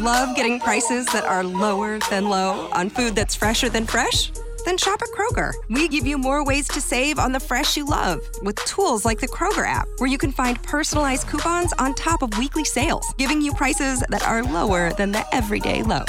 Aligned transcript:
Love 0.00 0.34
getting 0.34 0.58
prices 0.58 1.04
that 1.12 1.26
are 1.26 1.44
lower 1.44 1.98
than 2.08 2.26
low 2.26 2.66
on 2.68 2.88
food 2.88 3.14
that's 3.14 3.36
fresher 3.36 3.68
than 3.68 3.86
fresh? 3.86 4.30
Then 4.64 4.78
shop 4.78 5.02
at 5.02 5.10
Kroger. 5.10 5.52
We 5.68 5.88
give 5.88 6.06
you 6.06 6.16
more 6.16 6.42
ways 6.42 6.68
to 6.68 6.80
save 6.80 7.18
on 7.18 7.32
the 7.32 7.38
fresh 7.38 7.76
you 7.76 7.84
love 7.84 8.18
with 8.40 8.56
tools 8.64 9.04
like 9.04 9.20
the 9.20 9.28
Kroger 9.28 9.66
app, 9.66 9.86
where 9.98 10.08
you 10.08 10.16
can 10.16 10.32
find 10.32 10.62
personalized 10.62 11.26
coupons 11.26 11.74
on 11.74 11.94
top 11.94 12.22
of 12.22 12.38
weekly 12.38 12.64
sales, 12.64 13.12
giving 13.18 13.42
you 13.42 13.52
prices 13.52 14.02
that 14.08 14.26
are 14.26 14.42
lower 14.42 14.90
than 14.94 15.12
the 15.12 15.22
everyday 15.34 15.82
low. 15.82 16.06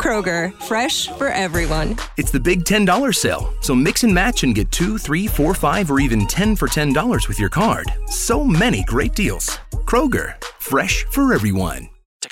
Kroger, 0.00 0.50
fresh 0.62 1.08
for 1.18 1.28
everyone. 1.28 1.98
It's 2.16 2.30
the 2.30 2.40
big 2.40 2.64
$10 2.64 3.14
sale, 3.14 3.52
so 3.60 3.74
mix 3.74 4.04
and 4.04 4.14
match 4.14 4.42
and 4.42 4.54
get 4.54 4.70
two, 4.70 4.96
three, 4.96 5.26
four, 5.26 5.52
five, 5.52 5.90
or 5.90 6.00
even 6.00 6.26
10 6.26 6.56
for 6.56 6.66
$10 6.66 7.28
with 7.28 7.38
your 7.38 7.50
card. 7.50 7.92
So 8.06 8.42
many 8.42 8.82
great 8.84 9.14
deals. 9.14 9.58
Kroger, 9.84 10.42
fresh 10.60 11.04
for 11.10 11.34
everyone. 11.34 11.91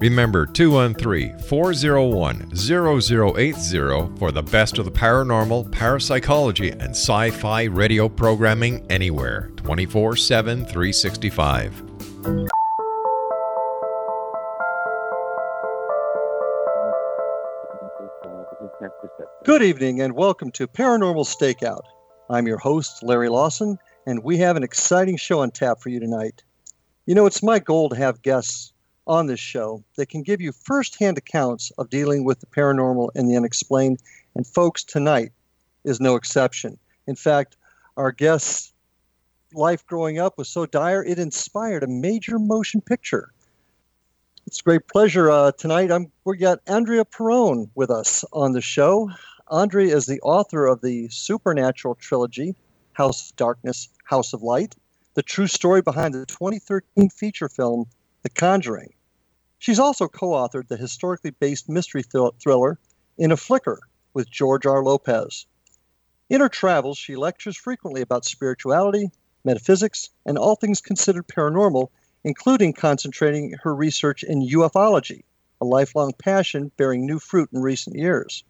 Remember 0.00 0.44
213 0.44 1.38
401 1.38 2.56
0080 2.56 4.18
for 4.18 4.32
the 4.32 4.42
best 4.42 4.78
of 4.78 4.84
the 4.84 4.90
paranormal, 4.90 5.70
parapsychology, 5.70 6.70
and 6.70 6.90
sci 6.90 7.30
fi 7.30 7.64
radio 7.64 8.08
programming 8.08 8.84
anywhere 8.90 9.52
24 9.56 10.16
7 10.16 10.64
365. 10.64 11.82
Good 19.44 19.62
evening 19.62 20.00
and 20.00 20.14
welcome 20.14 20.50
to 20.52 20.66
Paranormal 20.66 21.24
Stakeout. 21.24 21.82
I'm 22.28 22.48
your 22.48 22.58
host, 22.58 23.02
Larry 23.02 23.28
Lawson, 23.28 23.78
and 24.06 24.24
we 24.24 24.38
have 24.38 24.56
an 24.56 24.64
exciting 24.64 25.16
show 25.16 25.40
on 25.40 25.52
tap 25.52 25.80
for 25.80 25.90
you 25.90 26.00
tonight. 26.00 26.42
You 27.06 27.14
know, 27.14 27.26
it's 27.26 27.42
my 27.42 27.58
goal 27.60 27.90
to 27.90 27.96
have 27.96 28.22
guests 28.22 28.73
on 29.06 29.26
this 29.26 29.40
show 29.40 29.82
that 29.96 30.08
can 30.08 30.22
give 30.22 30.40
you 30.40 30.52
firsthand 30.52 31.18
accounts 31.18 31.70
of 31.78 31.90
dealing 31.90 32.24
with 32.24 32.40
the 32.40 32.46
paranormal 32.46 33.10
and 33.14 33.30
the 33.30 33.36
unexplained, 33.36 34.00
and 34.34 34.46
folks, 34.46 34.82
tonight 34.82 35.32
is 35.84 36.00
no 36.00 36.16
exception. 36.16 36.78
In 37.06 37.16
fact, 37.16 37.56
our 37.96 38.12
guest's 38.12 38.72
life 39.52 39.86
growing 39.86 40.18
up 40.18 40.38
was 40.38 40.48
so 40.48 40.66
dire 40.66 41.04
it 41.04 41.18
inspired 41.18 41.82
a 41.82 41.88
major 41.88 42.38
motion 42.38 42.80
picture. 42.80 43.32
It's 44.46 44.60
a 44.60 44.64
great 44.64 44.88
pleasure 44.88 45.30
uh, 45.30 45.52
tonight. 45.52 45.90
I'm, 45.90 46.10
we 46.24 46.36
got 46.36 46.60
Andrea 46.66 47.04
Perron 47.04 47.70
with 47.74 47.90
us 47.90 48.24
on 48.32 48.52
the 48.52 48.60
show. 48.60 49.10
Andre 49.48 49.88
is 49.88 50.06
the 50.06 50.20
author 50.22 50.66
of 50.66 50.80
the 50.80 51.08
supernatural 51.08 51.94
trilogy, 51.94 52.54
House 52.92 53.30
of 53.30 53.36
Darkness, 53.36 53.88
House 54.04 54.32
of 54.32 54.42
Light, 54.42 54.74
the 55.14 55.22
true 55.22 55.46
story 55.46 55.82
behind 55.82 56.14
the 56.14 56.26
2013 56.26 57.10
feature 57.10 57.48
film, 57.48 57.86
The 58.22 58.30
Conjuring. 58.30 58.93
She's 59.64 59.78
also 59.78 60.08
co 60.08 60.32
authored 60.32 60.68
the 60.68 60.76
historically 60.76 61.30
based 61.30 61.70
mystery 61.70 62.02
thriller, 62.02 62.78
In 63.16 63.32
a 63.32 63.36
Flicker, 63.38 63.80
with 64.12 64.28
George 64.28 64.66
R. 64.66 64.84
Lopez. 64.84 65.46
In 66.28 66.42
her 66.42 66.50
travels, 66.50 66.98
she 66.98 67.16
lectures 67.16 67.56
frequently 67.56 68.02
about 68.02 68.26
spirituality, 68.26 69.10
metaphysics, 69.42 70.10
and 70.26 70.36
all 70.36 70.54
things 70.54 70.82
considered 70.82 71.26
paranormal, 71.28 71.88
including 72.24 72.74
concentrating 72.74 73.54
her 73.62 73.74
research 73.74 74.22
in 74.22 74.46
ufology, 74.46 75.22
a 75.62 75.64
lifelong 75.64 76.12
passion 76.12 76.70
bearing 76.76 77.06
new 77.06 77.18
fruit 77.18 77.48
in 77.50 77.62
recent 77.62 77.96
years 77.96 78.44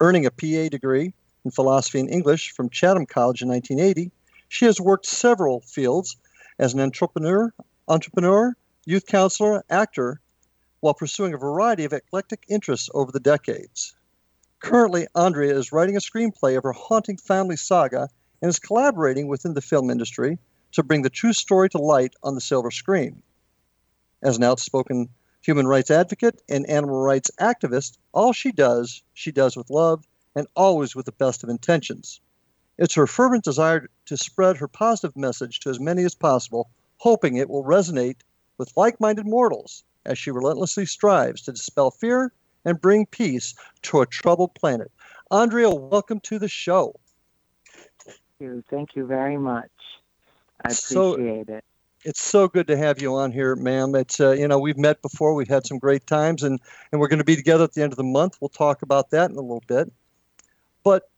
earning 0.00 0.26
a 0.26 0.32
BA 0.32 0.68
degree 0.68 1.14
in 1.44 1.52
philosophy 1.52 2.00
and 2.00 2.10
English 2.10 2.50
from 2.50 2.70
Chatham 2.70 3.06
College 3.06 3.40
in 3.40 3.48
1980. 3.50 4.10
She 4.48 4.64
has 4.64 4.80
worked 4.80 5.06
several 5.06 5.60
fields 5.60 6.16
as 6.58 6.74
an 6.74 6.80
entrepreneur, 6.80 7.54
entrepreneur, 7.86 8.56
youth 8.88 9.04
counselor, 9.04 9.62
actor, 9.68 10.18
while 10.80 10.94
pursuing 10.94 11.34
a 11.34 11.38
variety 11.38 11.84
of 11.84 11.92
eclectic 11.92 12.46
interests 12.48 12.88
over 12.94 13.12
the 13.12 13.20
decades. 13.20 13.94
Currently, 14.60 15.06
Andrea 15.14 15.54
is 15.54 15.72
writing 15.72 15.94
a 15.94 16.00
screenplay 16.00 16.56
of 16.56 16.62
her 16.62 16.72
haunting 16.72 17.18
family 17.18 17.56
saga 17.56 18.08
and 18.40 18.48
is 18.48 18.58
collaborating 18.58 19.28
within 19.28 19.52
the 19.52 19.60
film 19.60 19.90
industry 19.90 20.38
to 20.72 20.82
bring 20.82 21.02
the 21.02 21.10
true 21.10 21.34
story 21.34 21.68
to 21.68 21.76
light 21.76 22.14
on 22.22 22.34
the 22.34 22.40
silver 22.40 22.70
screen. 22.70 23.22
As 24.22 24.38
an 24.38 24.44
outspoken 24.44 25.10
human 25.42 25.66
rights 25.66 25.90
advocate 25.90 26.40
and 26.48 26.64
animal 26.66 26.98
rights 26.98 27.30
activist, 27.38 27.98
all 28.14 28.32
she 28.32 28.52
does, 28.52 29.02
she 29.12 29.32
does 29.32 29.54
with 29.54 29.68
love 29.68 30.02
and 30.34 30.46
always 30.56 30.96
with 30.96 31.04
the 31.04 31.12
best 31.12 31.44
of 31.44 31.50
intentions. 31.50 32.22
It's 32.78 32.94
her 32.94 33.06
fervent 33.06 33.44
desire 33.44 33.90
to 34.06 34.16
spread 34.16 34.56
her 34.56 34.68
positive 34.68 35.14
message 35.14 35.60
to 35.60 35.68
as 35.68 35.78
many 35.78 36.04
as 36.04 36.14
possible, 36.14 36.70
hoping 36.96 37.36
it 37.36 37.50
will 37.50 37.64
resonate 37.64 38.22
with 38.58 38.76
like 38.76 39.00
minded 39.00 39.26
mortals 39.26 39.84
as 40.04 40.18
she 40.18 40.30
relentlessly 40.30 40.84
strives 40.84 41.42
to 41.42 41.52
dispel 41.52 41.90
fear 41.90 42.32
and 42.64 42.80
bring 42.80 43.06
peace 43.06 43.54
to 43.82 44.00
a 44.00 44.06
troubled 44.06 44.54
planet. 44.54 44.90
Andrea, 45.30 45.70
welcome 45.70 46.20
to 46.20 46.38
the 46.38 46.48
show. 46.48 46.94
Thank 48.04 48.18
you. 48.40 48.64
Thank 48.68 48.96
you 48.96 49.06
very 49.06 49.36
much. 49.36 49.70
I 50.64 50.70
appreciate 50.72 51.46
so, 51.46 51.54
it. 51.54 51.64
It's 52.04 52.22
so 52.22 52.48
good 52.48 52.66
to 52.68 52.76
have 52.76 53.02
you 53.02 53.14
on 53.14 53.32
here, 53.32 53.56
ma'am. 53.56 53.94
It's 53.94 54.20
uh, 54.20 54.30
you 54.32 54.46
know 54.48 54.58
we've 54.58 54.78
met 54.78 55.02
before, 55.02 55.34
we've 55.34 55.48
had 55.48 55.66
some 55.66 55.78
great 55.78 56.06
times, 56.06 56.42
and 56.42 56.60
and 56.92 57.00
we're 57.00 57.08
going 57.08 57.18
to 57.18 57.24
be 57.24 57.36
together 57.36 57.64
at 57.64 57.72
the 57.72 57.82
end 57.82 57.92
of 57.92 57.96
the 57.96 58.04
month. 58.04 58.38
We'll 58.40 58.48
talk 58.48 58.82
about 58.82 59.10
that 59.10 59.30
in 59.30 59.36
a 59.36 59.40
little 59.40 59.64
bit. 59.66 59.92
But 60.84 61.10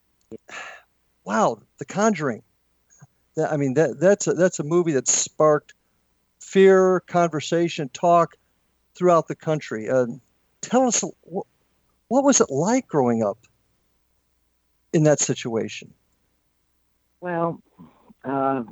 wow, 1.24 1.60
The 1.78 1.84
Conjuring. 1.84 2.42
I 3.48 3.56
mean 3.56 3.74
that 3.74 4.00
that's 4.00 4.26
a, 4.26 4.34
that's 4.34 4.58
a 4.58 4.64
movie 4.64 4.92
that 4.92 5.06
sparked 5.06 5.74
fear, 6.50 7.00
conversation, 7.06 7.88
talk 7.90 8.36
throughout 8.96 9.28
the 9.28 9.36
country. 9.36 9.88
Uh, 9.88 10.06
tell 10.60 10.86
us 10.86 11.04
what, 11.22 11.46
was 12.08 12.40
it 12.40 12.50
like 12.50 12.88
growing 12.88 13.22
up 13.22 13.38
in 14.92 15.04
that 15.04 15.20
situation? 15.20 15.92
Well, 17.20 17.62
uh, 18.24 18.64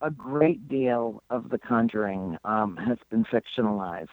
a 0.00 0.10
great 0.10 0.68
deal 0.68 1.22
of 1.30 1.50
The 1.50 1.58
Conjuring 1.58 2.38
um, 2.44 2.76
has 2.76 2.98
been 3.10 3.24
fictionalized, 3.24 4.08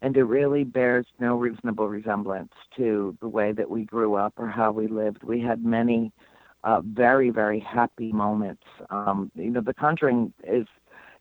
and 0.00 0.16
it 0.16 0.24
really 0.24 0.62
bears 0.62 1.06
no 1.18 1.34
reasonable 1.34 1.88
resemblance 1.88 2.52
to 2.76 3.16
the 3.20 3.28
way 3.28 3.50
that 3.50 3.68
we 3.68 3.84
grew 3.84 4.14
up 4.14 4.34
or 4.36 4.46
how 4.46 4.70
we 4.70 4.86
lived. 4.86 5.24
We 5.24 5.40
had 5.40 5.64
many 5.64 6.12
uh, 6.62 6.80
very, 6.84 7.30
very 7.30 7.58
happy 7.58 8.12
moments. 8.12 8.64
Um, 8.90 9.32
you 9.34 9.50
know, 9.50 9.60
The 9.60 9.74
Conjuring 9.74 10.32
is 10.44 10.66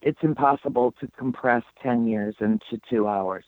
it's 0.01 0.19
impossible 0.21 0.93
to 0.99 1.07
compress 1.17 1.63
10 1.81 2.07
years 2.07 2.35
into 2.39 2.79
two 2.89 3.07
hours. 3.07 3.45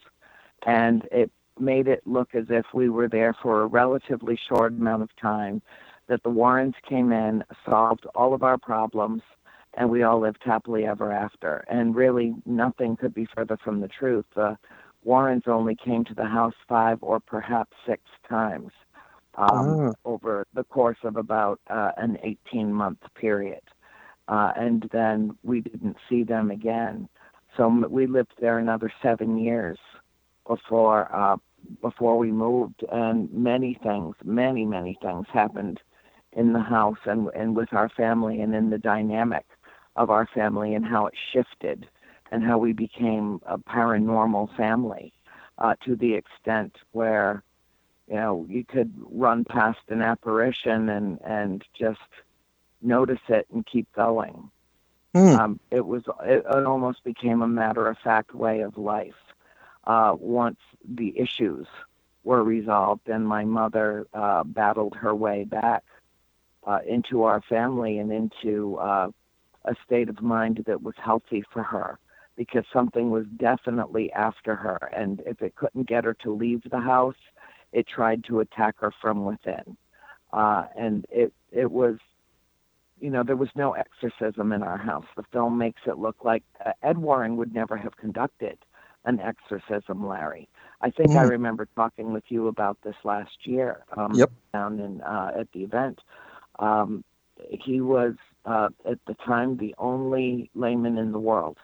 And 0.65 1.07
it 1.11 1.31
made 1.59 1.87
it 1.87 2.01
look 2.05 2.35
as 2.35 2.45
if 2.49 2.65
we 2.73 2.89
were 2.89 3.07
there 3.07 3.35
for 3.41 3.61
a 3.61 3.67
relatively 3.67 4.39
short 4.47 4.73
amount 4.73 5.03
of 5.03 5.09
time, 5.21 5.61
that 6.07 6.23
the 6.23 6.29
Warrens 6.29 6.75
came 6.87 7.11
in, 7.11 7.43
solved 7.65 8.05
all 8.15 8.33
of 8.33 8.43
our 8.43 8.57
problems, 8.57 9.21
and 9.75 9.89
we 9.89 10.03
all 10.03 10.19
lived 10.19 10.41
happily 10.43 10.85
ever 10.85 11.11
after. 11.11 11.63
And 11.69 11.95
really, 11.95 12.33
nothing 12.45 12.95
could 12.95 13.13
be 13.13 13.27
further 13.35 13.57
from 13.63 13.79
the 13.81 13.87
truth. 13.87 14.25
The 14.35 14.57
Warrens 15.03 15.43
only 15.47 15.75
came 15.75 16.03
to 16.05 16.15
the 16.15 16.25
house 16.25 16.55
five 16.67 16.97
or 17.01 17.19
perhaps 17.19 17.71
six 17.85 18.01
times 18.27 18.71
um, 19.35 19.49
oh. 19.51 19.93
over 20.05 20.45
the 20.53 20.63
course 20.63 20.97
of 21.03 21.15
about 21.15 21.59
uh, 21.69 21.91
an 21.97 22.17
18 22.23 22.73
month 22.73 22.99
period. 23.15 23.61
Uh, 24.29 24.53
and 24.55 24.87
then 24.93 25.35
we 25.43 25.59
didn't 25.59 25.97
see 26.07 26.23
them 26.23 26.51
again. 26.51 27.09
So 27.57 27.67
we 27.89 28.05
lived 28.05 28.33
there 28.39 28.59
another 28.59 28.93
seven 29.01 29.37
years 29.39 29.79
before 30.47 31.13
uh, 31.13 31.37
before 31.81 32.17
we 32.17 32.31
moved, 32.31 32.85
and 32.91 33.31
many 33.33 33.77
things, 33.83 34.15
many 34.23 34.65
many 34.65 34.97
things 35.01 35.25
happened 35.33 35.81
in 36.31 36.53
the 36.53 36.61
house 36.61 36.99
and 37.05 37.29
and 37.35 37.55
with 37.55 37.73
our 37.73 37.89
family 37.89 38.39
and 38.39 38.53
in 38.53 38.69
the 38.69 38.77
dynamic 38.77 39.45
of 39.95 40.11
our 40.11 40.27
family 40.27 40.75
and 40.75 40.85
how 40.85 41.07
it 41.07 41.15
shifted 41.33 41.87
and 42.31 42.43
how 42.43 42.57
we 42.59 42.71
became 42.71 43.41
a 43.47 43.57
paranormal 43.57 44.55
family 44.55 45.11
uh, 45.57 45.73
to 45.83 45.95
the 45.95 46.13
extent 46.13 46.75
where 46.91 47.43
you 48.07 48.15
know 48.15 48.45
you 48.47 48.63
could 48.63 48.93
run 49.11 49.43
past 49.43 49.79
an 49.89 50.03
apparition 50.03 50.89
and 50.89 51.19
and 51.25 51.63
just 51.77 51.99
notice 52.81 53.19
it 53.27 53.47
and 53.53 53.65
keep 53.65 53.91
going. 53.93 54.49
Mm. 55.15 55.39
Um, 55.39 55.59
it 55.71 55.85
was 55.85 56.03
it, 56.23 56.45
it 56.49 56.65
almost 56.65 57.03
became 57.03 57.41
a 57.41 57.47
matter 57.47 57.87
of 57.87 57.97
fact 57.97 58.35
way 58.35 58.61
of 58.61 58.77
life 58.77 59.15
uh, 59.85 60.15
once 60.19 60.59
the 60.87 61.17
issues 61.17 61.65
were 62.23 62.43
resolved 62.43 63.09
and 63.09 63.27
my 63.27 63.43
mother 63.43 64.07
uh, 64.13 64.43
battled 64.43 64.95
her 64.95 65.15
way 65.15 65.45
back 65.45 65.83
uh, 66.67 66.79
into 66.87 67.23
our 67.23 67.41
family 67.41 67.97
and 67.97 68.11
into 68.11 68.75
uh, 68.75 69.09
a 69.65 69.75
state 69.85 70.09
of 70.09 70.21
mind 70.21 70.63
that 70.67 70.83
was 70.83 70.95
healthy 70.97 71.43
for 71.51 71.63
her 71.63 71.97
because 72.35 72.63
something 72.71 73.09
was 73.09 73.25
definitely 73.37 74.11
after 74.13 74.55
her. 74.55 74.89
And 74.93 75.21
if 75.25 75.41
it 75.41 75.55
couldn't 75.55 75.87
get 75.87 76.05
her 76.05 76.13
to 76.23 76.33
leave 76.33 76.61
the 76.69 76.79
house, 76.79 77.17
it 77.73 77.87
tried 77.87 78.23
to 78.25 78.39
attack 78.39 78.75
her 78.79 78.93
from 79.01 79.25
within. 79.25 79.75
Uh, 80.31 80.65
and 80.77 81.05
it, 81.09 81.33
it 81.51 81.71
was, 81.71 81.97
you 82.99 83.09
know, 83.09 83.23
there 83.23 83.35
was 83.35 83.49
no 83.55 83.73
exorcism 83.73 84.51
in 84.51 84.63
our 84.63 84.77
house. 84.77 85.05
The 85.15 85.23
film 85.31 85.57
makes 85.57 85.81
it 85.85 85.97
look 85.97 86.17
like 86.23 86.43
uh, 86.65 86.71
Ed 86.83 86.97
Warren 86.97 87.37
would 87.37 87.53
never 87.53 87.77
have 87.77 87.97
conducted 87.97 88.57
an 89.05 89.19
exorcism, 89.19 90.07
Larry. 90.07 90.49
I 90.81 90.89
think 90.89 91.11
mm. 91.11 91.17
I 91.17 91.23
remember 91.23 91.67
talking 91.75 92.13
with 92.13 92.25
you 92.29 92.47
about 92.47 92.77
this 92.83 92.95
last 93.03 93.45
year 93.45 93.83
um, 93.97 94.13
yep. 94.13 94.31
down 94.53 94.79
in 94.79 95.01
uh, 95.01 95.31
at 95.39 95.51
the 95.53 95.63
event. 95.63 95.99
Um, 96.59 97.03
he 97.49 97.81
was 97.81 98.15
uh, 98.45 98.69
at 98.85 98.99
the 99.07 99.15
time 99.25 99.57
the 99.57 99.75
only 99.77 100.49
layman 100.55 100.97
in 100.97 101.11
the 101.11 101.19
world 101.19 101.57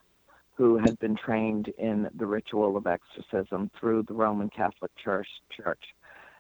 who 0.56 0.78
had 0.78 0.98
been 1.00 1.18
trained 1.18 1.68
in 1.78 2.10
the 2.16 2.26
ritual 2.26 2.78
of 2.78 2.88
exorcism 2.88 3.70
through 3.78 4.04
the 4.04 4.14
Roman 4.14 4.50
Catholic 4.50 4.92
Church. 4.96 5.28
Church, 5.56 5.84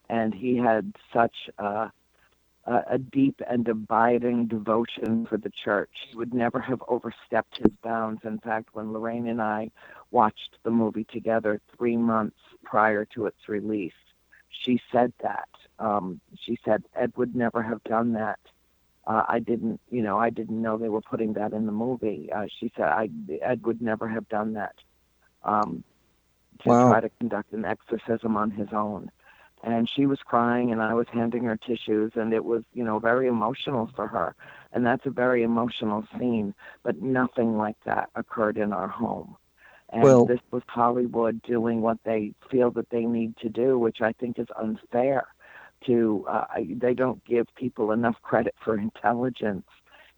and 0.09 0.33
he 0.33 0.57
had 0.57 0.94
such 1.13 1.36
a, 1.57 1.91
a 2.65 2.97
deep 2.97 3.41
and 3.47 3.67
abiding 3.67 4.47
devotion 4.47 5.25
for 5.27 5.38
the 5.38 5.51
church. 5.51 5.91
He 6.09 6.17
would 6.17 6.33
never 6.33 6.59
have 6.59 6.81
overstepped 6.88 7.57
his 7.57 7.71
bounds. 7.83 8.21
In 8.23 8.39
fact, 8.39 8.69
when 8.73 8.91
Lorraine 8.91 9.27
and 9.27 9.41
I 9.41 9.69
watched 10.09 10.57
the 10.63 10.71
movie 10.71 11.03
together 11.03 11.62
three 11.77 11.95
months 11.95 12.39
prior 12.63 13.06
to 13.13 13.27
its 13.27 13.47
release, 13.47 13.94
she 14.50 14.81
said 14.91 15.13
that. 15.21 15.50
Um, 15.77 16.21
she 16.39 16.57
said 16.65 16.83
Ed 16.95 17.13
would 17.17 17.35
never 17.35 17.62
have 17.62 17.83
done 17.83 18.13
that 18.13 18.39
uh, 19.07 19.23
I 19.27 19.39
didn't, 19.39 19.79
you 19.91 20.01
know, 20.01 20.17
I 20.17 20.29
didn't 20.29 20.62
know 20.62 20.77
they 20.77 20.89
were 20.89 21.01
putting 21.01 21.33
that 21.33 21.53
in 21.53 21.65
the 21.65 21.71
movie. 21.71 22.29
Uh, 22.31 22.45
she 22.59 22.71
said 22.75 22.85
I, 22.85 23.09
Ed 23.41 23.63
would 23.65 23.81
never 23.81 24.07
have 24.07 24.27
done 24.29 24.53
that 24.53 24.75
um, 25.44 25.83
to 26.63 26.69
wow. 26.69 26.89
try 26.89 27.01
to 27.01 27.09
conduct 27.19 27.53
an 27.53 27.65
exorcism 27.65 28.35
on 28.35 28.51
his 28.51 28.69
own. 28.71 29.12
And 29.65 29.89
she 29.89 30.06
was 30.06 30.19
crying, 30.23 30.71
and 30.71 30.79
I 30.79 30.94
was 30.94 31.07
handing 31.12 31.44
her 31.45 31.57
tissues, 31.57 32.12
and 32.15 32.33
it 32.33 32.45
was, 32.45 32.63
you 32.73 32.83
know, 32.83 33.00
very 33.00 33.27
emotional 33.27 33.89
for 33.95 34.06
her. 34.07 34.35
And 34.71 34.85
that's 34.85 35.07
a 35.07 35.09
very 35.09 35.41
emotional 35.41 36.06
scene, 36.17 36.53
but 36.83 37.01
nothing 37.01 37.57
like 37.57 37.77
that 37.83 38.09
occurred 38.15 38.57
in 38.57 38.71
our 38.71 38.88
home. 38.88 39.35
And 39.89 40.03
well, 40.03 40.25
this 40.25 40.39
was 40.51 40.62
Hollywood 40.67 41.41
doing 41.41 41.81
what 41.81 41.97
they 42.06 42.33
feel 42.51 42.69
that 42.71 42.89
they 42.91 43.06
need 43.06 43.38
to 43.38 43.50
do, 43.50 43.79
which 43.79 44.01
I 44.01 44.12
think 44.12 44.38
is 44.38 44.47
unfair 44.56 45.25
to 45.88 46.25
uh, 46.29 46.45
they 46.75 46.94
don't 46.94 47.23
give 47.25 47.47
people 47.56 47.91
enough 47.91 48.15
credit 48.21 48.56
for 48.63 48.77
intelligence. 48.77 49.65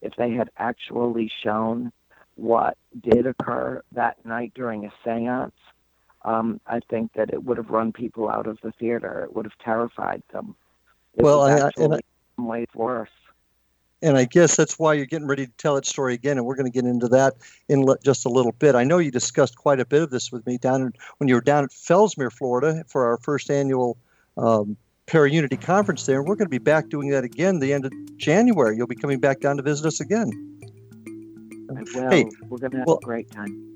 If 0.02 0.14
they 0.18 0.32
had 0.32 0.50
actually 0.58 1.32
shown 1.44 1.92
what 2.36 2.78
did 3.02 3.26
occur 3.26 3.82
that 3.94 4.24
night 4.26 4.52
during 4.56 4.86
a 4.86 4.94
séance, 5.06 5.52
um, 6.28 6.60
I 6.68 6.82
think 6.90 7.14
that 7.14 7.34
it 7.34 7.46
would 7.46 7.58
have 7.58 7.70
run 7.70 7.94
people 7.94 8.30
out 8.30 8.48
of 8.48 8.60
the 8.62 8.74
theater. 8.74 9.24
It 9.24 9.34
would 9.34 9.46
have 9.46 9.58
terrified 9.60 10.22
them. 10.34 10.56
It 11.16 11.24
well, 11.24 11.42
I, 11.42 11.72
and 11.78 11.96
I, 11.96 12.00
ways 12.38 12.68
worse. 12.76 13.10
And 14.02 14.18
I 14.18 14.26
guess 14.26 14.58
that's 14.58 14.78
why 14.78 14.94
you're 14.94 15.06
getting 15.06 15.28
ready 15.28 15.48
to 15.48 15.52
tell 15.54 15.76
that 15.76 15.86
story 15.86 16.14
again, 16.14 16.38
and 16.38 16.46
we're 16.46 16.58
going 16.58 16.70
to 16.70 16.72
get 16.72 16.86
into 16.86 17.08
that 17.08 17.36
in 17.70 17.86
le- 17.86 17.98
just 18.04 18.26
a 18.26 18.30
little 18.30 18.52
bit. 18.52 18.76
I 18.76 18.84
know 18.84 18.98
you 18.98 19.10
discussed 19.10 19.56
quite 19.56 19.80
a 19.80 19.86
bit 19.86 20.04
of 20.04 20.10
this 20.10 20.30
with 20.30 20.46
me 20.46 20.58
down 20.58 20.82
in, 20.82 20.94
when 21.18 21.30
you 21.30 21.36
were 21.36 21.42
down 21.42 21.64
at 21.64 21.72
Fellsmere, 21.72 22.32
Florida, 22.32 22.84
for 22.88 23.06
our 23.06 23.18
first 23.18 23.50
annual 23.50 23.98
um, 24.36 24.76
Para-Unity 25.08 25.58
conference 25.58 26.06
there, 26.06 26.20
and 26.20 26.28
we're 26.28 26.36
going 26.36 26.46
to 26.46 26.50
be 26.50 26.58
back 26.58 26.90
doing 26.90 27.10
that 27.10 27.24
again 27.24 27.60
the 27.60 27.74
end 27.74 27.86
of 27.86 27.94
January. 28.18 28.76
You'll 28.76 28.86
be 28.86 28.96
coming 28.96 29.20
back 29.20 29.40
down 29.40 29.56
to 29.58 29.64
visit 29.64 29.88
us 29.88 30.02
again. 30.02 30.30
Well, 31.96 32.12
hey, 32.12 32.26
we're 32.50 32.58
going 32.58 32.72
to 32.72 32.78
have 32.80 32.88
well, 32.88 33.00
a 33.02 33.06
great 33.06 33.32
time. 33.32 33.67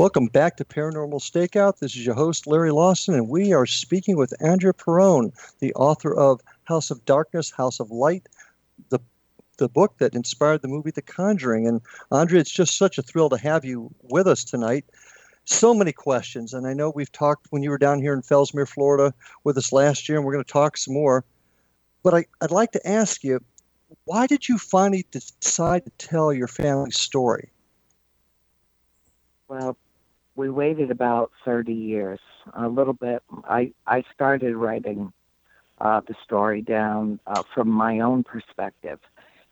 Welcome 0.00 0.28
back 0.28 0.56
to 0.56 0.64
Paranormal 0.64 1.20
Stakeout. 1.20 1.76
This 1.76 1.94
is 1.94 2.06
your 2.06 2.14
host, 2.14 2.46
Larry 2.46 2.70
Lawson, 2.70 3.12
and 3.12 3.28
we 3.28 3.52
are 3.52 3.66
speaking 3.66 4.16
with 4.16 4.32
Andrea 4.42 4.72
Perron, 4.72 5.30
the 5.58 5.74
author 5.74 6.14
of 6.14 6.40
House 6.64 6.90
of 6.90 7.04
Darkness, 7.04 7.50
House 7.50 7.80
of 7.80 7.90
Light, 7.90 8.26
the 8.88 8.98
the 9.58 9.68
book 9.68 9.98
that 9.98 10.14
inspired 10.14 10.62
the 10.62 10.68
movie 10.68 10.90
The 10.90 11.02
Conjuring. 11.02 11.66
And 11.66 11.82
Andrea, 12.10 12.40
it's 12.40 12.50
just 12.50 12.78
such 12.78 12.96
a 12.96 13.02
thrill 13.02 13.28
to 13.28 13.36
have 13.36 13.62
you 13.62 13.94
with 14.04 14.26
us 14.26 14.42
tonight. 14.42 14.86
So 15.44 15.74
many 15.74 15.92
questions, 15.92 16.54
and 16.54 16.66
I 16.66 16.72
know 16.72 16.88
we've 16.88 17.12
talked 17.12 17.48
when 17.50 17.62
you 17.62 17.68
were 17.68 17.76
down 17.76 18.00
here 18.00 18.14
in 18.14 18.22
Fellsmere, 18.22 18.66
Florida, 18.66 19.12
with 19.44 19.58
us 19.58 19.70
last 19.70 20.08
year, 20.08 20.16
and 20.16 20.24
we're 20.24 20.32
going 20.32 20.44
to 20.46 20.50
talk 20.50 20.78
some 20.78 20.94
more. 20.94 21.26
But 22.02 22.14
I, 22.14 22.24
I'd 22.40 22.50
like 22.50 22.72
to 22.72 22.88
ask 22.88 23.22
you, 23.22 23.38
why 24.06 24.26
did 24.26 24.48
you 24.48 24.56
finally 24.56 25.04
decide 25.10 25.84
to 25.84 25.90
tell 25.98 26.32
your 26.32 26.48
family 26.48 26.90
story? 26.90 27.50
Well, 29.46 29.76
we 30.40 30.48
waited 30.48 30.90
about 30.90 31.30
30 31.44 31.74
years, 31.74 32.18
a 32.54 32.66
little 32.66 32.94
bit. 32.94 33.22
I, 33.44 33.72
I 33.86 34.02
started 34.14 34.56
writing 34.56 35.12
uh, 35.78 36.00
the 36.08 36.14
story 36.24 36.62
down 36.62 37.20
uh, 37.26 37.42
from 37.54 37.68
my 37.68 38.00
own 38.00 38.24
perspective 38.24 39.00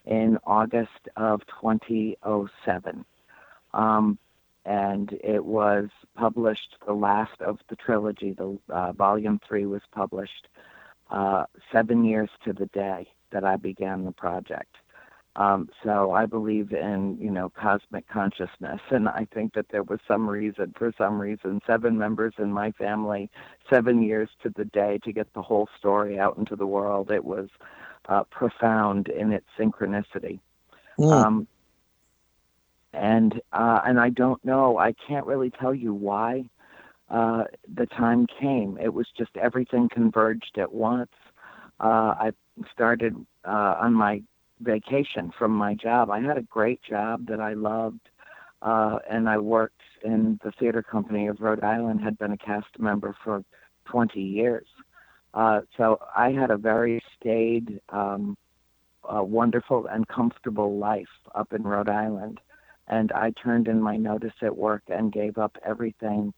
in 0.07 0.39
August 0.47 1.11
of 1.15 1.43
2007. 1.61 3.05
Um, 3.75 4.19
and 4.65 5.13
it 5.23 5.45
was 5.45 5.91
published, 6.17 6.77
the 6.87 6.95
last 6.95 7.39
of 7.43 7.59
the 7.69 7.77
trilogy, 7.77 8.33
the 8.33 8.59
uh, 8.71 8.93
volume 8.93 9.43
three 9.47 9.67
was 9.67 9.83
published 9.93 10.49
uh, 11.11 11.45
seven 11.71 12.03
years 12.03 12.31
to 12.47 12.55
the 12.55 12.67
day 12.67 13.07
that 13.31 13.45
I 13.45 13.57
began 13.57 14.07
the 14.07 14.13
project. 14.13 14.75
Um, 15.39 15.69
so 15.85 16.11
I 16.11 16.27
believe 16.27 16.73
in, 16.73 17.17
you 17.21 17.31
know, 17.31 17.49
cosmic 17.49 18.09
consciousness, 18.09 18.81
and 18.91 19.09
I 19.09 19.25
think 19.33 19.55
that 19.55 19.67
there 19.71 19.85
was 19.85 20.01
some 20.09 20.29
reason, 20.29 20.75
for 20.77 20.93
some 20.99 21.17
reason, 21.17 21.61
seven 21.65 21.97
members 21.97 22.35
in 22.39 22.53
my 22.53 22.73
family, 22.73 23.31
seven 23.71 24.03
years 24.03 24.29
to 24.43 24.51
the 24.57 24.65
day 24.65 24.99
to 25.05 25.13
get 25.13 25.33
the 25.35 25.43
whole 25.43 25.69
story 25.79 26.19
out 26.19 26.39
into 26.39 26.57
the 26.57 26.67
world. 26.67 27.13
It 27.13 27.25
was 27.25 27.51
uh, 28.09 28.25
profound 28.25 29.07
in 29.07 29.33
its 29.33 29.47
synchronicity. 29.57 30.41
Mm. 30.99 31.13
Um, 31.13 31.49
and 32.93 33.41
uh, 33.53 33.83
and 33.85 34.01
I 34.01 34.09
don't 34.09 34.45
know. 34.45 34.77
I 34.77 34.93
can't 35.07 35.27
really 35.27 35.51
tell 35.51 35.73
you 35.73 35.95
why 35.95 36.47
uh, 37.11 37.45
the 37.73 37.87
time 37.87 38.27
came. 38.27 38.77
It 38.83 38.93
was 38.93 39.07
just 39.17 39.37
everything 39.37 39.89
converged 39.89 40.59
at 40.59 40.73
once. 40.73 41.13
Uh, 41.79 42.15
I 42.19 42.33
started 42.73 43.15
uh, 43.45 43.77
on 43.79 43.95
my 43.95 44.23
vacation 44.61 45.33
from 45.39 45.53
my 45.53 45.75
job. 45.75 46.11
I 46.11 46.21
had 46.21 46.39
a 46.39 46.43
great 46.43 46.83
job 46.83 47.27
that 47.27 47.41
I 47.41 47.55
loved, 47.55 48.01
uh, 48.63 48.99
and 49.11 49.29
I 49.29 49.39
worked 49.39 49.81
in 50.05 50.39
the 50.45 50.53
theater 50.53 50.83
company 50.83 51.27
of 51.27 51.41
Rhode 51.41 51.65
Island. 51.65 52.01
Had 52.01 52.19
been 52.19 52.33
a 52.33 52.39
cast 52.39 52.79
member 52.79 53.15
for 53.25 53.45
20 53.87 54.21
years, 54.21 54.67
uh, 55.35 55.61
so 55.77 55.99
I 56.17 56.31
had 56.31 56.51
a 56.51 56.57
very 56.57 57.03
staid, 57.17 57.81
um, 57.91 58.37
uh, 59.05 59.23
wonderful, 59.23 59.87
and 59.87 60.07
comfortable 60.09 60.79
life 60.79 61.07
up 61.35 61.53
in 61.53 61.63
Rhode 61.63 61.89
Island. 61.89 62.41
And 62.89 63.13
I 63.13 63.33
turned 63.43 63.69
in 63.69 63.83
my 63.83 63.97
notice 63.97 64.33
at 64.43 64.57
work 64.57 64.83
and 64.89 65.13
gave 65.13 65.39
up 65.39 65.57
everything. 65.65 66.33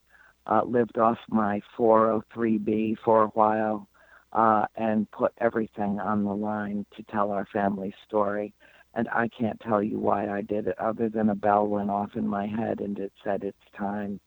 Uh, 0.46 0.62
lived 0.64 0.98
off 0.98 1.18
my 1.28 1.60
403b 1.76 2.96
for 3.04 3.24
a 3.24 3.28
while 3.28 3.88
uh, 4.32 4.66
and 4.76 5.10
put 5.10 5.32
everything 5.38 5.98
on 5.98 6.24
the 6.24 6.34
line 6.34 6.86
to 6.96 7.02
tell 7.04 7.32
our 7.32 7.46
family 7.52 7.94
story. 8.06 8.52
And 8.94 9.08
I 9.08 9.28
can't 9.28 9.60
tell 9.60 9.82
you 9.82 9.98
why 9.98 10.28
I 10.28 10.42
did 10.42 10.66
it, 10.66 10.78
other 10.78 11.08
than 11.08 11.28
a 11.28 11.34
bell 11.34 11.66
went 11.66 11.90
off 11.90 12.16
in 12.16 12.26
my 12.26 12.46
head 12.46 12.80
and 12.80 12.98
it 12.98 13.12
said 13.22 13.44
it's 13.44 13.56
time. 13.76 14.20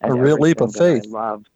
And 0.00 0.12
a 0.12 0.20
real 0.20 0.38
leap 0.38 0.60
of 0.60 0.74
faith. 0.74 1.04
I 1.06 1.08
loved, 1.08 1.48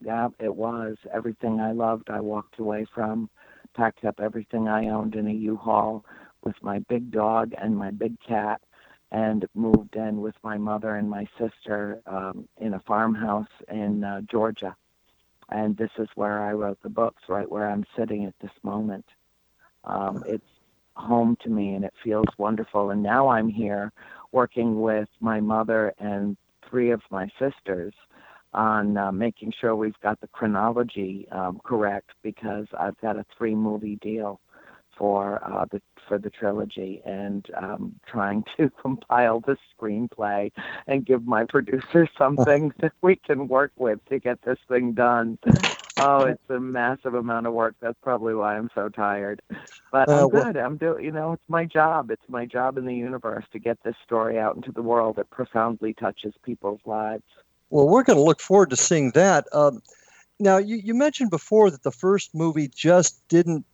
yeah, 0.00 0.28
it 0.38 0.54
was 0.54 0.96
everything 1.12 1.60
I 1.60 1.72
loved. 1.72 2.10
I 2.10 2.20
walked 2.20 2.58
away 2.58 2.86
from, 2.94 3.28
packed 3.74 4.04
up 4.04 4.20
everything 4.20 4.68
I 4.68 4.88
owned 4.88 5.14
in 5.14 5.26
a 5.26 5.32
U-Haul 5.32 6.04
with 6.44 6.56
my 6.62 6.78
big 6.80 7.10
dog 7.10 7.52
and 7.60 7.76
my 7.76 7.90
big 7.90 8.18
cat, 8.26 8.60
and 9.10 9.46
moved 9.54 9.96
in 9.96 10.20
with 10.20 10.34
my 10.42 10.58
mother 10.58 10.96
and 10.96 11.08
my 11.08 11.26
sister 11.38 12.00
um, 12.06 12.46
in 12.58 12.74
a 12.74 12.80
farmhouse 12.80 13.48
in 13.70 14.04
uh, 14.04 14.20
Georgia 14.30 14.76
and 15.50 15.76
this 15.76 15.90
is 15.98 16.08
where 16.14 16.42
I 16.42 16.52
wrote 16.52 16.78
the 16.82 16.88
books, 16.88 17.22
right 17.28 17.50
where 17.50 17.68
I'm 17.68 17.84
sitting 17.96 18.24
at 18.24 18.34
this 18.40 18.52
moment. 18.62 19.04
Um, 19.84 20.22
it's 20.26 20.44
home 20.94 21.36
to 21.42 21.48
me, 21.48 21.74
and 21.74 21.84
it 21.84 21.94
feels 22.02 22.26
wonderful. 22.36 22.90
And 22.90 23.02
now 23.02 23.28
I'm 23.28 23.48
here 23.48 23.92
working 24.32 24.80
with 24.80 25.08
my 25.20 25.40
mother 25.40 25.94
and 25.98 26.36
three 26.68 26.90
of 26.90 27.00
my 27.10 27.28
sisters 27.38 27.94
on 28.54 28.96
uh, 28.96 29.12
making 29.12 29.52
sure 29.60 29.76
we've 29.76 29.98
got 30.02 30.20
the 30.20 30.28
chronology 30.28 31.26
um, 31.32 31.60
correct 31.64 32.10
because 32.22 32.66
I've 32.78 32.98
got 33.00 33.16
a 33.16 33.24
three 33.36 33.54
movie 33.54 33.96
deal 33.96 34.40
for 34.96 35.42
uh, 35.44 35.64
the 35.70 35.80
for 36.08 36.18
the 36.18 36.30
trilogy 36.30 37.02
and 37.04 37.46
um, 37.56 37.94
trying 38.06 38.44
to 38.56 38.70
compile 38.82 39.40
the 39.40 39.56
screenplay 39.76 40.50
and 40.86 41.06
give 41.06 41.26
my 41.26 41.44
producer 41.44 42.08
something 42.18 42.72
that 42.80 42.92
we 43.02 43.16
can 43.16 43.46
work 43.46 43.72
with 43.76 44.04
to 44.06 44.18
get 44.18 44.40
this 44.42 44.58
thing 44.68 44.92
done. 44.92 45.38
Oh, 46.00 46.22
it's 46.24 46.50
a 46.50 46.60
massive 46.60 47.14
amount 47.14 47.46
of 47.46 47.52
work. 47.52 47.74
That's 47.80 47.98
probably 48.02 48.34
why 48.34 48.56
I'm 48.56 48.70
so 48.74 48.88
tired. 48.88 49.42
But 49.90 50.08
I'm 50.08 50.28
good. 50.28 50.56
I'm 50.56 50.76
doing, 50.76 51.04
you 51.04 51.12
know, 51.12 51.32
it's 51.32 51.48
my 51.48 51.64
job. 51.64 52.10
It's 52.10 52.28
my 52.28 52.46
job 52.46 52.78
in 52.78 52.86
the 52.86 52.94
universe 52.94 53.44
to 53.52 53.58
get 53.58 53.78
this 53.84 53.96
story 54.04 54.38
out 54.38 54.54
into 54.56 54.70
the 54.70 54.82
world 54.82 55.16
that 55.16 55.30
profoundly 55.30 55.94
touches 55.94 56.34
people's 56.44 56.80
lives. 56.84 57.24
Well, 57.70 57.88
we're 57.88 58.04
going 58.04 58.16
to 58.18 58.22
look 58.22 58.40
forward 58.40 58.70
to 58.70 58.76
seeing 58.76 59.10
that. 59.12 59.46
Um, 59.52 59.82
now, 60.40 60.58
you, 60.58 60.76
you 60.76 60.94
mentioned 60.94 61.30
before 61.30 61.70
that 61.70 61.82
the 61.82 61.90
first 61.90 62.34
movie 62.34 62.68
just 62.68 63.26
didn't 63.28 63.66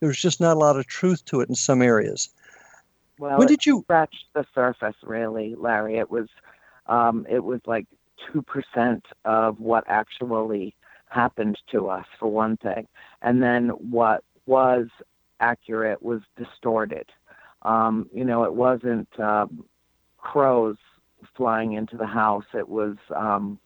there's 0.00 0.20
just 0.20 0.40
not 0.40 0.56
a 0.56 0.60
lot 0.60 0.76
of 0.76 0.86
truth 0.86 1.24
to 1.26 1.40
it 1.40 1.48
in 1.48 1.54
some 1.54 1.82
areas. 1.82 2.30
Well, 3.18 3.38
when 3.38 3.48
did 3.48 3.66
you 3.66 3.82
scratch 3.82 4.14
the 4.34 4.46
surface? 4.54 4.96
Really, 5.02 5.54
Larry. 5.54 5.98
It 5.98 6.10
was, 6.10 6.28
um, 6.86 7.26
it 7.28 7.44
was 7.44 7.60
like 7.66 7.86
two 8.32 8.42
percent 8.42 9.04
of 9.24 9.60
what 9.60 9.84
actually 9.86 10.74
happened 11.08 11.58
to 11.72 11.88
us, 11.88 12.06
for 12.18 12.30
one 12.30 12.56
thing, 12.56 12.86
and 13.20 13.42
then 13.42 13.68
what 13.68 14.24
was 14.46 14.86
accurate 15.40 16.02
was 16.02 16.22
distorted. 16.36 17.06
Um, 17.62 18.08
you 18.14 18.24
know, 18.24 18.44
it 18.44 18.54
wasn't 18.54 19.08
uh, 19.18 19.46
crows 20.16 20.76
flying 21.36 21.74
into 21.74 21.96
the 21.96 22.06
house. 22.06 22.44
It 22.54 22.68
was 22.68 22.96
um, 23.14 23.58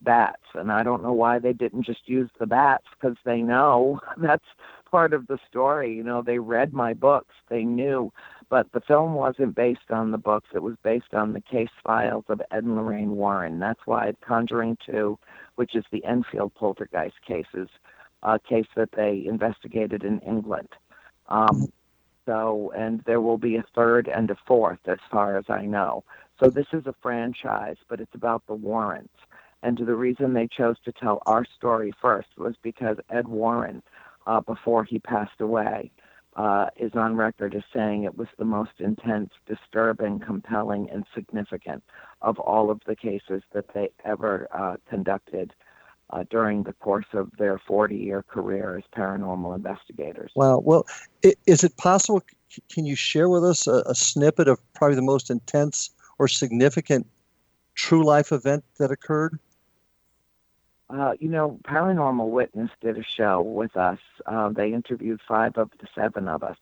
bats, 0.00 0.42
and 0.54 0.72
I 0.72 0.82
don't 0.82 1.02
know 1.02 1.12
why 1.12 1.38
they 1.38 1.52
didn't 1.52 1.84
just 1.84 2.08
use 2.08 2.30
the 2.38 2.46
bats 2.46 2.84
because 2.98 3.16
they 3.24 3.42
know 3.42 4.00
that's 4.16 4.44
part 4.90 5.12
of 5.12 5.26
the 5.26 5.38
story. 5.48 5.94
You 5.94 6.02
know, 6.02 6.22
they 6.22 6.38
read 6.38 6.72
my 6.72 6.94
books, 6.94 7.34
they 7.48 7.64
knew, 7.64 8.12
but 8.48 8.70
the 8.72 8.80
film 8.80 9.14
wasn't 9.14 9.54
based 9.54 9.90
on 9.90 10.10
the 10.10 10.18
books. 10.18 10.48
It 10.54 10.62
was 10.62 10.76
based 10.82 11.14
on 11.14 11.32
the 11.32 11.40
case 11.40 11.68
files 11.84 12.24
of 12.28 12.40
Ed 12.50 12.64
and 12.64 12.76
Lorraine 12.76 13.16
Warren. 13.16 13.58
That's 13.58 13.86
why 13.86 14.12
Conjuring 14.20 14.78
Two, 14.84 15.18
which 15.56 15.74
is 15.74 15.84
the 15.90 16.04
Enfield 16.04 16.54
poltergeist 16.54 17.20
cases, 17.26 17.68
a 18.22 18.38
case 18.38 18.68
that 18.76 18.92
they 18.92 19.24
investigated 19.26 20.04
in 20.04 20.20
England. 20.20 20.68
Um, 21.28 21.72
so, 22.26 22.72
and 22.76 23.02
there 23.06 23.20
will 23.20 23.38
be 23.38 23.56
a 23.56 23.64
third 23.74 24.08
and 24.08 24.30
a 24.30 24.36
fourth, 24.46 24.80
as 24.86 24.98
far 25.10 25.38
as 25.38 25.46
I 25.48 25.64
know. 25.64 26.04
So 26.38 26.50
this 26.50 26.66
is 26.72 26.86
a 26.86 26.94
franchise, 27.00 27.76
but 27.88 28.00
it's 28.00 28.14
about 28.14 28.46
the 28.46 28.54
Warrens. 28.54 29.08
And 29.62 29.78
the 29.78 29.94
reason 29.94 30.34
they 30.34 30.46
chose 30.46 30.76
to 30.84 30.92
tell 30.92 31.22
our 31.26 31.44
story 31.56 31.92
first 32.00 32.28
was 32.36 32.54
because 32.62 32.98
Ed 33.10 33.26
Warren, 33.26 33.82
uh, 34.28 34.40
before 34.42 34.84
he 34.84 34.98
passed 34.98 35.40
away, 35.40 35.90
uh, 36.36 36.66
is 36.76 36.92
on 36.94 37.16
record 37.16 37.54
as 37.54 37.62
saying 37.74 38.04
it 38.04 38.16
was 38.16 38.28
the 38.38 38.44
most 38.44 38.70
intense, 38.78 39.30
disturbing, 39.46 40.20
compelling, 40.20 40.88
and 40.90 41.04
significant 41.12 41.82
of 42.22 42.38
all 42.38 42.70
of 42.70 42.80
the 42.86 42.94
cases 42.94 43.42
that 43.52 43.64
they 43.74 43.90
ever 44.04 44.46
uh, 44.52 44.76
conducted 44.88 45.52
uh, 46.10 46.22
during 46.30 46.62
the 46.62 46.72
course 46.74 47.06
of 47.12 47.30
their 47.38 47.60
40 47.66 47.96
year 47.96 48.22
career 48.22 48.76
as 48.76 48.84
paranormal 48.96 49.56
investigators. 49.56 50.30
Wow. 50.36 50.60
Well, 50.64 50.86
is 51.46 51.64
it 51.64 51.76
possible? 51.76 52.22
Can 52.70 52.86
you 52.86 52.94
share 52.94 53.28
with 53.28 53.44
us 53.44 53.66
a, 53.66 53.82
a 53.86 53.94
snippet 53.94 54.46
of 54.46 54.60
probably 54.74 54.94
the 54.96 55.02
most 55.02 55.30
intense 55.30 55.90
or 56.18 56.28
significant 56.28 57.06
true 57.74 58.04
life 58.04 58.30
event 58.30 58.64
that 58.78 58.90
occurred? 58.90 59.38
Uh, 60.90 61.12
you 61.20 61.28
know, 61.28 61.58
Paranormal 61.64 62.30
Witness 62.30 62.70
did 62.80 62.98
a 62.98 63.02
show 63.02 63.42
with 63.42 63.76
us. 63.76 63.98
Uh, 64.26 64.48
they 64.48 64.72
interviewed 64.72 65.20
five 65.26 65.56
of 65.58 65.70
the 65.80 65.86
seven 65.94 66.28
of 66.28 66.42
us, 66.42 66.56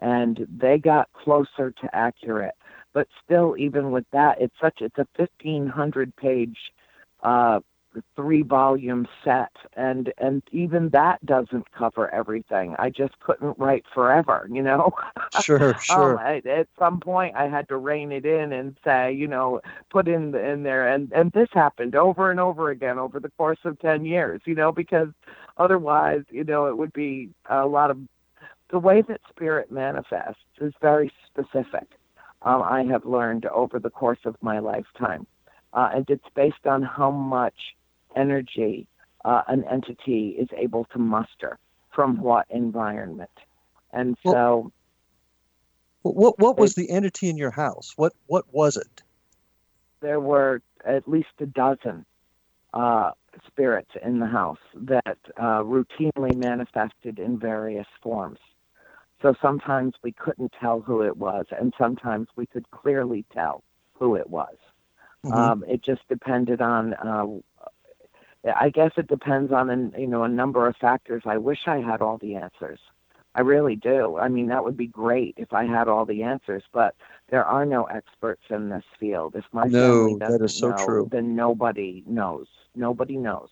and 0.00 0.46
they 0.50 0.78
got 0.78 1.12
closer 1.12 1.70
to 1.70 1.94
accurate. 1.94 2.54
But 2.92 3.08
still, 3.24 3.56
even 3.56 3.92
with 3.92 4.04
that, 4.12 4.40
it's 4.40 4.54
such 4.60 4.80
it's 4.80 4.98
a 4.98 5.06
fifteen 5.16 5.66
hundred 5.68 6.14
page 6.16 6.72
uh, 7.22 7.60
three 8.16 8.42
volume 8.42 9.06
set 9.24 9.52
and 9.74 10.12
and 10.18 10.42
even 10.52 10.88
that 10.90 11.24
doesn't 11.26 11.70
cover 11.72 12.12
everything. 12.14 12.74
I 12.78 12.90
just 12.90 13.18
couldn't 13.20 13.58
write 13.58 13.84
forever 13.92 14.48
you 14.50 14.62
know? 14.62 14.92
Sure 15.40 15.74
sure. 15.80 16.18
Um, 16.18 16.18
I, 16.18 16.48
at 16.48 16.68
some 16.78 17.00
point 17.00 17.34
i 17.36 17.48
had 17.48 17.66
to 17.68 17.76
rein 17.78 18.12
it 18.12 18.26
in 18.26 18.52
and 18.52 18.76
say 18.84 19.12
you 19.12 19.26
know 19.26 19.60
put 19.90 20.06
in 20.06 20.32
the 20.32 20.44
in 20.44 20.62
there 20.62 20.86
and 20.86 21.10
and 21.12 21.32
this 21.32 21.48
happened 21.52 21.94
over 21.96 22.30
and 22.30 22.38
over 22.38 22.70
again 22.70 22.98
over 22.98 23.18
the 23.18 23.30
course 23.30 23.58
of 23.64 23.78
10 23.80 24.04
years 24.04 24.42
you 24.44 24.54
know 24.54 24.72
because 24.72 25.08
otherwise 25.56 26.22
you 26.30 26.44
know 26.44 26.66
it 26.66 26.76
would 26.76 26.92
be 26.92 27.30
a 27.48 27.66
lot 27.66 27.90
of 27.90 27.98
the 28.70 28.78
way 28.78 29.02
that 29.02 29.20
spirit 29.30 29.72
manifests 29.72 30.42
is 30.60 30.74
very 30.82 31.10
specific 31.26 31.88
um, 32.42 32.62
i 32.62 32.82
have 32.82 33.04
learned 33.06 33.46
over 33.46 33.78
the 33.78 33.90
course 33.90 34.20
of 34.24 34.36
my 34.42 34.58
lifetime. 34.58 35.26
Uh, 35.72 35.88
and 35.94 36.10
it's 36.10 36.24
based 36.34 36.66
on 36.66 36.82
how 36.82 37.10
much 37.10 37.54
energy 38.16 38.86
uh, 39.24 39.42
an 39.48 39.64
entity 39.70 40.30
is 40.38 40.48
able 40.56 40.84
to 40.92 40.98
muster 40.98 41.58
from 41.94 42.20
what 42.20 42.46
environment. 42.50 43.30
And 43.92 44.16
so. 44.24 44.72
Well, 46.02 46.14
what 46.14 46.38
what 46.38 46.58
was 46.58 46.74
the 46.74 46.90
entity 46.90 47.28
in 47.28 47.36
your 47.36 47.52
house? 47.52 47.92
What 47.96 48.12
what 48.26 48.44
was 48.52 48.76
it? 48.76 49.02
There 50.00 50.18
were 50.18 50.60
at 50.84 51.06
least 51.06 51.28
a 51.38 51.46
dozen 51.46 52.04
uh, 52.74 53.12
spirits 53.46 53.90
in 54.02 54.18
the 54.18 54.26
house 54.26 54.58
that 54.74 55.18
uh, 55.36 55.62
routinely 55.62 56.34
manifested 56.34 57.18
in 57.20 57.38
various 57.38 57.86
forms. 58.02 58.38
So 59.20 59.34
sometimes 59.40 59.94
we 60.02 60.10
couldn't 60.10 60.52
tell 60.60 60.80
who 60.80 61.02
it 61.02 61.16
was, 61.16 61.46
and 61.56 61.72
sometimes 61.78 62.26
we 62.34 62.46
could 62.46 62.68
clearly 62.72 63.24
tell 63.32 63.62
who 63.92 64.16
it 64.16 64.28
was. 64.28 64.56
Mm-hmm. 65.24 65.34
Um, 65.34 65.64
it 65.68 65.84
just 65.84 66.02
depended 66.08 66.60
on 66.60 66.94
uh, 66.94 67.26
I 68.44 68.70
guess 68.70 68.92
it 68.96 69.06
depends 69.06 69.52
on 69.52 69.70
an, 69.70 69.94
you 69.96 70.06
know 70.06 70.24
a 70.24 70.28
number 70.28 70.66
of 70.66 70.76
factors. 70.76 71.22
I 71.26 71.38
wish 71.38 71.60
I 71.66 71.78
had 71.78 72.00
all 72.00 72.18
the 72.18 72.34
answers. 72.36 72.80
I 73.34 73.40
really 73.40 73.76
do. 73.76 74.18
I 74.18 74.28
mean, 74.28 74.48
that 74.48 74.64
would 74.64 74.76
be 74.76 74.86
great 74.86 75.34
if 75.38 75.52
I 75.52 75.64
had 75.64 75.88
all 75.88 76.04
the 76.04 76.22
answers, 76.22 76.64
but 76.72 76.94
there 77.30 77.44
are 77.44 77.64
no 77.64 77.84
experts 77.84 78.42
in 78.50 78.68
this 78.68 78.84
field. 79.00 79.36
If 79.36 79.44
my 79.52 79.64
no, 79.64 80.06
family 80.06 80.18
doesn't 80.18 80.38
that 80.40 80.44
is 80.44 80.58
so 80.58 80.70
know, 80.70 80.84
true. 80.84 81.08
then 81.10 81.34
nobody 81.34 82.04
knows. 82.06 82.46
Nobody 82.74 83.16
knows, 83.16 83.48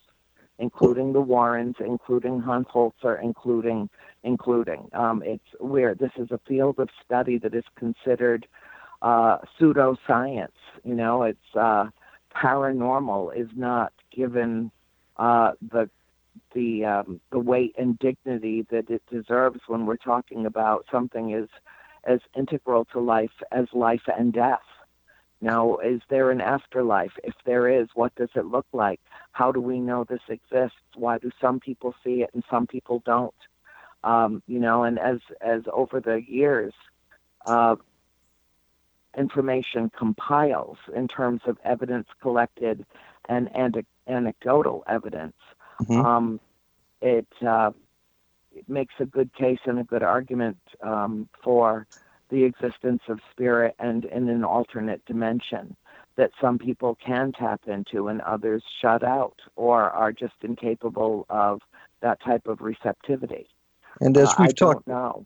including 0.59 1.13
the 1.13 1.21
Warrens, 1.21 1.77
including 1.81 2.41
Hans 2.41 2.67
Holzer, 2.67 3.23
including 3.23 3.89
including. 4.23 4.91
Um, 4.93 5.23
it's 5.25 5.49
weird. 5.61 5.99
This 5.99 6.13
is 6.17 6.31
a 6.31 6.41
field 6.47 6.79
of 6.79 6.91
study 7.05 7.39
that 7.39 7.55
is 7.55 7.65
considered 7.77 8.47
uh, 9.01 9.39
pseudoscience. 9.59 10.49
You 10.85 10.95
know, 10.95 11.23
it's 11.23 11.57
uh, 11.59 11.87
paranormal 12.35 13.35
is 13.35 13.49
not 13.57 13.93
given 14.15 14.71
uh, 15.21 15.53
the 15.61 15.89
the 16.55 16.85
um, 16.85 17.21
the 17.31 17.39
weight 17.39 17.75
and 17.79 17.99
dignity 17.99 18.67
that 18.71 18.91
it 18.91 19.03
deserves 19.11 19.61
when 19.69 19.87
we're 19.87 19.97
talking 19.97 20.47
about 20.47 20.87
something 20.91 21.35
as 21.35 21.49
as 22.05 22.21
integral 22.35 22.87
to 22.87 22.99
life 22.99 23.31
as 23.53 23.67
life 23.73 24.03
and 24.19 24.33
death. 24.33 24.63
Now, 25.43 25.77
is 25.77 26.01
there 26.09 26.31
an 26.31 26.41
afterlife? 26.41 27.13
If 27.23 27.35
there 27.45 27.69
is, 27.69 27.89
what 27.95 28.15
does 28.15 28.31
it 28.35 28.47
look 28.47 28.67
like? 28.73 29.01
How 29.33 29.53
do 29.53 29.61
we 29.61 29.79
know 29.79 30.05
this 30.05 30.21
exists? 30.29 30.77
Why 30.95 31.19
do 31.19 31.31
some 31.41 31.61
people 31.61 31.95
see 32.03 32.23
it 32.23 32.31
and 32.35 32.43
some 32.51 32.67
people 32.67 33.03
don't? 33.05 33.35
Um, 34.03 34.43
you 34.47 34.59
know, 34.59 34.85
and 34.85 34.99
as 34.99 35.19
as 35.43 35.63
over 35.71 36.01
the 36.01 36.23
years, 36.27 36.73
uh, 37.45 37.77
information 39.19 39.91
compiles 39.91 40.79
in 40.95 41.09
terms 41.09 41.43
of 41.45 41.59
evidence 41.63 42.09
collected 42.23 42.87
and, 43.29 43.49
and 43.55 43.85
anecdotal 44.07 44.85
evidence, 44.89 45.37
mm-hmm. 45.83 46.05
um, 46.05 46.41
it, 47.01 47.27
uh, 47.47 47.71
it 48.55 48.69
makes 48.69 48.95
a 48.99 49.07
good 49.07 49.33
case 49.35 49.61
and 49.65 49.79
a 49.79 49.85
good 49.85 50.03
argument 50.03 50.59
um, 50.83 51.29
for 51.43 51.87
the 52.31 52.45
existence 52.45 53.03
of 53.09 53.21
spirit 53.31 53.75
and 53.79 54.05
in 54.07 54.29
an 54.29 54.45
alternate 54.45 55.05
dimension 55.05 55.77
that 56.17 56.31
some 56.41 56.59
people 56.59 56.97
can 57.05 57.33
tap 57.33 57.63
into 57.67 58.09
and 58.09 58.21
others 58.23 58.63
shut 58.81 59.03
out 59.03 59.41
or 59.57 59.91
are 59.91 60.13
just 60.13 60.35
incapable 60.43 61.27
of 61.31 61.61
that 62.03 62.21
type 62.23 62.47
of 62.47 62.61
receptivity. 62.61 63.47
And 64.01 64.17
as 64.17 64.29
uh, 64.29 64.35
we've 64.41 64.49
I 64.49 64.53
talked, 64.53 64.87
now, 64.87 65.25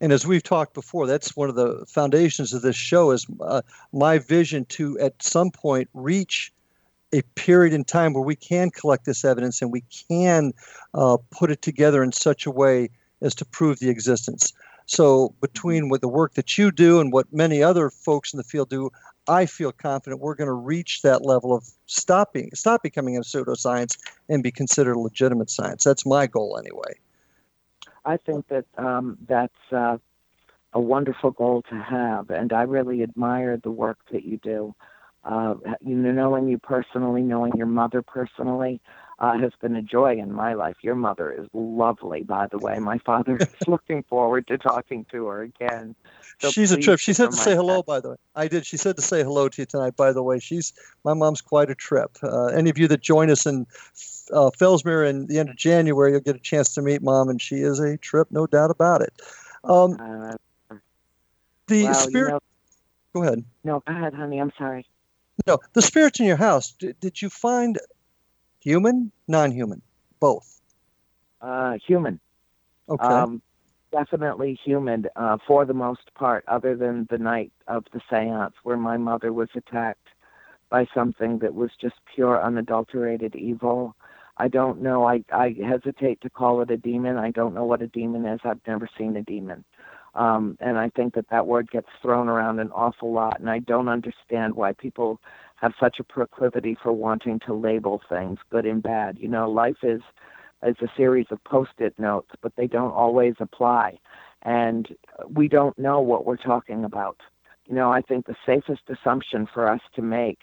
and 0.00 0.12
as 0.12 0.26
we've 0.26 0.42
talked 0.42 0.74
before, 0.74 1.06
that's 1.06 1.36
one 1.36 1.48
of 1.48 1.54
the 1.54 1.84
foundations 1.88 2.52
of 2.52 2.62
this 2.62 2.76
show 2.76 3.10
is 3.10 3.26
uh, 3.40 3.62
my 3.92 4.18
vision 4.18 4.64
to 4.66 4.98
at 4.98 5.22
some 5.22 5.50
point 5.50 5.88
reach 5.94 6.52
a 7.14 7.22
period 7.36 7.72
in 7.72 7.84
time 7.84 8.12
where 8.12 8.24
we 8.24 8.34
can 8.34 8.70
collect 8.70 9.04
this 9.04 9.24
evidence 9.24 9.62
and 9.62 9.70
we 9.70 9.84
can 10.08 10.52
uh, 10.94 11.16
put 11.30 11.50
it 11.50 11.62
together 11.62 12.02
in 12.02 12.10
such 12.10 12.44
a 12.44 12.50
way 12.50 12.90
as 13.22 13.34
to 13.36 13.44
prove 13.44 13.78
the 13.78 13.88
existence. 13.88 14.52
So, 14.86 15.34
between 15.40 15.88
what 15.88 16.02
the 16.02 16.08
work 16.08 16.34
that 16.34 16.58
you 16.58 16.70
do 16.70 17.00
and 17.00 17.12
what 17.12 17.32
many 17.32 17.62
other 17.62 17.88
folks 17.88 18.34
in 18.34 18.36
the 18.36 18.44
field 18.44 18.68
do, 18.68 18.90
I 19.28 19.46
feel 19.46 19.72
confident 19.72 20.20
we're 20.20 20.34
going 20.34 20.48
to 20.48 20.52
reach 20.52 21.00
that 21.02 21.24
level 21.24 21.54
of 21.54 21.64
stopping, 21.86 22.50
stop 22.52 22.82
becoming 22.82 23.16
a 23.16 23.20
pseudoscience 23.20 23.96
and 24.28 24.42
be 24.42 24.50
considered 24.50 24.96
a 24.96 24.98
legitimate 24.98 25.48
science. 25.48 25.84
That's 25.84 26.04
my 26.04 26.26
goal, 26.26 26.58
anyway. 26.58 26.98
I 28.04 28.18
think 28.18 28.48
that 28.48 28.66
um, 28.76 29.16
that's 29.26 29.54
uh, 29.72 29.96
a 30.74 30.80
wonderful 30.80 31.30
goal 31.30 31.62
to 31.70 31.76
have, 31.76 32.28
and 32.28 32.52
I 32.52 32.62
really 32.62 33.02
admire 33.02 33.56
the 33.56 33.70
work 33.70 33.98
that 34.12 34.24
you 34.24 34.36
do 34.36 34.74
uh, 35.24 35.54
you 35.80 35.94
know, 35.94 36.12
knowing 36.12 36.48
you 36.48 36.58
personally, 36.58 37.22
knowing 37.22 37.52
your 37.56 37.66
mother 37.66 38.02
personally, 38.02 38.80
uh, 39.18 39.38
has 39.38 39.52
been 39.60 39.76
a 39.76 39.82
joy 39.82 40.18
in 40.18 40.32
my 40.32 40.54
life. 40.54 40.76
Your 40.82 40.94
mother 40.94 41.30
is 41.30 41.48
lovely, 41.52 42.22
by 42.22 42.46
the 42.48 42.58
way. 42.58 42.78
My 42.78 42.98
father 42.98 43.36
is 43.36 43.48
looking 43.66 44.02
forward 44.02 44.46
to 44.48 44.58
talking 44.58 45.06
to 45.12 45.26
her 45.26 45.42
again. 45.42 45.94
So 46.40 46.50
she's 46.50 46.72
a 46.72 46.76
trip. 46.76 46.98
She 46.98 47.12
said 47.12 47.30
to 47.30 47.36
say 47.36 47.54
hello, 47.54 47.82
by 47.82 48.00
the 48.00 48.10
way. 48.10 48.16
I 48.34 48.48
did. 48.48 48.66
She 48.66 48.76
said 48.76 48.96
to 48.96 49.02
say 49.02 49.22
hello 49.22 49.48
to 49.48 49.62
you 49.62 49.66
tonight, 49.66 49.96
by 49.96 50.12
the 50.12 50.22
way. 50.22 50.40
She's 50.40 50.72
my 51.04 51.14
mom's 51.14 51.40
quite 51.40 51.70
a 51.70 51.74
trip. 51.74 52.16
Uh, 52.22 52.46
any 52.46 52.70
of 52.70 52.76
you 52.76 52.88
that 52.88 53.02
join 53.02 53.30
us 53.30 53.46
in 53.46 53.66
uh, 54.32 54.50
Fellsmere 54.58 55.08
in 55.08 55.26
the 55.26 55.38
end 55.38 55.48
of 55.48 55.56
January, 55.56 56.12
you'll 56.12 56.20
get 56.20 56.36
a 56.36 56.40
chance 56.40 56.74
to 56.74 56.82
meet 56.82 57.02
mom, 57.02 57.28
and 57.28 57.40
she 57.40 57.56
is 57.56 57.78
a 57.78 57.96
trip, 57.98 58.28
no 58.30 58.46
doubt 58.46 58.70
about 58.70 59.00
it. 59.00 59.12
Um, 59.62 59.96
uh, 60.00 60.76
The 61.68 61.84
well, 61.84 61.94
spirit. 61.94 62.26
You 62.26 62.30
know, 62.32 62.40
go 63.14 63.22
ahead. 63.22 63.44
No, 63.62 63.82
go 63.86 63.94
ahead, 63.94 64.14
honey. 64.14 64.40
I'm 64.40 64.52
sorry. 64.58 64.86
No, 65.46 65.58
the 65.72 65.82
spirits 65.82 66.20
in 66.20 66.26
your 66.26 66.36
house. 66.36 66.72
Did, 66.72 66.98
did 67.00 67.20
you 67.20 67.28
find 67.28 67.78
human, 68.60 69.12
non-human, 69.28 69.82
both? 70.20 70.60
Uh, 71.40 71.74
human. 71.86 72.20
Okay. 72.88 73.04
Um, 73.04 73.42
definitely 73.92 74.58
human 74.64 75.06
uh, 75.16 75.38
for 75.46 75.64
the 75.64 75.74
most 75.74 76.12
part, 76.14 76.44
other 76.48 76.76
than 76.76 77.06
the 77.10 77.18
night 77.18 77.52
of 77.68 77.84
the 77.92 78.00
seance 78.10 78.54
where 78.62 78.76
my 78.76 78.96
mother 78.96 79.32
was 79.32 79.48
attacked 79.54 80.08
by 80.70 80.86
something 80.94 81.38
that 81.38 81.54
was 81.54 81.70
just 81.80 81.94
pure, 82.14 82.42
unadulterated 82.42 83.36
evil. 83.36 83.94
I 84.36 84.48
don't 84.48 84.82
know. 84.82 85.06
I, 85.06 85.22
I 85.32 85.54
hesitate 85.64 86.20
to 86.22 86.30
call 86.30 86.60
it 86.62 86.70
a 86.70 86.76
demon. 86.76 87.16
I 87.16 87.30
don't 87.30 87.54
know 87.54 87.64
what 87.64 87.82
a 87.82 87.86
demon 87.86 88.26
is. 88.26 88.40
I've 88.42 88.60
never 88.66 88.88
seen 88.98 89.16
a 89.16 89.22
demon. 89.22 89.64
Um, 90.14 90.56
and 90.60 90.78
I 90.78 90.90
think 90.90 91.14
that 91.14 91.28
that 91.30 91.46
word 91.46 91.70
gets 91.70 91.88
thrown 92.00 92.28
around 92.28 92.60
an 92.60 92.70
awful 92.72 93.12
lot. 93.12 93.40
And 93.40 93.50
I 93.50 93.58
don't 93.58 93.88
understand 93.88 94.54
why 94.54 94.72
people 94.72 95.20
have 95.56 95.72
such 95.80 95.98
a 95.98 96.04
proclivity 96.04 96.76
for 96.82 96.92
wanting 96.92 97.40
to 97.46 97.54
label 97.54 98.00
things 98.08 98.38
good 98.50 98.66
and 98.66 98.82
bad. 98.82 99.18
You 99.18 99.28
know, 99.28 99.50
life 99.50 99.78
is 99.82 100.02
is 100.62 100.76
a 100.80 100.88
series 100.96 101.26
of 101.30 101.42
post-it 101.44 101.98
notes, 101.98 102.30
but 102.40 102.56
they 102.56 102.66
don't 102.66 102.92
always 102.92 103.34
apply. 103.38 103.98
And 104.42 104.88
we 105.28 105.46
don't 105.46 105.78
know 105.78 106.00
what 106.00 106.24
we're 106.24 106.36
talking 106.36 106.84
about. 106.84 107.20
You 107.66 107.74
know, 107.74 107.92
I 107.92 108.00
think 108.00 108.26
the 108.26 108.36
safest 108.46 108.82
assumption 108.88 109.46
for 109.52 109.68
us 109.68 109.80
to 109.94 110.02
make 110.02 110.38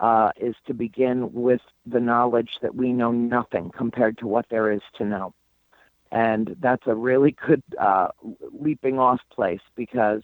uh, 0.00 0.30
is 0.36 0.54
to 0.66 0.74
begin 0.74 1.32
with 1.32 1.62
the 1.84 2.00
knowledge 2.00 2.58
that 2.62 2.74
we 2.74 2.92
know 2.92 3.12
nothing 3.12 3.70
compared 3.70 4.18
to 4.18 4.26
what 4.26 4.46
there 4.50 4.70
is 4.70 4.82
to 4.98 5.04
know. 5.04 5.32
And 6.12 6.56
that's 6.60 6.86
a 6.86 6.94
really 6.94 7.36
good 7.46 7.62
uh, 7.80 8.08
leaping 8.52 8.98
off 8.98 9.20
place 9.30 9.60
because 9.74 10.22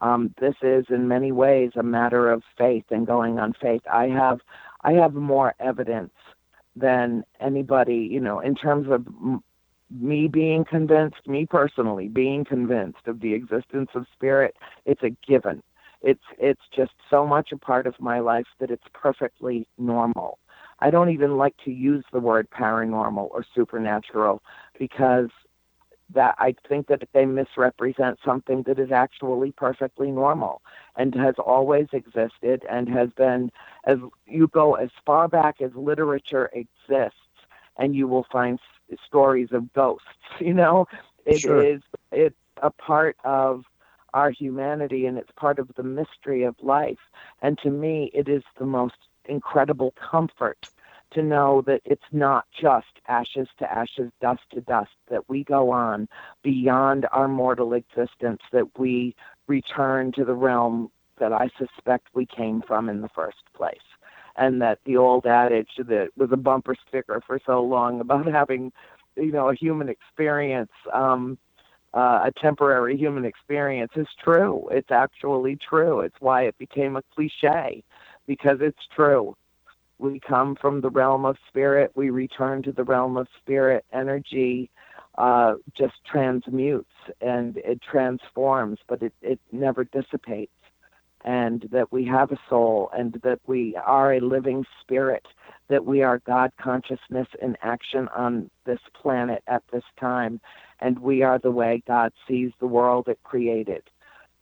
um, 0.00 0.34
this 0.40 0.54
is 0.62 0.86
in 0.90 1.08
many 1.08 1.32
ways 1.32 1.72
a 1.76 1.82
matter 1.82 2.30
of 2.30 2.42
faith 2.58 2.84
and 2.90 3.06
going 3.06 3.38
on 3.38 3.54
faith. 3.60 3.82
I 3.90 4.08
have 4.08 4.40
I 4.82 4.92
have 4.92 5.14
more 5.14 5.54
evidence 5.58 6.12
than 6.76 7.24
anybody, 7.40 8.08
you 8.10 8.20
know, 8.20 8.40
in 8.40 8.54
terms 8.54 8.86
of 8.90 9.06
m- 9.06 9.42
me 9.90 10.28
being 10.28 10.64
convinced, 10.64 11.26
me 11.26 11.46
personally 11.46 12.08
being 12.08 12.44
convinced 12.44 13.06
of 13.06 13.20
the 13.20 13.32
existence 13.32 13.88
of 13.94 14.06
spirit. 14.12 14.54
It's 14.84 15.02
a 15.02 15.16
given. 15.26 15.62
It's 16.02 16.22
it's 16.38 16.60
just 16.74 16.92
so 17.08 17.26
much 17.26 17.52
a 17.52 17.56
part 17.56 17.86
of 17.86 17.94
my 17.98 18.20
life 18.20 18.46
that 18.60 18.70
it's 18.70 18.86
perfectly 18.92 19.66
normal. 19.78 20.38
I 20.80 20.90
don't 20.90 21.10
even 21.10 21.36
like 21.36 21.56
to 21.64 21.70
use 21.70 22.04
the 22.12 22.20
word 22.20 22.48
paranormal 22.50 23.28
or 23.30 23.44
supernatural 23.54 24.42
because 24.78 25.28
that 26.14 26.34
I 26.38 26.54
think 26.68 26.86
that 26.88 27.02
they 27.12 27.24
misrepresent 27.24 28.18
something 28.24 28.62
that 28.66 28.78
is 28.78 28.90
actually 28.92 29.52
perfectly 29.52 30.10
normal 30.10 30.62
and 30.96 31.14
has 31.14 31.34
always 31.38 31.86
existed 31.92 32.64
and 32.68 32.88
has 32.88 33.10
been 33.16 33.50
as 33.84 33.98
you 34.26 34.48
go 34.48 34.74
as 34.74 34.90
far 35.04 35.28
back 35.28 35.60
as 35.60 35.70
literature 35.74 36.50
exists 36.52 37.18
and 37.76 37.94
you 37.94 38.06
will 38.06 38.26
find 38.30 38.58
s- 38.92 38.98
stories 39.06 39.48
of 39.52 39.72
ghosts 39.72 40.06
you 40.40 40.54
know 40.54 40.86
it 41.24 41.44
Sure. 41.44 41.68
is 41.68 41.82
it's 42.12 42.36
a 42.62 42.70
part 42.70 43.16
of 43.24 43.62
our 44.14 44.30
humanity 44.30 45.06
and 45.06 45.18
it's 45.18 45.30
part 45.36 45.58
of 45.58 45.68
the 45.76 45.82
mystery 45.82 46.42
of 46.44 46.54
life 46.62 46.98
and 47.42 47.58
to 47.58 47.70
me 47.70 48.10
it 48.14 48.28
is 48.28 48.42
the 48.58 48.66
most 48.66 48.94
incredible 49.28 49.92
comfort 49.92 50.68
to 51.12 51.22
know 51.22 51.62
that 51.62 51.80
it's 51.84 52.04
not 52.12 52.46
just 52.58 52.86
ashes 53.08 53.48
to 53.58 53.70
ashes, 53.70 54.10
dust 54.20 54.42
to 54.52 54.60
dust, 54.60 54.90
that 55.08 55.28
we 55.28 55.44
go 55.44 55.70
on 55.70 56.08
beyond 56.42 57.06
our 57.12 57.28
mortal 57.28 57.74
existence, 57.74 58.42
that 58.52 58.78
we 58.78 59.14
return 59.46 60.12
to 60.12 60.24
the 60.24 60.34
realm 60.34 60.90
that 61.18 61.32
I 61.32 61.48
suspect 61.58 62.08
we 62.14 62.26
came 62.26 62.62
from 62.62 62.88
in 62.88 63.00
the 63.00 63.08
first 63.08 63.38
place. 63.54 63.78
And 64.36 64.60
that 64.60 64.80
the 64.84 64.98
old 64.98 65.26
adage 65.26 65.70
that 65.78 66.10
was 66.16 66.30
a 66.30 66.36
bumper 66.36 66.76
sticker 66.86 67.22
for 67.26 67.40
so 67.46 67.62
long 67.62 68.00
about 68.00 68.26
having, 68.30 68.72
you 69.16 69.32
know, 69.32 69.48
a 69.48 69.54
human 69.54 69.88
experience, 69.88 70.72
um, 70.92 71.38
uh, 71.94 72.24
a 72.24 72.32
temporary 72.32 72.96
human 72.98 73.24
experience 73.24 73.92
is 73.96 74.08
true. 74.22 74.68
It's 74.70 74.90
actually 74.90 75.56
true. 75.56 76.00
It's 76.00 76.20
why 76.20 76.42
it 76.42 76.58
became 76.58 76.96
a 76.96 77.02
cliche 77.14 77.82
because 78.26 78.58
it's 78.60 78.86
true. 78.94 79.36
We 79.98 80.20
come 80.20 80.56
from 80.56 80.80
the 80.80 80.90
realm 80.90 81.24
of 81.24 81.36
spirit. 81.48 81.92
We 81.94 82.10
return 82.10 82.62
to 82.64 82.72
the 82.72 82.84
realm 82.84 83.16
of 83.16 83.28
spirit. 83.40 83.84
Energy 83.92 84.70
uh, 85.16 85.54
just 85.76 85.94
transmutes 86.04 86.90
and 87.20 87.56
it 87.56 87.80
transforms 87.80 88.78
but 88.86 89.02
it, 89.02 89.14
it 89.22 89.40
never 89.52 89.84
dissipates. 89.84 90.52
And 91.24 91.66
that 91.72 91.90
we 91.90 92.04
have 92.04 92.30
a 92.30 92.38
soul 92.48 92.90
and 92.96 93.14
that 93.24 93.40
we 93.46 93.74
are 93.76 94.12
a 94.12 94.20
living 94.20 94.64
spirit 94.82 95.26
that 95.68 95.84
we 95.84 96.02
are 96.02 96.18
god 96.20 96.52
consciousness 96.60 97.26
in 97.42 97.56
action 97.62 98.08
on 98.14 98.50
this 98.64 98.78
planet 99.00 99.42
at 99.48 99.64
this 99.72 99.82
time. 99.98 100.40
And 100.80 100.98
we 100.98 101.22
are 101.22 101.38
the 101.38 101.50
way 101.50 101.82
god 101.88 102.12
sees 102.28 102.52
the 102.60 102.66
world 102.66 103.08
it 103.08 103.18
created 103.24 103.82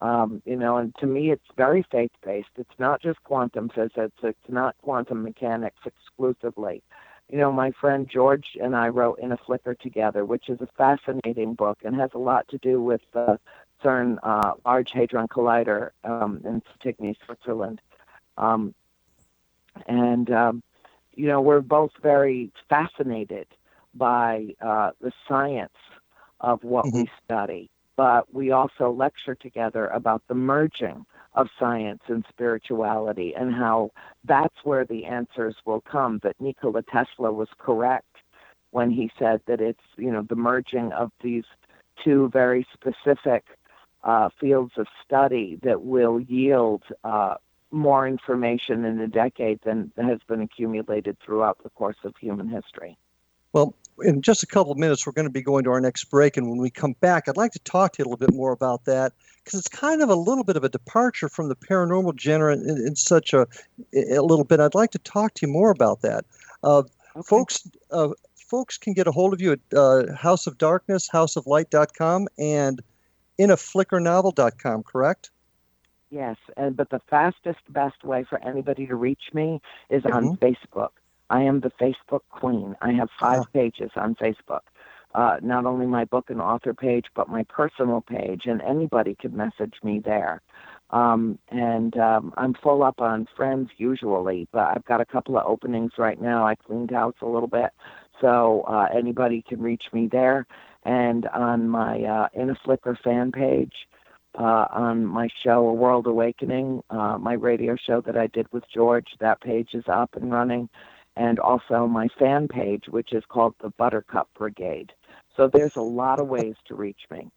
um, 0.05 0.43
you 0.45 0.57
know, 0.57 0.77
and 0.77 0.95
to 0.97 1.07
me, 1.07 1.31
it's 1.31 1.49
very 1.57 1.83
faith 1.91 2.11
based. 2.23 2.51
It's 2.59 2.79
not 2.79 3.01
just 3.01 3.23
quantum 3.25 3.71
physics. 3.71 4.15
It's 4.23 4.49
not 4.49 4.77
quantum 4.83 5.23
mechanics 5.23 5.81
exclusively. 5.87 6.83
You 7.31 7.39
know, 7.39 7.51
my 7.51 7.71
friend 7.71 8.07
George 8.07 8.49
and 8.61 8.77
I 8.77 8.89
wrote 8.89 9.19
In 9.19 9.33
a 9.33 9.39
Flicker 9.39 9.75
together, 9.75 10.27
which 10.27 10.51
is 10.51 10.61
a 10.61 10.69
fascinating 10.77 11.55
book 11.55 11.79
and 11.85 11.97
has 11.97 12.11
a 12.13 12.19
lot 12.19 12.47
to 12.49 12.59
do 12.59 12.83
with 12.83 13.01
the 13.15 13.41
CERN 13.83 14.19
uh, 14.23 14.53
Large 14.67 14.91
Hadron 14.93 15.27
Collider 15.27 15.93
um, 16.05 16.43
in 16.45 16.63
Tigny, 16.85 17.17
Switzerland. 17.25 17.81
Um, 18.37 18.75
and, 19.87 20.31
um, 20.31 20.63
you 21.15 21.29
know, 21.29 21.41
we're 21.41 21.63
both 21.63 21.93
very 22.03 22.53
fascinated 22.69 23.47
by 23.95 24.49
uh, 24.61 24.91
the 25.01 25.13
science 25.27 25.73
of 26.41 26.63
what 26.63 26.85
we 26.93 27.09
study 27.25 27.71
but 27.97 28.33
we 28.35 28.51
also 28.51 28.91
lecture 28.91 29.35
together 29.35 29.87
about 29.89 30.23
the 30.29 30.35
merging 30.35 31.05
of 31.35 31.49
science 31.59 32.03
and 32.07 32.25
spirituality 32.29 33.35
and 33.35 33.55
how 33.55 33.91
that's 34.25 34.55
where 34.65 34.85
the 34.85 35.05
answers 35.05 35.57
will 35.65 35.81
come. 35.81 36.21
That 36.23 36.41
Nikola 36.41 36.83
Tesla 36.83 37.33
was 37.33 37.49
correct 37.59 38.17
when 38.71 38.91
he 38.91 39.11
said 39.19 39.41
that 39.47 39.61
it's, 39.61 39.83
you 39.97 40.11
know, 40.11 40.23
the 40.23 40.37
merging 40.37 40.93
of 40.93 41.11
these 41.23 41.45
two 42.03 42.29
very 42.33 42.67
specific 42.73 43.45
uh, 44.03 44.29
fields 44.41 44.73
of 44.77 44.87
study 45.05 45.59
that 45.63 45.83
will 45.83 46.21
yield 46.21 46.83
uh, 47.05 47.35
more 47.71 48.07
information 48.07 48.85
in 48.85 49.01
a 49.01 49.09
decade 49.09 49.61
than 49.65 49.93
has 49.97 50.21
been 50.29 50.41
accumulated 50.41 51.17
throughout 51.25 51.63
the 51.63 51.71
course 51.71 51.97
of 52.05 52.15
human 52.17 52.49
history. 52.49 52.97
Well, 53.53 53.75
in 54.03 54.23
just 54.23 54.43
a 54.43 54.47
couple 54.47 54.73
of 54.73 54.79
minutes, 54.79 55.07
we're 55.07 55.13
going 55.13 55.27
to 55.27 55.33
be 55.33 55.43
going 55.43 55.65
to 55.65 55.71
our 55.71 55.81
next 55.81 56.05
break. 56.05 56.37
And 56.37 56.49
when 56.49 56.59
we 56.59 56.71
come 56.71 56.95
back, 57.01 57.29
I'd 57.29 57.37
like 57.37 57.53
to 57.53 57.59
talk 57.61 57.93
to 57.93 58.03
you 58.03 58.05
a 58.05 58.09
little 58.09 58.27
bit 58.27 58.35
more 58.35 58.53
about 58.53 58.85
that 58.85 59.13
because 59.43 59.59
it's 59.59 59.69
kind 59.69 60.03
of 60.03 60.09
a 60.09 60.15
little 60.15 60.45
bit 60.45 60.57
of 60.57 60.65
a 60.65 60.69
departure 60.69 61.29
from 61.29 61.49
the 61.49 61.57
paranormal 61.57 62.19
genre 62.19 62.55
in, 62.55 62.69
in 62.87 62.97
such 62.97 63.33
a, 63.33 63.47
a 63.95 64.21
little 64.21 64.45
bit. 64.45 64.61
I'd 64.61 64.75
like 64.75 64.91
to 64.93 64.99
talk 64.99 65.35
to 65.35 65.47
you 65.47 65.53
more 65.53 65.71
about 65.71 66.03
that. 66.03 66.25
Uh, 66.63 66.83
Folks, 67.23 67.69
uh, 67.93 68.09
folks 68.35 68.77
can 68.77 68.93
get 68.93 69.07
a 69.07 69.13
hold 69.13 69.33
of 69.33 69.41
you 69.41 69.53
at 69.53 69.61
uh, 69.77 70.13
House 70.15 70.47
of 70.47 70.59
Darkness, 70.59 71.09
houseoflight.com, 71.09 72.27
and 72.39 72.83
inaflickernovel.com, 73.39 74.83
correct? 74.83 75.31
Yes, 76.11 76.37
and 76.57 76.77
but 76.77 76.91
the 76.91 77.01
fastest, 77.11 77.61
best 77.69 78.05
way 78.05 78.25
for 78.29 78.43
anybody 78.45 78.87
to 78.87 78.95
reach 78.95 79.23
me 79.33 79.61
is 79.91 80.05
on 80.05 80.37
Facebook. 80.37 80.91
I 81.31 81.43
am 81.43 81.61
the 81.61 81.71
Facebook 81.81 82.21
queen. 82.31 82.77
I 82.81 82.93
have 82.93 83.09
five 83.19 83.53
pages 83.53 83.91
on 83.97 84.15
Facebook. 84.15 84.61
Uh, 85.15 85.37
not 85.43 85.65
only 85.65 85.87
my 85.87 86.05
book 86.05 86.29
and 86.29 86.41
author 86.41 86.75
page, 86.75 87.07
but 87.15 87.29
my 87.29 87.45
personal 87.45 88.01
page, 88.01 88.43
and 88.47 88.61
anybody 88.63 89.15
can 89.15 89.37
message 89.37 89.75
me 89.85 90.01
there. 90.05 90.43
Um, 90.91 91.39
and 91.49 91.97
um, 91.97 92.35
I'm 92.37 92.55
full 92.55 92.83
up 92.83 93.01
on 93.01 93.29
friends 93.37 93.71
usually, 93.77 94.49
but 94.53 94.77
I've 94.77 94.85
got 94.85 95.01
a 95.01 95.07
couple 95.07 95.37
of 95.37 95.47
openings 95.47 95.93
right 95.99 96.21
now. 96.21 96.47
I 96.47 96.57
cleaned 96.57 96.91
house 96.91 97.15
a 97.23 97.27
little 97.27 97.49
bit, 97.49 97.71
so 98.21 98.65
uh, 98.69 98.89
anybody 98.95 99.43
can 99.49 99.63
reach 99.63 99.85
me 99.93 100.09
there. 100.11 100.47
And 100.85 101.27
on 101.29 101.69
my 101.69 102.03
uh, 102.03 102.29
In 102.35 102.51
a 102.51 102.55
Flicker 102.65 102.99
fan 103.03 103.33
page, 103.33 103.87
uh, 104.37 104.67
on 104.73 105.07
my 105.07 105.29
show, 105.43 105.67
A 105.69 105.73
World 105.73 106.07
Awakening, 106.07 106.83
uh, 106.91 107.19
my 107.19 107.35
radio 107.35 107.77
show 107.77 108.01
that 108.03 108.17
I 108.17 108.27
did 108.27 108.53
with 108.53 108.65
George, 108.73 109.07
that 109.21 109.41
page 109.41 109.71
is 109.75 109.85
up 109.87 110.17
and 110.17 110.33
running. 110.33 110.69
And 111.17 111.39
also 111.39 111.87
my 111.87 112.09
fan 112.19 112.49
page, 112.49 112.85
which 112.89 113.13
is 113.13 113.23
called 113.29 113.55
the 113.63 113.71
Buttercup 113.71 114.29
Brigade. 114.37 114.93
So 115.37 115.49
there's 115.49 115.77
a 115.77 115.83
lot 115.83 116.21
of 116.21 116.29
ways 116.29 116.55
to 116.67 116.75
reach 116.75 117.03
me. 117.11 117.29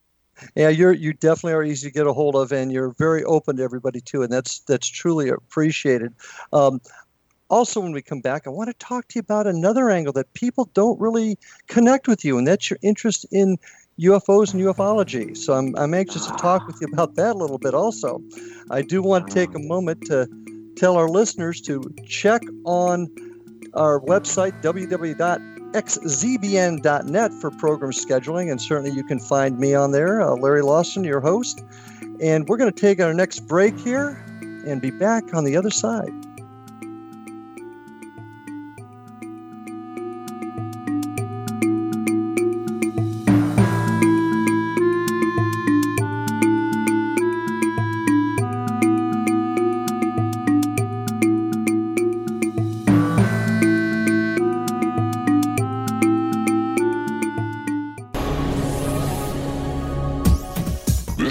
Yeah, 0.55 0.69
you're 0.69 0.93
you 0.93 1.13
definitely 1.13 1.53
are 1.53 1.63
easy 1.63 1.89
to 1.89 1.93
get 1.93 2.05
a 2.05 2.13
hold 2.13 2.35
of, 2.35 2.51
and 2.51 2.71
you're 2.71 2.93
very 2.99 3.23
open 3.23 3.57
to 3.57 3.63
everybody 3.63 4.01
too, 4.01 4.21
and 4.21 4.31
that's 4.31 4.59
that's 4.61 4.87
truly 4.87 5.29
appreciated. 5.29 6.13
Um, 6.53 6.79
also, 7.49 7.79
when 7.79 7.91
we 7.91 8.01
come 8.01 8.21
back, 8.21 8.45
I 8.45 8.49
want 8.49 8.69
to 8.69 8.73
talk 8.73 9.07
to 9.07 9.15
you 9.15 9.21
about 9.21 9.47
another 9.47 9.89
angle 9.89 10.13
that 10.13 10.33
people 10.33 10.69
don't 10.73 10.99
really 10.99 11.37
connect 11.67 12.07
with 12.07 12.25
you, 12.25 12.37
and 12.37 12.45
that's 12.45 12.69
your 12.69 12.77
interest 12.81 13.25
in 13.31 13.57
UFOs 13.99 14.53
and 14.53 14.61
ufology. 14.61 15.35
So 15.35 15.53
I'm, 15.53 15.75
I'm 15.75 15.93
anxious 15.93 16.27
to 16.27 16.35
talk 16.35 16.67
with 16.67 16.79
you 16.81 16.87
about 16.91 17.15
that 17.15 17.35
a 17.35 17.39
little 17.39 17.57
bit 17.57 17.73
also. 17.73 18.21
I 18.69 18.81
do 18.81 19.01
want 19.01 19.27
to 19.27 19.33
take 19.33 19.55
a 19.55 19.59
moment 19.59 20.05
to 20.07 20.27
tell 20.75 20.97
our 20.97 21.09
listeners 21.09 21.61
to 21.61 21.81
check 22.05 22.41
on 22.65 23.07
our 23.77 23.99
website, 24.01 24.61
www.xzbn.net, 24.61 25.33
for 27.33 27.51
program 27.51 27.91
scheduling. 27.91 28.51
And 28.51 28.61
certainly 28.61 28.91
you 28.91 29.03
can 29.03 29.19
find 29.19 29.57
me 29.59 29.73
on 29.75 29.91
there, 29.91 30.21
uh, 30.21 30.35
Larry 30.35 30.63
Lawson, 30.63 31.03
your 31.03 31.21
host. 31.21 31.63
And 32.21 32.47
we're 32.49 32.57
going 32.57 32.71
to 32.71 32.79
take 32.79 32.99
our 32.99 33.13
next 33.13 33.41
break 33.41 33.77
here 33.79 34.21
and 34.65 34.81
be 34.81 34.89
back 34.91 35.33
on 35.33 35.43
the 35.43 35.55
other 35.55 35.69
side. 35.69 36.11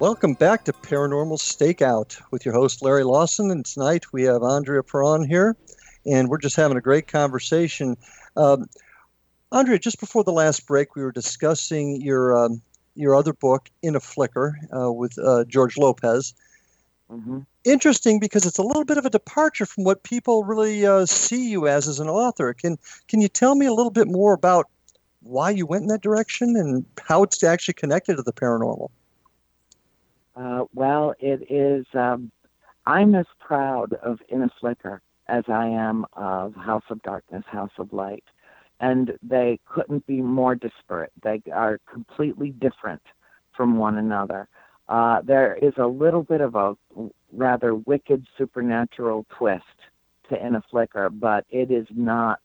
Welcome 0.00 0.34
back 0.34 0.64
to 0.66 0.72
Paranormal 0.72 1.38
Stakeout 1.38 2.22
with 2.30 2.44
your 2.44 2.54
host 2.54 2.82
Larry 2.82 3.02
Lawson, 3.02 3.50
and 3.50 3.66
tonight 3.66 4.12
we 4.12 4.22
have 4.22 4.44
Andrea 4.44 4.84
Perron 4.84 5.28
here, 5.28 5.56
and 6.06 6.28
we're 6.28 6.38
just 6.38 6.54
having 6.54 6.76
a 6.76 6.80
great 6.80 7.08
conversation. 7.08 7.96
Um, 8.36 8.66
Andrea, 9.50 9.76
just 9.76 9.98
before 9.98 10.22
the 10.22 10.30
last 10.32 10.68
break, 10.68 10.94
we 10.94 11.02
were 11.02 11.10
discussing 11.10 12.00
your 12.00 12.44
um, 12.44 12.62
your 12.94 13.16
other 13.16 13.32
book, 13.32 13.70
In 13.82 13.96
a 13.96 14.00
Flicker, 14.00 14.56
uh, 14.72 14.92
with 14.92 15.18
uh, 15.18 15.44
George 15.46 15.76
Lopez. 15.76 16.32
Mm-hmm. 17.10 17.40
Interesting 17.64 18.20
because 18.20 18.46
it's 18.46 18.58
a 18.58 18.62
little 18.62 18.84
bit 18.84 18.98
of 18.98 19.04
a 19.04 19.10
departure 19.10 19.66
from 19.66 19.82
what 19.82 20.04
people 20.04 20.44
really 20.44 20.86
uh, 20.86 21.06
see 21.06 21.50
you 21.50 21.66
as 21.66 21.88
as 21.88 21.98
an 21.98 22.08
author. 22.08 22.54
Can 22.54 22.78
can 23.08 23.20
you 23.20 23.28
tell 23.28 23.56
me 23.56 23.66
a 23.66 23.74
little 23.74 23.90
bit 23.90 24.06
more 24.06 24.32
about 24.32 24.68
why 25.22 25.50
you 25.50 25.66
went 25.66 25.82
in 25.82 25.88
that 25.88 26.02
direction 26.02 26.54
and 26.54 26.86
how 27.00 27.24
it's 27.24 27.42
actually 27.42 27.74
connected 27.74 28.14
to 28.14 28.22
the 28.22 28.32
paranormal? 28.32 28.90
Uh, 30.38 30.64
well, 30.74 31.14
it 31.18 31.50
is. 31.50 31.84
Um, 31.94 32.30
I'm 32.86 33.14
as 33.14 33.26
proud 33.40 33.94
of 33.94 34.20
In 34.28 34.42
a 34.42 34.50
Flicker 34.60 35.02
as 35.26 35.44
I 35.48 35.66
am 35.66 36.06
of 36.14 36.54
House 36.54 36.84
of 36.90 37.02
Darkness, 37.02 37.44
House 37.46 37.72
of 37.78 37.92
Light, 37.92 38.24
and 38.80 39.12
they 39.22 39.58
couldn't 39.66 40.06
be 40.06 40.22
more 40.22 40.54
disparate. 40.54 41.12
They 41.22 41.42
are 41.52 41.80
completely 41.92 42.50
different 42.50 43.02
from 43.54 43.78
one 43.78 43.98
another. 43.98 44.48
Uh, 44.88 45.20
there 45.22 45.56
is 45.60 45.74
a 45.76 45.86
little 45.86 46.22
bit 46.22 46.40
of 46.40 46.54
a 46.54 46.74
rather 47.32 47.74
wicked 47.74 48.24
supernatural 48.38 49.26
twist 49.36 49.64
to 50.30 50.46
In 50.46 50.54
a 50.54 50.62
Flicker, 50.70 51.10
but 51.10 51.44
it 51.50 51.70
is 51.70 51.86
not 51.94 52.40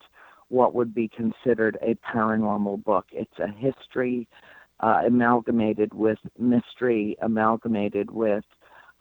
what 0.49 0.73
would 0.73 0.93
be 0.93 1.07
considered 1.09 1.77
a 1.81 1.95
paranormal 1.95 2.83
book. 2.83 3.05
It's 3.11 3.39
a 3.39 3.47
history 3.47 4.27
uh, 4.83 5.01
amalgamated 5.05 5.93
with 5.93 6.19
mystery, 6.37 7.15
amalgamated 7.21 8.11
with 8.11 8.43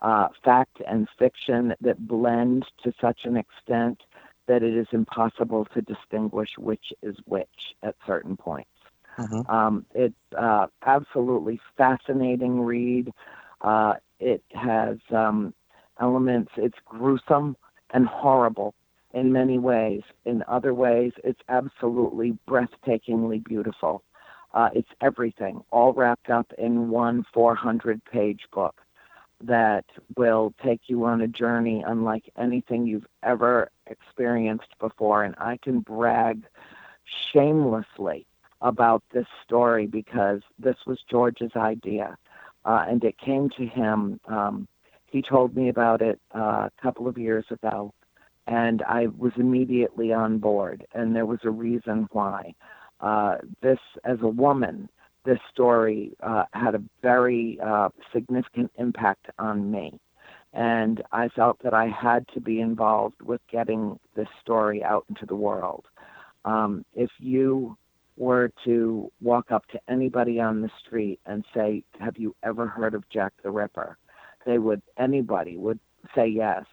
uh, 0.00 0.28
fact 0.44 0.80
and 0.86 1.08
fiction 1.18 1.74
that 1.80 2.06
blend 2.06 2.64
to 2.84 2.92
such 3.00 3.24
an 3.24 3.36
extent 3.36 4.00
that 4.46 4.62
it 4.62 4.76
is 4.76 4.86
impossible 4.92 5.66
to 5.74 5.82
distinguish 5.82 6.50
which 6.56 6.92
is 7.02 7.16
which 7.26 7.74
at 7.82 7.96
certain 8.06 8.36
points. 8.36 8.70
Mm-hmm. 9.18 9.50
Um, 9.50 9.84
it's 9.92 10.14
uh, 10.38 10.68
absolutely 10.86 11.60
fascinating 11.76 12.60
read. 12.60 13.12
Uh, 13.60 13.94
it 14.20 14.44
has 14.54 14.98
um, 15.10 15.52
elements. 16.00 16.52
It's 16.56 16.78
gruesome 16.84 17.56
and 17.92 18.06
horrible 18.06 18.74
in 19.14 19.32
many 19.32 19.58
ways. 19.58 20.02
In 20.24 20.44
other 20.46 20.74
ways, 20.74 21.12
it's 21.24 21.40
absolutely 21.48 22.38
breathtakingly 22.48 23.42
beautiful. 23.42 24.04
Uh, 24.54 24.68
it's 24.74 24.90
everything, 25.00 25.62
all 25.70 25.92
wrapped 25.92 26.28
up 26.28 26.52
in 26.58 26.90
one 26.90 27.24
400 27.32 28.04
page 28.04 28.42
book 28.52 28.82
that 29.40 29.84
will 30.16 30.54
take 30.64 30.82
you 30.86 31.04
on 31.04 31.20
a 31.20 31.28
journey 31.28 31.82
unlike 31.86 32.30
anything 32.38 32.86
you've 32.86 33.06
ever 33.22 33.70
experienced 33.86 34.78
before. 34.78 35.24
And 35.24 35.34
I 35.38 35.58
can 35.62 35.80
brag 35.80 36.44
shamelessly 37.32 38.26
about 38.60 39.02
this 39.12 39.26
story 39.44 39.86
because 39.86 40.40
this 40.58 40.76
was 40.86 41.00
George's 41.10 41.56
idea. 41.56 42.16
Uh, 42.64 42.84
and 42.88 43.02
it 43.02 43.18
came 43.18 43.50
to 43.50 43.66
him. 43.66 44.20
Um, 44.26 44.68
he 45.06 45.20
told 45.20 45.56
me 45.56 45.68
about 45.68 46.00
it 46.00 46.20
uh, 46.34 46.68
a 46.68 46.70
couple 46.80 47.08
of 47.08 47.18
years 47.18 47.44
ago, 47.50 47.92
and 48.46 48.82
I 48.82 49.08
was 49.18 49.32
immediately 49.36 50.12
on 50.12 50.38
board. 50.38 50.86
And 50.94 51.14
there 51.14 51.26
was 51.26 51.40
a 51.42 51.50
reason 51.50 52.08
why 52.12 52.54
uh, 53.02 53.36
this, 53.60 53.78
as 54.04 54.18
a 54.22 54.28
woman, 54.28 54.88
this 55.24 55.38
story 55.52 56.12
uh, 56.22 56.44
had 56.52 56.74
a 56.74 56.82
very 57.02 57.58
uh, 57.64 57.90
significant 58.12 58.70
impact 58.78 59.26
on 59.38 59.70
me. 59.70 60.00
And 60.52 61.02
I 61.12 61.28
felt 61.28 61.58
that 61.62 61.74
I 61.74 61.88
had 61.88 62.26
to 62.34 62.40
be 62.40 62.60
involved 62.60 63.22
with 63.22 63.40
getting 63.50 63.98
this 64.14 64.28
story 64.40 64.84
out 64.84 65.04
into 65.08 65.26
the 65.26 65.36
world. 65.36 65.84
Um, 66.44 66.84
if 66.94 67.10
you 67.18 67.76
were 68.16 68.50
to 68.64 69.10
walk 69.20 69.50
up 69.50 69.66
to 69.68 69.80
anybody 69.88 70.40
on 70.40 70.60
the 70.60 70.70
street 70.84 71.20
and 71.24 71.44
say, 71.54 71.82
Have 71.98 72.18
you 72.18 72.34
ever 72.42 72.66
heard 72.66 72.94
of 72.94 73.08
Jack 73.08 73.32
the 73.42 73.50
Ripper? 73.50 73.96
They 74.44 74.58
would, 74.58 74.82
anybody 74.98 75.56
would 75.56 75.78
say 76.14 76.26
yes. 76.26 76.64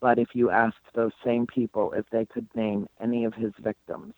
But 0.00 0.18
if 0.18 0.28
you 0.34 0.50
asked 0.50 0.76
those 0.94 1.12
same 1.24 1.46
people 1.46 1.92
if 1.92 2.04
they 2.10 2.26
could 2.26 2.46
name 2.54 2.86
any 3.00 3.24
of 3.24 3.32
his 3.32 3.52
victims, 3.60 4.12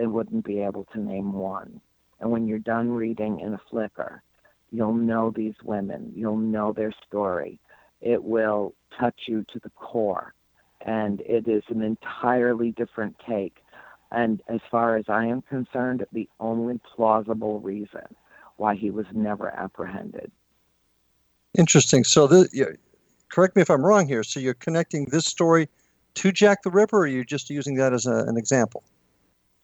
they 0.00 0.06
wouldn't 0.06 0.46
be 0.46 0.60
able 0.60 0.86
to 0.94 0.98
name 0.98 1.34
one. 1.34 1.78
And 2.20 2.30
when 2.30 2.46
you're 2.46 2.58
done 2.58 2.90
reading 2.90 3.40
in 3.40 3.52
a 3.52 3.60
flicker, 3.68 4.22
you'll 4.70 4.94
know 4.94 5.30
these 5.30 5.56
women, 5.62 6.10
you'll 6.16 6.38
know 6.38 6.72
their 6.72 6.94
story, 7.06 7.60
it 8.00 8.24
will 8.24 8.72
touch 8.98 9.24
you 9.28 9.44
to 9.52 9.58
the 9.58 9.68
core. 9.70 10.32
And 10.80 11.20
it 11.20 11.46
is 11.46 11.62
an 11.68 11.82
entirely 11.82 12.70
different 12.70 13.14
take. 13.28 13.58
And 14.10 14.40
as 14.48 14.60
far 14.70 14.96
as 14.96 15.04
I 15.08 15.26
am 15.26 15.42
concerned, 15.42 16.06
the 16.14 16.30
only 16.40 16.80
plausible 16.96 17.60
reason 17.60 18.16
why 18.56 18.76
he 18.76 18.90
was 18.90 19.04
never 19.12 19.50
apprehended. 19.50 20.32
Interesting. 21.58 22.04
So, 22.04 22.26
the, 22.26 22.78
correct 23.28 23.54
me 23.54 23.60
if 23.60 23.70
I'm 23.70 23.84
wrong 23.84 24.08
here. 24.08 24.22
So, 24.22 24.40
you're 24.40 24.54
connecting 24.54 25.04
this 25.10 25.26
story 25.26 25.68
to 26.14 26.32
Jack 26.32 26.62
the 26.62 26.70
Ripper, 26.70 26.96
or 26.96 27.02
are 27.02 27.06
you 27.06 27.22
just 27.22 27.50
using 27.50 27.74
that 27.74 27.92
as 27.92 28.06
a, 28.06 28.24
an 28.26 28.38
example? 28.38 28.82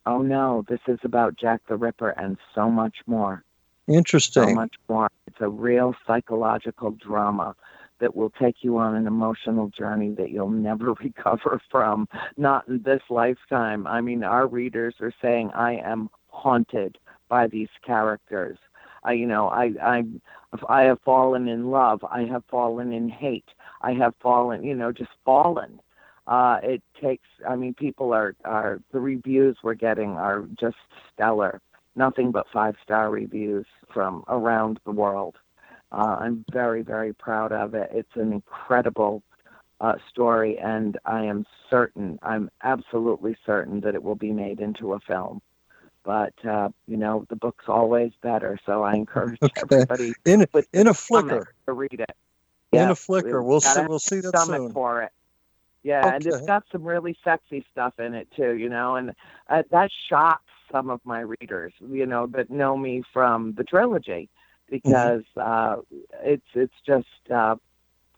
Oh, 0.06 0.22
no, 0.22 0.64
this 0.68 0.80
is 0.86 1.00
about 1.02 1.36
Jack 1.36 1.62
the 1.68 1.76
Ripper 1.76 2.10
and 2.10 2.36
so 2.54 2.70
much 2.70 2.98
more. 3.06 3.42
Interesting. 3.88 4.48
So 4.50 4.54
much 4.54 4.74
more. 4.88 5.10
It's 5.26 5.40
a 5.40 5.48
real 5.48 5.94
psychological 6.06 6.92
drama 6.92 7.56
that 7.98 8.14
will 8.14 8.30
take 8.30 8.56
you 8.60 8.78
on 8.78 8.94
an 8.94 9.06
emotional 9.06 9.68
journey 9.68 10.14
that 10.14 10.30
you'll 10.30 10.50
never 10.50 10.92
recover 11.02 11.60
from, 11.70 12.08
not 12.36 12.68
in 12.68 12.82
this 12.82 13.02
lifetime. 13.10 13.86
I 13.86 14.00
mean, 14.00 14.22
our 14.22 14.46
readers 14.46 14.94
are 15.00 15.12
saying, 15.20 15.50
I 15.54 15.76
am 15.76 16.08
haunted 16.28 16.98
by 17.28 17.48
these 17.48 17.68
characters. 17.84 18.58
I, 19.02 19.12
you 19.12 19.26
know, 19.26 19.48
I, 19.48 19.72
I, 19.82 20.04
I 20.68 20.82
have 20.82 21.00
fallen 21.04 21.48
in 21.48 21.70
love. 21.70 22.04
I 22.10 22.22
have 22.24 22.44
fallen 22.50 22.92
in 22.92 23.08
hate. 23.08 23.48
I 23.82 23.92
have 23.94 24.14
fallen, 24.20 24.64
you 24.64 24.74
know, 24.74 24.92
just 24.92 25.10
fallen. 25.24 25.80
Uh, 26.26 26.58
it 26.62 26.82
takes. 27.00 27.28
I 27.48 27.56
mean, 27.56 27.74
people 27.74 28.12
are 28.12 28.34
are 28.44 28.80
the 28.92 29.00
reviews 29.00 29.56
we're 29.62 29.74
getting 29.74 30.10
are 30.16 30.44
just 30.58 30.76
stellar. 31.12 31.60
Nothing 31.94 32.30
but 32.30 32.46
five 32.52 32.76
star 32.82 33.10
reviews 33.10 33.66
from 33.92 34.24
around 34.28 34.80
the 34.84 34.92
world. 34.92 35.36
Uh, 35.92 36.16
I'm 36.20 36.44
very, 36.52 36.82
very 36.82 37.12
proud 37.12 37.52
of 37.52 37.74
it. 37.74 37.90
It's 37.92 38.16
an 38.16 38.32
incredible 38.32 39.22
uh, 39.80 39.94
story, 40.10 40.58
and 40.58 40.98
I 41.04 41.24
am 41.24 41.46
certain, 41.70 42.18
I'm 42.22 42.50
absolutely 42.62 43.36
certain 43.44 43.80
that 43.80 43.94
it 43.94 44.02
will 44.02 44.14
be 44.14 44.32
made 44.32 44.60
into 44.60 44.94
a 44.94 45.00
film. 45.00 45.42
But 46.02 46.34
uh, 46.44 46.68
you 46.86 46.96
know, 46.96 47.26
the 47.28 47.36
book's 47.36 47.64
always 47.66 48.12
better, 48.22 48.58
so 48.64 48.84
I 48.84 48.94
encourage 48.94 49.38
okay. 49.42 49.60
everybody 49.72 50.12
in 50.24 50.46
in 50.72 50.86
a 50.86 50.94
flicker 50.94 51.52
to 51.66 51.72
read 51.72 51.98
it. 51.98 52.16
Yeah, 52.72 52.84
in 52.84 52.90
a 52.90 52.94
flicker, 52.94 53.42
we'll 53.42 53.60
see. 53.60 53.80
We'll 53.86 53.98
see 53.98 54.20
that 54.20 54.38
soon. 54.38 54.72
for 54.72 55.02
it. 55.02 55.12
Yeah, 55.86 56.00
okay. 56.04 56.16
and 56.16 56.26
it's 56.26 56.44
got 56.46 56.64
some 56.72 56.82
really 56.82 57.16
sexy 57.22 57.64
stuff 57.70 58.00
in 58.00 58.12
it 58.14 58.26
too, 58.34 58.54
you 58.54 58.68
know, 58.68 58.96
and 58.96 59.12
uh, 59.48 59.62
that 59.70 59.88
shocks 60.08 60.50
some 60.68 60.90
of 60.90 61.00
my 61.04 61.20
readers, 61.20 61.72
you 61.88 62.04
know, 62.04 62.26
that 62.32 62.50
know 62.50 62.76
me 62.76 63.04
from 63.12 63.54
the 63.56 63.62
trilogy 63.62 64.28
because 64.68 65.22
mm-hmm. 65.36 65.40
uh, 65.40 65.98
it's 66.24 66.48
it's 66.54 66.74
just 66.84 67.30
uh, 67.32 67.54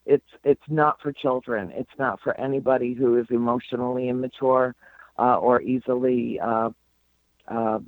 it's 0.06 0.24
it's 0.44 0.62
not 0.70 0.98
for 1.02 1.12
children. 1.12 1.70
It's 1.74 1.90
not 1.98 2.22
for 2.22 2.40
anybody 2.40 2.94
who 2.94 3.18
is 3.18 3.26
emotionally 3.28 4.08
immature 4.08 4.74
uh, 5.18 5.36
or 5.36 5.60
easily 5.60 6.40
uh, 6.40 6.70
uh, 7.48 7.80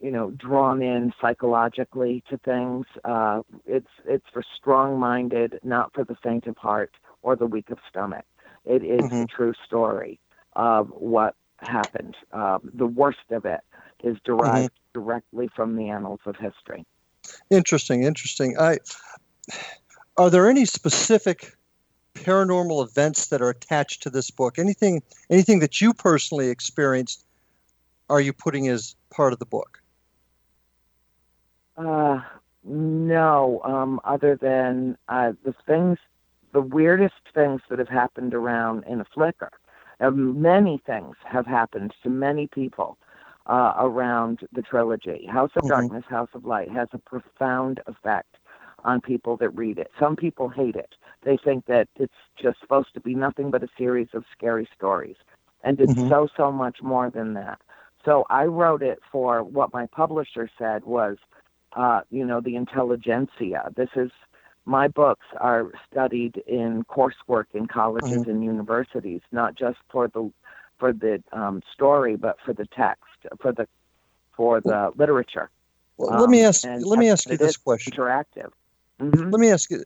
you 0.00 0.10
know 0.10 0.32
drawn 0.32 0.82
in 0.82 1.12
psychologically 1.20 2.24
to 2.30 2.38
things. 2.38 2.86
Uh, 3.04 3.42
it's 3.64 3.94
it's 4.06 4.26
for 4.32 4.42
strong-minded, 4.56 5.60
not 5.62 5.94
for 5.94 6.02
the 6.02 6.16
faint 6.16 6.48
of 6.48 6.56
heart 6.56 6.90
or 7.22 7.36
the 7.36 7.46
weak 7.46 7.70
of 7.70 7.78
stomach. 7.88 8.24
It 8.64 8.84
is 8.84 9.02
mm-hmm. 9.02 9.22
a 9.22 9.26
true 9.26 9.54
story 9.66 10.18
of 10.54 10.88
what 10.88 11.34
happened. 11.58 12.16
Um, 12.32 12.70
the 12.72 12.86
worst 12.86 13.30
of 13.30 13.44
it 13.44 13.60
is 14.02 14.16
derived 14.24 14.74
mm-hmm. 14.74 15.00
directly 15.00 15.48
from 15.54 15.76
the 15.76 15.90
annals 15.90 16.20
of 16.26 16.36
history. 16.36 16.86
Interesting, 17.50 18.04
interesting. 18.04 18.56
I 18.58 18.78
are 20.16 20.30
there 20.30 20.48
any 20.48 20.64
specific 20.64 21.56
paranormal 22.14 22.86
events 22.86 23.26
that 23.26 23.42
are 23.42 23.50
attached 23.50 24.02
to 24.02 24.10
this 24.10 24.30
book? 24.30 24.58
Anything 24.58 25.02
anything 25.30 25.60
that 25.60 25.80
you 25.80 25.94
personally 25.94 26.48
experienced 26.48 27.24
are 28.10 28.20
you 28.20 28.32
putting 28.32 28.68
as 28.68 28.94
part 29.10 29.32
of 29.32 29.38
the 29.38 29.46
book? 29.46 29.80
Uh 31.76 32.20
no, 32.64 33.60
um, 33.62 34.00
other 34.04 34.36
than 34.36 34.96
uh, 35.08 35.32
the 35.44 35.54
things, 35.66 35.98
the 36.54 36.62
weirdest 36.62 37.14
things 37.34 37.60
that 37.68 37.78
have 37.78 37.88
happened 37.88 38.32
around 38.32 38.84
in 38.84 39.00
a 39.00 39.04
flicker. 39.12 39.50
Um, 40.00 40.40
many 40.40 40.80
things 40.86 41.16
have 41.24 41.46
happened 41.46 41.92
to 42.02 42.08
many 42.08 42.46
people 42.46 42.96
uh, 43.46 43.74
around 43.76 44.40
the 44.52 44.62
trilogy. 44.62 45.26
House 45.26 45.50
of 45.56 45.62
mm-hmm. 45.62 45.68
Darkness, 45.70 46.04
House 46.08 46.30
of 46.32 46.46
Light 46.46 46.70
has 46.70 46.88
a 46.92 46.98
profound 46.98 47.80
effect 47.86 48.36
on 48.84 49.00
people 49.00 49.36
that 49.38 49.50
read 49.50 49.78
it. 49.78 49.90
Some 49.98 50.14
people 50.16 50.48
hate 50.48 50.76
it. 50.76 50.94
They 51.24 51.36
think 51.36 51.66
that 51.66 51.88
it's 51.96 52.12
just 52.40 52.60
supposed 52.60 52.94
to 52.94 53.00
be 53.00 53.14
nothing 53.14 53.50
but 53.50 53.62
a 53.62 53.68
series 53.76 54.08
of 54.14 54.24
scary 54.36 54.68
stories. 54.76 55.16
And 55.64 55.80
it's 55.80 55.92
mm-hmm. 55.92 56.08
so, 56.08 56.28
so 56.36 56.52
much 56.52 56.82
more 56.82 57.10
than 57.10 57.34
that. 57.34 57.60
So 58.04 58.26
I 58.30 58.44
wrote 58.44 58.82
it 58.82 59.00
for 59.10 59.42
what 59.42 59.72
my 59.72 59.86
publisher 59.86 60.48
said 60.58 60.84
was, 60.84 61.16
uh, 61.72 62.02
you 62.10 62.24
know, 62.24 62.40
the 62.40 62.56
intelligentsia. 62.56 63.70
This 63.74 63.88
is 63.96 64.10
my 64.64 64.88
books 64.88 65.26
are 65.38 65.70
studied 65.90 66.42
in 66.46 66.84
coursework 66.84 67.46
in 67.52 67.66
colleges 67.66 68.10
mm-hmm. 68.10 68.30
and 68.30 68.44
universities, 68.44 69.20
not 69.32 69.54
just 69.54 69.78
for 69.90 70.08
the 70.08 70.30
for 70.78 70.92
the 70.92 71.22
um, 71.32 71.62
story, 71.72 72.16
but 72.16 72.36
for 72.44 72.52
the 72.52 72.66
text, 72.66 73.04
for 73.40 73.52
the 73.52 73.66
for 74.36 74.60
the 74.60 74.92
literature. 74.96 75.50
Well, 75.96 76.12
um, 76.12 76.20
let 76.20 76.30
me 76.30 76.42
um, 76.42 76.48
ask. 76.48 76.64
Let 76.64 76.98
me 76.98 77.08
ask 77.08 77.28
you 77.28 77.36
this 77.36 77.56
question. 77.56 77.92
Interactive. 77.92 78.50
Mm-hmm. 79.00 79.30
Let 79.30 79.40
me 79.40 79.50
ask 79.50 79.70
you, 79.70 79.84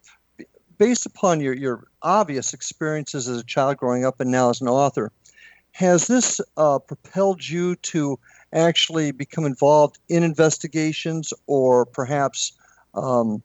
based 0.78 1.06
upon 1.06 1.40
your 1.40 1.54
your 1.54 1.84
obvious 2.02 2.54
experiences 2.54 3.28
as 3.28 3.40
a 3.40 3.44
child 3.44 3.78
growing 3.78 4.04
up 4.04 4.20
and 4.20 4.30
now 4.30 4.50
as 4.50 4.60
an 4.60 4.68
author, 4.68 5.12
has 5.72 6.06
this 6.06 6.40
uh, 6.56 6.78
propelled 6.78 7.46
you 7.46 7.74
to 7.76 8.18
actually 8.52 9.10
become 9.10 9.44
involved 9.44 9.98
in 10.08 10.22
investigations, 10.22 11.32
or 11.46 11.84
perhaps 11.84 12.52
um, 12.94 13.42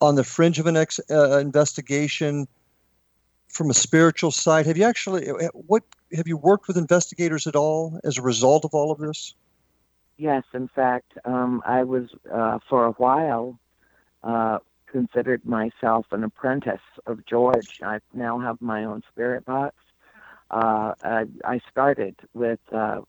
on 0.00 0.14
the 0.14 0.24
fringe 0.24 0.58
of 0.58 0.66
an 0.66 0.76
ex- 0.76 1.00
uh, 1.10 1.38
investigation? 1.38 2.46
from 3.48 3.68
a 3.68 3.74
spiritual 3.74 4.30
side 4.30 4.64
have 4.64 4.76
you 4.76 4.84
actually 4.84 5.26
what 5.66 5.82
have 6.14 6.28
you 6.28 6.36
worked 6.36 6.68
with 6.68 6.76
investigators 6.76 7.48
at 7.48 7.56
all 7.56 7.98
as 8.04 8.16
a 8.16 8.22
result 8.22 8.64
of 8.64 8.74
all 8.74 8.90
of 8.90 8.98
this? 8.98 9.34
Yes, 10.16 10.44
in 10.52 10.68
fact, 10.68 11.12
um, 11.24 11.62
I 11.64 11.84
was 11.84 12.10
uh, 12.30 12.58
for 12.68 12.84
a 12.84 12.92
while 12.92 13.58
uh, 14.22 14.58
considered 14.86 15.44
myself 15.46 16.06
an 16.10 16.24
apprentice 16.24 16.80
of 17.06 17.24
George. 17.24 17.80
I 17.82 18.00
now 18.12 18.38
have 18.38 18.60
my 18.60 18.84
own 18.84 19.02
spirit 19.10 19.46
box. 19.46 19.74
Uh, 20.50 20.94
I, 21.02 21.24
I, 21.44 21.60
started 21.70 22.16
with 22.34 22.58
uh, 22.72 23.02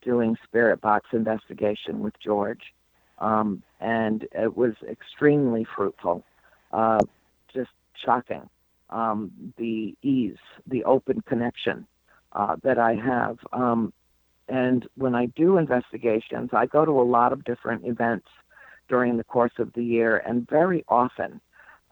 doing 0.00 0.38
spirit 0.44 0.80
box 0.80 1.08
investigation 1.12 2.00
with 2.00 2.14
George, 2.20 2.72
um, 3.18 3.64
and 3.80 4.28
it 4.32 4.56
was 4.56 4.74
extremely 4.88 5.64
fruitful. 5.64 6.24
Uh, 6.74 6.98
just 7.54 7.70
shocking 8.04 8.50
um, 8.90 9.30
the 9.56 9.94
ease, 10.02 10.42
the 10.66 10.82
open 10.84 11.20
connection 11.20 11.86
uh, 12.32 12.56
that 12.64 12.78
I 12.78 12.94
have. 12.96 13.38
Um, 13.52 13.92
and 14.48 14.86
when 14.96 15.14
I 15.14 15.26
do 15.26 15.56
investigations, 15.56 16.50
I 16.52 16.66
go 16.66 16.84
to 16.84 16.90
a 16.90 17.06
lot 17.18 17.32
of 17.32 17.44
different 17.44 17.86
events 17.86 18.26
during 18.88 19.16
the 19.16 19.24
course 19.24 19.52
of 19.58 19.72
the 19.74 19.84
year, 19.84 20.18
and 20.18 20.48
very 20.48 20.84
often 20.88 21.40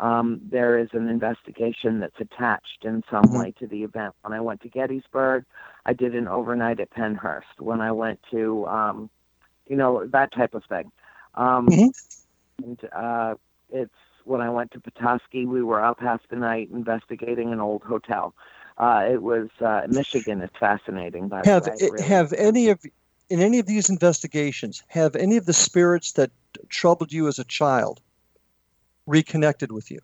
um, 0.01 0.41
there 0.51 0.79
is 0.79 0.89
an 0.95 1.09
investigation 1.09 2.01
that's 2.01 2.21
attached 2.21 2.85
in 2.85 3.05
some 3.09 3.25
mm-hmm. 3.25 3.39
way 3.39 3.55
to 3.61 3.69
the 3.69 3.85
event. 3.85 4.15
When 4.23 4.33
I 4.33 4.41
went 4.41 4.63
to 4.63 4.69
Gettysburg, 4.69 5.45
I 5.87 5.93
did 5.93 6.17
an 6.17 6.27
overnight 6.27 6.81
at 6.81 6.91
Pennhurst. 6.91 7.61
When 7.61 7.81
I 7.81 7.93
went 7.93 8.19
to, 8.33 8.67
um, 8.67 9.11
you 9.69 9.77
know, 9.77 10.05
that 10.07 10.33
type 10.33 10.55
of 10.55 10.65
thing. 10.65 10.91
Um, 11.37 11.69
mm-hmm. 11.69 12.65
And 12.65 12.79
uh, 12.93 13.35
it's 13.71 13.95
when 14.25 14.41
I 14.41 14.51
went 14.51 14.71
to 14.73 14.81
Petoskey, 14.81 15.47
we 15.47 15.63
were 15.63 15.83
up 15.83 16.01
half 16.01 16.21
the 16.29 16.37
night 16.37 16.71
investigating 16.73 17.53
an 17.53 17.61
old 17.61 17.83
hotel. 17.83 18.35
Uh, 18.79 19.07
it 19.11 19.23
was 19.23 19.49
uh, 19.61 19.83
Michigan 19.89 20.41
is 20.41 20.51
fascinating. 20.59 21.29
By 21.29 21.43
have 21.45 21.65
the 21.65 21.71
way, 21.71 21.77
really. 21.81 22.03
have 22.05 22.33
any 22.33 22.69
of 22.69 22.81
in 23.29 23.41
any 23.41 23.59
of 23.59 23.67
these 23.67 23.89
investigations 23.89 24.83
have 24.89 25.15
any 25.17 25.37
of 25.37 25.47
the 25.47 25.53
spirits 25.53 26.13
that 26.13 26.31
troubled 26.69 27.13
you 27.13 27.29
as 27.29 27.39
a 27.39 27.45
child 27.45 28.01
reconnected 29.07 29.73
with 29.73 29.91
you? 29.91 30.01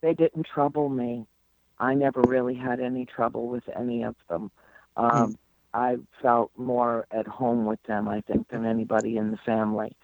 They 0.00 0.14
didn't 0.14 0.46
trouble 0.46 0.88
me. 0.88 1.26
I 1.78 1.94
never 1.94 2.22
really 2.22 2.54
had 2.54 2.80
any 2.80 3.06
trouble 3.06 3.48
with 3.48 3.64
any 3.76 4.02
of 4.02 4.16
them. 4.28 4.50
Um, 4.96 5.10
hmm. 5.10 5.32
I 5.74 5.96
felt 6.22 6.50
more 6.56 7.06
at 7.10 7.26
home 7.26 7.66
with 7.66 7.82
them, 7.82 8.08
I 8.08 8.22
think, 8.22 8.48
than 8.48 8.64
anybody 8.64 9.18
in 9.18 9.30
the 9.30 9.36
family 9.38 9.94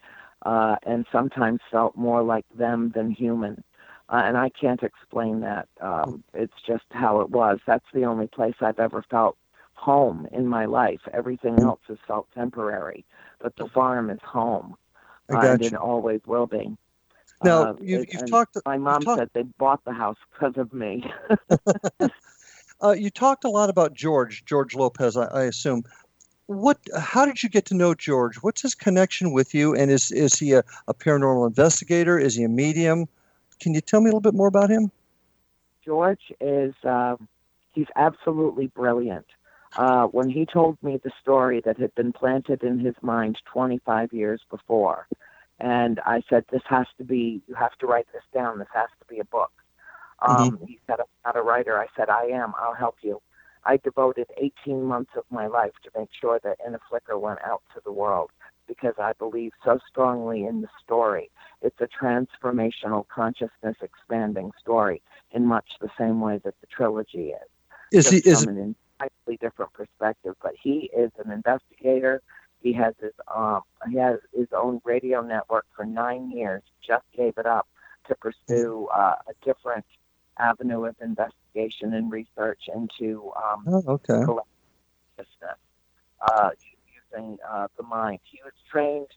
uh, 0.45 0.77
and 0.85 1.07
sometimes 1.13 1.61
felt 1.71 1.97
more 1.97 2.23
like 2.23 2.45
them 2.57 2.93
than 2.95 3.11
human. 3.11 3.63
Uh, 4.09 4.23
and 4.25 4.37
I 4.37 4.51
can't 4.51 4.83
explain 4.83 5.41
that. 5.41 5.69
Um, 5.81 6.23
it's 6.35 6.61
just 6.67 6.85
how 6.91 7.21
it 7.21 7.31
was. 7.31 7.61
That's 7.67 7.85
the 7.95 8.05
only 8.05 8.27
place 8.27 8.55
I've 8.61 8.79
ever 8.81 9.03
felt 9.11 9.37
home 9.75 10.29
in 10.33 10.47
my 10.47 10.67
life. 10.67 11.01
Everything 11.13 11.59
else 11.61 11.81
has 11.89 11.99
felt 12.07 12.29
temporary, 12.35 13.05
but 13.41 13.57
the 13.57 13.67
farm 13.69 14.11
is 14.11 14.21
home, 14.23 14.77
uh, 15.33 15.39
and 15.39 15.63
it 15.63 15.75
always 15.75 16.21
will 16.27 16.47
be. 16.47 16.77
Now, 17.43 17.63
Uh, 17.63 17.75
you've, 17.81 18.07
you've 18.13 18.31
talked. 18.31 18.59
My 18.67 18.77
mom 18.77 19.03
talked- 19.05 19.19
said 19.19 19.31
they 19.35 19.43
bought 19.59 19.83
the 19.85 19.93
house 19.93 20.19
because 20.33 20.57
of 20.57 20.73
me. 20.73 21.11
Uh, 22.83 22.91
you 22.91 23.11
talked 23.11 23.45
a 23.45 23.49
lot 23.49 23.71
about 23.71 23.95
George, 23.95 24.45
George 24.45 24.75
Lopez, 24.75 25.17
I, 25.17 25.27
I 25.27 25.43
assume. 25.45 25.85
What? 26.53 26.79
How 26.99 27.25
did 27.25 27.43
you 27.43 27.49
get 27.49 27.65
to 27.67 27.75
know 27.75 27.95
George? 27.95 28.37
What's 28.37 28.63
his 28.63 28.75
connection 28.75 29.33
with 29.33 29.55
you? 29.55 29.75
And 29.75 29.91
is 29.91 30.11
is 30.11 30.39
he 30.39 30.53
a, 30.53 30.63
a 30.89 30.95
paranormal 30.95 31.47
investigator? 31.47 32.19
Is 32.19 32.35
he 32.35 32.45
a 32.45 32.49
medium? 32.49 33.09
Can 33.61 33.75
you 33.75 33.81
tell 33.81 34.01
me 34.01 34.07
a 34.07 34.09
little 34.09 34.21
bit 34.21 34.35
more 34.35 34.49
about 34.49 34.71
him? 34.71 34.91
George 35.85 36.33
is 36.41 36.75
uh, 36.85 37.17
he's 37.73 37.87
absolutely 37.97 38.69
brilliant. 38.69 39.27
Uh, 39.77 40.07
when 40.07 40.29
he 40.29 40.45
told 40.45 40.77
me 40.83 41.01
the 41.03 41.11
story 41.23 41.63
that 41.65 41.79
had 41.79 41.95
been 41.95 42.13
planted 42.13 42.63
in 42.63 42.79
his 42.79 42.95
mind 43.01 43.39
25 43.51 44.13
years 44.13 44.43
before, 44.51 45.09
and 45.59 45.99
I 46.05 46.23
said, 46.29 46.45
"This 46.51 46.63
has 46.67 46.87
to 46.99 47.05
be. 47.05 47.41
You 47.47 47.55
have 47.55 47.77
to 47.79 47.87
write 47.87 48.07
this 48.13 48.23
down. 48.35 48.59
This 48.59 48.69
has 48.75 48.89
to 49.01 49.07
be 49.07 49.19
a 49.19 49.25
book." 49.25 49.53
Um, 50.21 50.59
He 50.67 50.79
said, 50.87 51.01
"I'm 51.01 51.07
not 51.25 51.37
a 51.37 51.43
writer." 51.43 51.79
I 51.79 51.87
said, 51.97 52.11
"I 52.11 52.25
am. 52.27 52.53
I'll 52.59 52.75
help 52.75 52.97
you." 53.03 53.23
I 53.65 53.77
devoted 53.77 54.27
18 54.37 54.83
months 54.83 55.13
of 55.17 55.25
my 55.31 55.47
life 55.47 55.73
to 55.85 55.91
make 55.99 56.09
sure 56.19 56.41
that 56.43 56.59
In 56.67 56.75
a 56.75 56.79
Flicker 56.89 57.19
went 57.19 57.41
out 57.45 57.63
to 57.75 57.81
the 57.85 57.93
world 57.93 58.31
because 58.67 58.95
I 58.99 59.13
believe 59.19 59.53
so 59.65 59.79
strongly 59.89 60.47
in 60.47 60.63
the 60.63 60.69
story. 60.83 61.31
It's 61.61 61.81
a 61.81 61.89
transformational, 61.89 63.07
consciousness 63.09 63.77
expanding 63.83 64.53
story 64.61 65.03
in 65.31 65.47
much 65.47 65.67
the 65.81 65.91
same 65.99 66.21
way 66.21 66.41
that 66.45 66.55
the 66.61 66.67
trilogy 66.67 67.31
is. 67.31 67.49
Is 67.93 68.11
he? 68.11 68.19
Is 68.19 68.45
from 68.45 68.57
an 68.57 68.75
entirely 68.99 69.37
different 69.41 69.73
perspective. 69.73 70.35
But 70.43 70.53
he 70.61 70.91
is 70.97 71.11
an 71.25 71.31
investigator. 71.31 72.23
He 72.61 72.73
has 72.75 72.95
his 73.01 73.13
um 73.35 73.63
he 73.91 73.99
has 73.99 74.19
his 74.33 74.49
own 74.53 74.81
radio 74.85 75.21
network 75.21 75.67
for 75.77 75.85
nine 75.85 76.31
years. 76.31 76.63
Just 76.87 77.05
gave 77.17 77.35
it 77.37 77.47
up 77.47 77.69
to 78.09 78.15
pursue 78.17 78.89
uh, 78.95 79.15
a 79.29 79.45
different 79.45 79.85
avenue 80.39 80.85
of 80.85 80.97
investigation 81.01 81.95
and 81.95 82.11
research 82.11 82.69
into 82.75 83.33
um, 83.37 83.65
oh, 83.69 83.83
okay. 83.89 84.23
consciousness 84.25 85.59
uh, 86.21 86.51
using 87.13 87.39
uh, 87.49 87.69
the 87.77 87.83
mind. 87.83 88.21
He 88.25 88.41
was 88.45 88.53
trained 88.71 89.09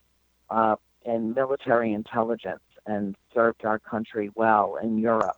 uh, 0.50 0.76
in 1.06 1.34
military 1.34 1.94
intelligence 1.94 2.62
and 2.86 3.16
served 3.34 3.66
our 3.66 3.80
country 3.80 4.30
well 4.36 4.78
in 4.82 4.98
Europe 4.98 5.38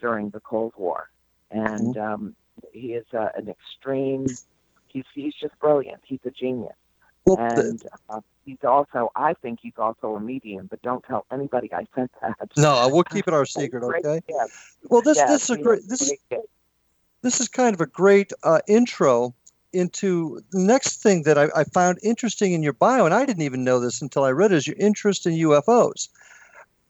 during 0.00 0.30
the 0.30 0.40
Cold 0.40 0.74
War. 0.76 1.10
And 1.50 1.96
um, 1.96 2.34
he 2.72 2.94
is 2.94 3.06
uh, 3.12 3.28
an 3.36 3.48
extreme, 3.48 4.26
he's, 4.88 5.04
he's 5.14 5.34
just 5.34 5.58
brilliant. 5.58 6.00
He's 6.04 6.20
a 6.24 6.30
genius. 6.30 6.74
Well, 7.24 7.38
And 7.38 7.82
uh, 8.08 8.20
he's 8.44 8.64
also, 8.64 9.10
I 9.14 9.34
think 9.34 9.60
he's 9.62 9.78
also 9.78 10.16
a 10.16 10.20
medium, 10.20 10.66
but 10.68 10.82
don't 10.82 11.04
tell 11.04 11.24
anybody 11.30 11.72
I 11.72 11.86
sent 11.94 12.10
that. 12.20 12.36
no, 12.56 12.88
we'll 12.88 13.04
keep 13.04 13.28
it 13.28 13.34
our 13.34 13.46
secret, 13.46 13.84
okay? 13.84 14.20
yes, 14.28 14.76
Well, 14.92 15.00
this 15.00 15.16
yes, 15.16 15.30
this 15.30 15.44
is 15.44 15.50
a 15.50 15.62
great 15.62 15.80
this 15.88 16.02
is 16.02 16.12
this 17.22 17.40
is 17.40 17.48
kind 17.48 17.74
of 17.74 17.80
a 17.80 17.86
great 17.86 18.30
uh, 18.42 18.60
intro 18.68 19.34
into 19.72 20.42
the 20.50 20.60
next 20.60 21.02
thing 21.02 21.22
that 21.22 21.38
I, 21.38 21.48
I 21.56 21.64
found 21.64 21.98
interesting 22.02 22.52
in 22.52 22.62
your 22.62 22.74
bio, 22.74 23.06
and 23.06 23.14
I 23.14 23.24
didn't 23.24 23.42
even 23.42 23.64
know 23.64 23.80
this 23.80 24.02
until 24.02 24.24
I 24.24 24.32
read 24.32 24.52
it, 24.52 24.56
is 24.56 24.66
your 24.66 24.76
interest 24.78 25.24
in 25.24 25.32
UFOs. 25.32 26.10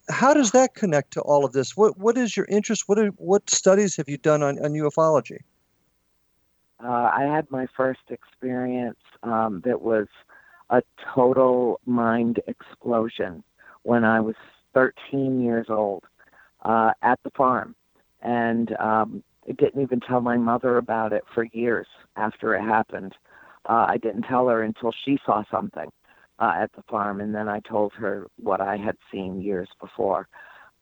How 0.08 0.34
does 0.34 0.50
that 0.50 0.74
connect 0.74 1.12
to 1.12 1.20
all 1.20 1.44
of 1.44 1.52
this? 1.52 1.76
What 1.76 1.96
what 1.96 2.18
is 2.18 2.36
your 2.36 2.46
interest? 2.48 2.88
What 2.88 2.98
are, 2.98 3.10
what 3.18 3.48
studies 3.48 3.96
have 3.98 4.08
you 4.08 4.18
done 4.18 4.42
on, 4.42 4.58
on 4.64 4.72
ufology? 4.72 5.38
Uh, 6.82 7.08
I 7.14 7.22
had 7.32 7.48
my 7.52 7.68
first 7.76 8.10
experience 8.10 8.98
um, 9.22 9.62
that 9.64 9.80
was 9.80 10.08
a 10.70 10.82
total 11.14 11.78
mind 11.86 12.40
explosion 12.48 13.44
when 13.84 14.04
I 14.04 14.18
was 14.18 14.34
13 14.74 15.40
years 15.40 15.66
old 15.68 16.02
uh, 16.64 16.94
at 17.02 17.20
the 17.22 17.30
farm. 17.30 17.76
And 18.22 18.74
um, 18.78 19.22
I 19.48 19.52
didn't 19.52 19.82
even 19.82 20.00
tell 20.00 20.20
my 20.20 20.36
mother 20.36 20.78
about 20.78 21.12
it 21.12 21.24
for 21.34 21.44
years 21.44 21.86
after 22.16 22.54
it 22.54 22.62
happened. 22.62 23.14
Uh, 23.68 23.86
I 23.88 23.98
didn't 23.98 24.22
tell 24.22 24.48
her 24.48 24.62
until 24.62 24.92
she 25.04 25.18
saw 25.24 25.44
something 25.50 25.90
uh, 26.38 26.54
at 26.56 26.72
the 26.72 26.82
farm, 26.88 27.20
and 27.20 27.34
then 27.34 27.48
I 27.48 27.60
told 27.60 27.92
her 27.94 28.26
what 28.36 28.60
I 28.60 28.76
had 28.76 28.96
seen 29.10 29.40
years 29.40 29.68
before. 29.80 30.28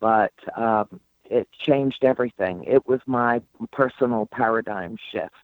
But 0.01 0.33
um, 0.57 1.01
it 1.25 1.49
changed 1.67 2.05
everything. 2.05 2.65
It 2.65 2.87
was 2.87 3.01
my 3.07 3.41
personal 3.73 4.29
paradigm 4.33 4.97
shift 5.13 5.35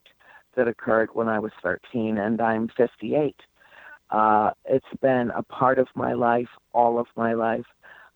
that 0.56 0.68
occurred 0.68 1.10
when 1.12 1.28
I 1.28 1.38
was 1.38 1.52
13, 1.62 2.18
and 2.18 2.40
I'm 2.40 2.68
58. 2.76 3.36
Uh, 4.10 4.50
it's 4.64 4.86
been 5.00 5.30
a 5.30 5.42
part 5.42 5.78
of 5.78 5.88
my 5.94 6.12
life, 6.12 6.48
all 6.72 6.98
of 6.98 7.06
my 7.16 7.34
life. 7.34 7.66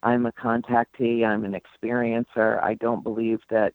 I'm 0.02 0.26
a 0.26 0.32
contactee, 0.32 1.24
I'm 1.24 1.44
an 1.44 1.54
experiencer. 1.54 2.62
I 2.62 2.74
don't 2.74 3.02
believe 3.02 3.40
that 3.50 3.74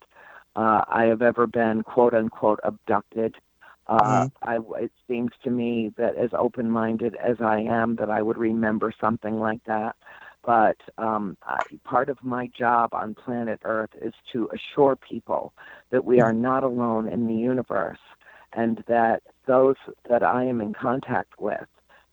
uh, 0.56 0.82
I 0.88 1.06
have 1.06 1.22
ever 1.22 1.48
been 1.48 1.84
quote 1.84 2.14
unquote 2.14 2.60
abducted. 2.64 3.36
Uh, 3.88 4.28
I, 4.42 4.58
it 4.80 4.92
seems 5.08 5.32
to 5.44 5.52
me 5.52 5.94
that 5.98 6.16
as 6.16 6.32
open 6.38 6.72
minded 6.72 7.16
as 7.24 7.38
I 7.40 7.60
am, 7.60 7.98
that 7.98 8.10
I 8.10 8.22
would 8.22 8.38
remember 8.38 8.92
something 9.00 9.40
like 9.40 9.64
that. 9.66 9.96
But 10.44 10.78
um, 10.98 11.38
I, 11.44 11.64
part 11.84 12.10
of 12.10 12.18
my 12.24 12.48
job 12.48 12.94
on 12.94 13.16
planet 13.16 13.60
Earth 13.64 13.92
is 14.02 14.14
to 14.34 14.50
assure 14.54 14.96
people 14.96 15.54
that 15.92 16.06
we 16.06 16.20
are 16.20 16.34
not 16.34 16.64
alone 16.64 17.08
in 17.08 17.28
the 17.28 17.34
universe 17.36 18.00
and 18.54 18.84
that 18.88 19.22
those 19.48 19.76
that 20.10 20.24
I 20.24 20.46
am 20.46 20.62
in 20.62 20.74
contact 20.74 21.40
with 21.40 21.68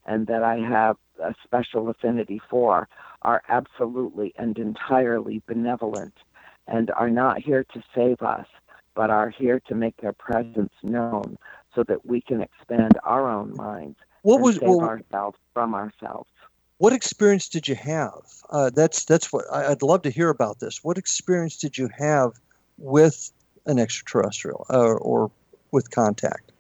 and 0.07 0.26
that 0.26 0.42
I 0.42 0.57
have 0.59 0.96
a 1.22 1.34
special 1.44 1.88
affinity 1.88 2.40
for 2.50 2.88
are 3.22 3.42
absolutely 3.48 4.34
and 4.36 4.59
entirely 4.59 5.42
benevolent 5.46 6.14
and 6.66 6.90
are 6.92 7.11
not 7.11 7.40
here 7.40 7.64
to 7.74 7.82
save 7.94 8.22
us, 8.22 8.46
but 8.94 9.11
are 9.11 9.30
here 9.30 9.61
to 9.68 9.74
make 9.74 9.96
their 9.98 10.12
presence 10.12 10.72
known 10.82 11.36
so 11.74 11.82
that 11.84 12.05
we 12.07 12.20
can 12.20 12.40
expand 12.40 12.98
our 13.05 13.28
own 13.30 13.55
minds 13.57 13.98
What 14.22 14.36
and 14.36 14.44
was 14.44 14.57
save 14.59 14.68
well, 14.68 14.80
ourselves 14.80 15.38
from 15.55 15.74
ourselves. 15.74 16.30
what 16.78 16.92
experience 16.92 17.48
did 17.48 17.68
you 17.68 17.74
have? 17.76 18.22
Uh, 18.50 18.70
that's 18.74 19.05
that's 19.05 19.32
what 19.32 19.44
I, 19.53 19.70
I'd 19.70 19.82
love 19.82 20.03
to 20.03 20.11
hear 20.11 20.28
about 20.30 20.61
this. 20.61 20.82
What 20.82 20.98
experience 20.98 21.57
did 21.57 21.78
you 21.78 21.88
have 21.98 22.32
with 22.78 23.32
an 23.66 23.78
extraterrestrial 23.78 24.66
uh, 24.70 24.94
or 24.94 25.30
with 25.70 25.90
contact? 25.90 26.51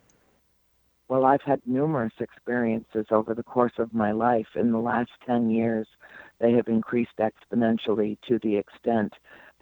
Well, 1.12 1.26
I've 1.26 1.42
had 1.42 1.60
numerous 1.66 2.14
experiences 2.20 3.04
over 3.10 3.34
the 3.34 3.42
course 3.42 3.74
of 3.76 3.92
my 3.92 4.12
life. 4.12 4.46
In 4.56 4.72
the 4.72 4.78
last 4.78 5.10
10 5.26 5.50
years, 5.50 5.86
they 6.38 6.52
have 6.54 6.68
increased 6.68 7.18
exponentially 7.20 8.16
to 8.28 8.38
the 8.38 8.56
extent 8.56 9.12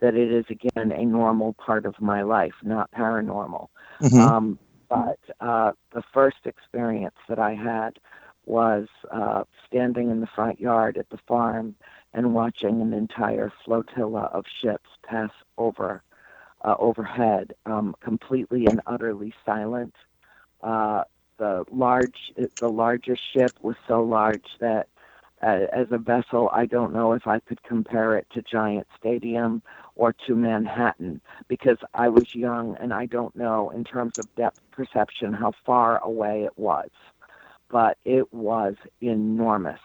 that 0.01 0.15
it 0.15 0.31
is, 0.31 0.45
again, 0.49 0.93
a 0.93 1.05
normal 1.05 1.55
part 1.55 1.87
of 1.87 2.01
my 2.01 2.23
life, 2.23 2.53
not 2.63 2.89
paranormal. 2.93 3.67
Mhm. 4.01 4.21
Um, 4.21 4.59
but 4.89 5.19
uh, 5.41 5.73
the 5.93 6.05
first 6.15 6.37
experience 6.45 7.17
that 7.29 7.41
I 7.41 7.55
had 7.55 7.99
was 8.47 8.87
uh, 9.11 9.43
standing 9.67 10.09
in 10.09 10.21
the 10.21 10.29
front 10.29 10.61
yard 10.61 10.99
at 10.99 11.11
the 11.11 11.19
farm 11.27 11.75
and 12.15 12.33
watching 12.33 12.81
an 12.81 12.93
entire 12.93 13.53
flotilla 13.65 14.31
of 14.33 14.45
ships 14.63 14.91
pass 15.03 15.33
over 15.59 16.05
uh, 16.63 16.77
overhead, 16.79 17.55
um, 17.67 17.97
completely 18.01 18.67
and 18.67 18.81
utterly 18.87 19.35
silent. 19.45 19.97
Uh, 20.63 21.03
the 21.41 21.65
large, 21.73 22.33
the 22.59 22.69
largest 22.69 23.23
ship 23.33 23.55
was 23.63 23.75
so 23.89 24.03
large 24.03 24.45
that, 24.61 24.89
uh, 25.43 25.67
as 25.73 25.87
a 25.91 25.97
vessel, 25.97 26.51
I 26.53 26.67
don't 26.67 26.93
know 26.93 27.15
if 27.15 27.27
I 27.27 27.41
could 27.41 27.63
compare 27.63 28.15
it 28.17 28.27
to 28.35 28.43
Giant 28.43 28.87
Stadium 28.99 29.63
or 29.97 30.15
to 30.27 30.37
Manhattan 30.37 31.23
because 31.49 31.79
I 31.95 32.11
was 32.11 32.35
young 32.35 32.77
and 32.79 32.93
I 32.93 33.07
don't 33.07 33.35
know 33.35 33.71
in 33.71 33.85
terms 33.85 34.13
of 34.19 34.33
depth 34.37 34.61
perception 34.71 35.33
how 35.33 35.53
far 35.65 35.99
away 36.05 36.45
it 36.45 36.59
was. 36.59 36.91
But 37.71 37.97
it 38.05 38.33
was 38.35 38.75
enormous 39.01 39.81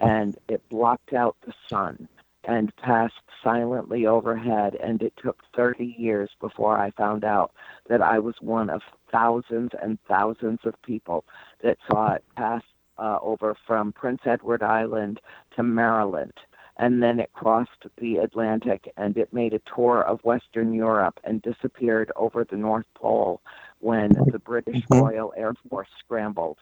and 0.00 0.36
it 0.48 0.68
blocked 0.68 1.14
out 1.14 1.36
the 1.46 1.54
sun 1.66 2.08
and 2.44 2.74
passed 2.76 3.14
silently 3.42 4.06
overhead. 4.06 4.74
And 4.74 5.00
it 5.02 5.14
took 5.16 5.42
30 5.56 5.94
years 5.98 6.30
before 6.40 6.78
I 6.78 6.90
found 6.90 7.24
out 7.24 7.52
that 7.88 8.02
I 8.02 8.18
was 8.18 8.34
one 8.40 8.68
of 8.68 8.82
thousands 9.10 9.70
and 9.82 9.98
thousands 10.08 10.60
of 10.64 10.80
people 10.82 11.24
that 11.62 11.78
saw 11.90 12.14
it 12.14 12.24
pass 12.36 12.62
uh, 12.98 13.18
over 13.22 13.56
from 13.66 13.92
Prince 13.92 14.20
Edward 14.24 14.62
Island 14.62 15.20
to 15.56 15.62
Maryland. 15.62 16.32
And 16.76 17.02
then 17.02 17.20
it 17.20 17.32
crossed 17.34 17.86
the 17.98 18.16
Atlantic 18.18 18.90
and 18.96 19.16
it 19.16 19.32
made 19.32 19.52
a 19.52 19.60
tour 19.74 20.02
of 20.02 20.24
Western 20.24 20.72
Europe 20.72 21.20
and 21.24 21.42
disappeared 21.42 22.10
over 22.16 22.44
the 22.44 22.56
North 22.56 22.86
Pole 22.94 23.42
when 23.80 24.10
the 24.32 24.38
British 24.38 24.82
Mhm. 24.88 25.00
Royal 25.00 25.34
Air 25.36 25.54
Force 25.68 25.88
scrambled 25.98 26.58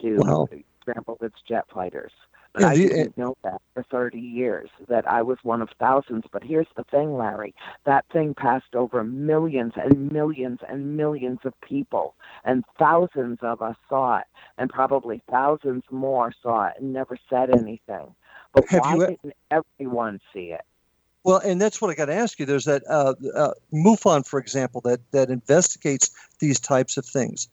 to 0.00 0.18
Wow. 0.18 0.48
scrambled 0.80 1.22
its 1.22 1.40
jet 1.42 1.64
fighters. 1.68 2.12
But 2.56 2.62
Yeah, 2.62 2.68
I 2.68 2.74
didn't 2.74 3.18
know 3.18 3.36
that 3.44 3.60
for 3.74 3.82
30 3.82 4.18
years, 4.18 4.70
that 4.88 5.06
I 5.06 5.20
was 5.20 5.36
one 5.42 5.60
of 5.60 5.68
thousands. 5.78 6.24
But 6.32 6.42
here's 6.42 6.66
the 6.74 6.84
thing, 6.84 7.14
Larry. 7.14 7.54
That 7.84 8.06
thing 8.10 8.32
passed 8.32 8.74
over 8.74 9.04
millions 9.04 9.74
and 9.76 10.10
millions 10.10 10.60
and 10.66 10.96
millions 10.96 11.40
of 11.44 11.52
people, 11.60 12.14
and 12.44 12.64
thousands 12.78 13.40
of 13.42 13.60
us 13.60 13.76
saw 13.90 14.20
it, 14.20 14.24
and 14.56 14.70
probably 14.70 15.20
thousands 15.30 15.84
more 15.90 16.32
saw 16.42 16.68
it 16.68 16.76
and 16.80 16.94
never 16.94 17.18
said 17.28 17.50
anything. 17.50 18.14
But 18.54 18.64
why 18.72 18.94
you 18.94 19.06
didn't 19.06 19.34
everyone 19.50 20.18
see 20.32 20.52
it? 20.52 20.62
Well, 21.24 21.42
and 21.44 21.60
that's 21.60 21.82
what 21.82 21.90
I 21.90 21.94
got 21.94 22.06
to 22.06 22.14
ask 22.14 22.38
you. 22.38 22.46
There's 22.46 22.64
that 22.64 22.84
uh, 22.88 23.12
uh, 23.34 23.52
MUFON, 23.70 24.26
for 24.26 24.40
example, 24.40 24.80
that 24.82 25.00
that 25.10 25.28
investigates 25.28 26.10
these 26.38 26.58
types 26.58 26.96
of 26.96 27.04
things. 27.04 27.48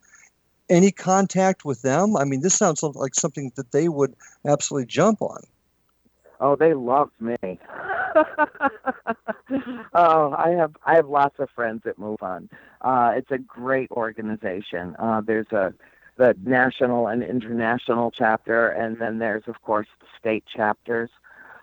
Any 0.74 0.92
contact 0.92 1.66
with 1.66 1.84
them? 1.84 2.18
I 2.18 2.24
mean, 2.24 2.42
this 2.42 2.56
sounds 2.56 2.82
like 2.82 3.14
something 3.14 3.52
that 3.58 3.72
they 3.72 3.90
would 3.90 4.16
absolutely 4.44 4.88
jump 4.88 5.22
on. 5.22 5.44
Oh, 6.40 6.56
they 6.56 6.74
love 6.74 7.12
me. 7.20 7.38
oh, 9.94 10.34
I 10.36 10.56
have 10.58 10.76
I 10.84 10.96
have 10.96 11.08
lots 11.08 11.38
of 11.38 11.52
friends 11.52 11.84
at 11.86 12.00
MUFON. 12.00 12.50
Uh, 12.82 13.12
it's 13.16 13.30
a 13.30 13.38
great 13.38 13.92
organization. 13.92 14.96
Uh, 14.98 15.22
there's 15.22 15.52
a 15.52 15.76
the 16.18 16.36
national 16.44 17.06
and 17.06 17.22
international 17.22 18.10
chapter, 18.10 18.70
and 18.70 18.98
then 18.98 19.20
there's 19.20 19.44
of 19.46 19.62
course 19.62 19.88
the 20.00 20.08
state 20.20 20.44
chapters. 20.48 21.12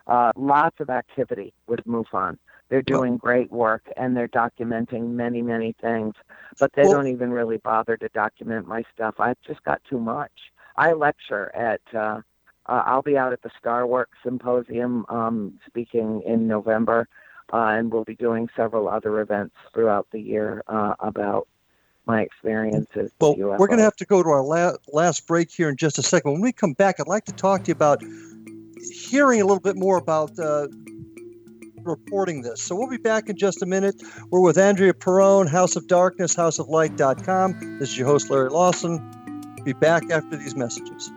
Uh, 0.06 0.30
lots 0.36 0.78
of 0.78 0.88
activity 0.88 1.52
with 1.66 1.80
MUFON. 1.84 2.38
They're 2.70 2.82
doing 2.82 3.16
great 3.16 3.50
work 3.50 3.82
and 3.96 4.16
they're 4.16 4.28
documenting 4.28 5.10
many, 5.10 5.42
many 5.42 5.74
things, 5.80 6.14
but 6.60 6.72
they 6.72 6.82
well, 6.82 6.92
don't 6.92 7.08
even 7.08 7.32
really 7.32 7.56
bother 7.58 7.96
to 7.96 8.08
document 8.10 8.68
my 8.68 8.84
stuff. 8.94 9.16
I've 9.18 9.40
just 9.44 9.62
got 9.64 9.82
too 9.90 9.98
much. 9.98 10.30
I 10.76 10.92
lecture 10.92 11.54
at, 11.54 11.80
uh, 11.92 12.20
uh, 12.66 12.82
I'll 12.86 13.02
be 13.02 13.18
out 13.18 13.32
at 13.32 13.42
the 13.42 13.50
Star 13.58 13.82
Starwork 13.82 14.06
Symposium 14.22 15.04
um, 15.08 15.58
speaking 15.66 16.22
in 16.24 16.46
November, 16.46 17.08
uh, 17.52 17.56
and 17.56 17.92
we'll 17.92 18.04
be 18.04 18.14
doing 18.14 18.48
several 18.56 18.88
other 18.88 19.20
events 19.20 19.56
throughout 19.74 20.06
the 20.12 20.20
year 20.20 20.62
uh, 20.68 20.94
about 21.00 21.48
my 22.06 22.22
experiences. 22.22 23.10
Well, 23.20 23.34
we're 23.36 23.66
going 23.66 23.78
to 23.78 23.84
have 23.84 23.96
to 23.96 24.06
go 24.06 24.22
to 24.22 24.28
our 24.28 24.44
la- 24.44 24.76
last 24.92 25.26
break 25.26 25.50
here 25.50 25.68
in 25.68 25.76
just 25.76 25.98
a 25.98 26.02
second. 26.02 26.32
When 26.32 26.40
we 26.40 26.52
come 26.52 26.74
back, 26.74 27.00
I'd 27.00 27.08
like 27.08 27.24
to 27.24 27.32
talk 27.32 27.64
to 27.64 27.68
you 27.68 27.72
about 27.72 28.00
hearing 28.92 29.40
a 29.40 29.44
little 29.44 29.60
bit 29.60 29.76
more 29.76 29.96
about 29.96 30.38
uh, 30.38 30.68
reporting 31.84 32.42
this. 32.42 32.62
So 32.62 32.74
we'll 32.74 32.88
be 32.88 32.96
back 32.96 33.28
in 33.28 33.36
just 33.36 33.62
a 33.62 33.66
minute. 33.66 34.02
We're 34.30 34.40
with 34.40 34.58
Andrea 34.58 34.94
Perron, 34.94 35.46
House 35.46 35.76
of 35.76 35.86
Darkness, 35.86 36.34
House 36.34 36.58
houseoflight.com. 36.58 37.78
This 37.78 37.90
is 37.90 37.98
your 37.98 38.06
host, 38.06 38.30
Larry 38.30 38.50
Lawson. 38.50 38.98
Be 39.64 39.72
back 39.72 40.10
after 40.10 40.36
these 40.36 40.56
messages. 40.56 41.10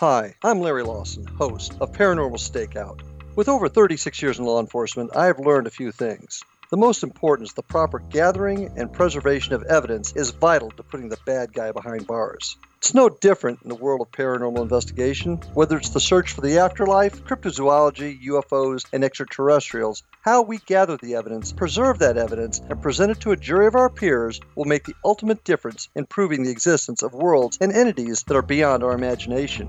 Hi, 0.00 0.34
I'm 0.42 0.60
Larry 0.60 0.82
Lawson, 0.82 1.26
host 1.26 1.76
of 1.78 1.92
Paranormal 1.92 2.38
Stakeout. 2.38 3.02
With 3.36 3.50
over 3.50 3.68
36 3.68 4.22
years 4.22 4.38
in 4.38 4.46
law 4.46 4.58
enforcement, 4.58 5.14
I 5.14 5.26
have 5.26 5.38
learned 5.38 5.66
a 5.66 5.70
few 5.70 5.92
things. 5.92 6.42
The 6.70 6.78
most 6.78 7.02
important 7.02 7.50
is 7.50 7.52
the 7.52 7.62
proper 7.62 7.98
gathering 7.98 8.70
and 8.78 8.90
preservation 8.90 9.52
of 9.52 9.62
evidence 9.64 10.14
is 10.16 10.30
vital 10.30 10.70
to 10.70 10.82
putting 10.82 11.10
the 11.10 11.18
bad 11.26 11.52
guy 11.52 11.72
behind 11.72 12.06
bars. 12.06 12.56
It's 12.78 12.94
no 12.94 13.10
different 13.10 13.60
in 13.62 13.68
the 13.68 13.74
world 13.74 14.00
of 14.00 14.10
paranormal 14.10 14.62
investigation. 14.62 15.38
Whether 15.52 15.76
it's 15.76 15.90
the 15.90 16.00
search 16.00 16.32
for 16.32 16.40
the 16.40 16.60
afterlife, 16.60 17.22
cryptozoology, 17.24 18.24
UFOs, 18.24 18.86
and 18.94 19.04
extraterrestrials, 19.04 20.02
how 20.22 20.40
we 20.40 20.60
gather 20.64 20.96
the 20.96 21.16
evidence, 21.16 21.52
preserve 21.52 21.98
that 21.98 22.16
evidence, 22.16 22.58
and 22.70 22.80
present 22.80 23.10
it 23.10 23.20
to 23.20 23.32
a 23.32 23.36
jury 23.36 23.66
of 23.66 23.74
our 23.74 23.90
peers 23.90 24.40
will 24.54 24.64
make 24.64 24.84
the 24.84 24.96
ultimate 25.04 25.44
difference 25.44 25.90
in 25.94 26.06
proving 26.06 26.42
the 26.42 26.50
existence 26.50 27.02
of 27.02 27.12
worlds 27.12 27.58
and 27.60 27.70
entities 27.70 28.22
that 28.22 28.36
are 28.36 28.40
beyond 28.40 28.82
our 28.82 28.92
imagination. 28.92 29.68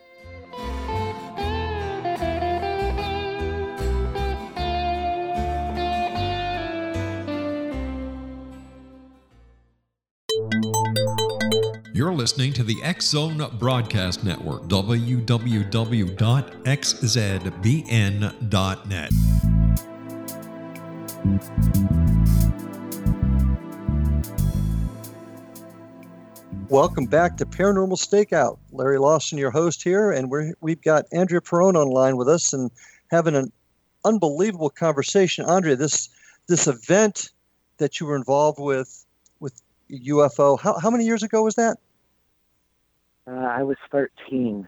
listening 12.21 12.53
to 12.53 12.63
the 12.63 12.77
X 12.83 13.07
Zone 13.07 13.43
Broadcast 13.57 14.23
Network, 14.23 14.61
www.xzbn.net. 14.65 15.71
Welcome 26.69 27.05
back 27.07 27.37
to 27.37 27.45
Paranormal 27.47 27.97
Stakeout. 27.97 28.59
Larry 28.71 28.99
Lawson, 28.99 29.39
your 29.39 29.49
host 29.49 29.81
here, 29.81 30.11
and 30.11 30.29
we're, 30.29 30.53
we've 30.61 30.83
got 30.83 31.05
Andrea 31.11 31.41
Perron 31.41 31.75
online 31.75 32.17
with 32.17 32.29
us 32.29 32.53
and 32.53 32.69
having 33.09 33.33
an 33.33 33.51
unbelievable 34.05 34.69
conversation. 34.69 35.43
Andrea, 35.45 35.75
this 35.75 36.07
this 36.45 36.67
event 36.67 37.31
that 37.77 37.99
you 37.99 38.05
were 38.05 38.15
involved 38.15 38.59
with 38.59 39.07
with 39.39 39.59
UFO, 39.89 40.59
how, 40.59 40.77
how 40.77 40.91
many 40.91 41.05
years 41.05 41.23
ago 41.23 41.41
was 41.41 41.55
that? 41.55 41.79
Uh, 43.27 43.31
I 43.31 43.63
was 43.63 43.77
13, 43.91 44.67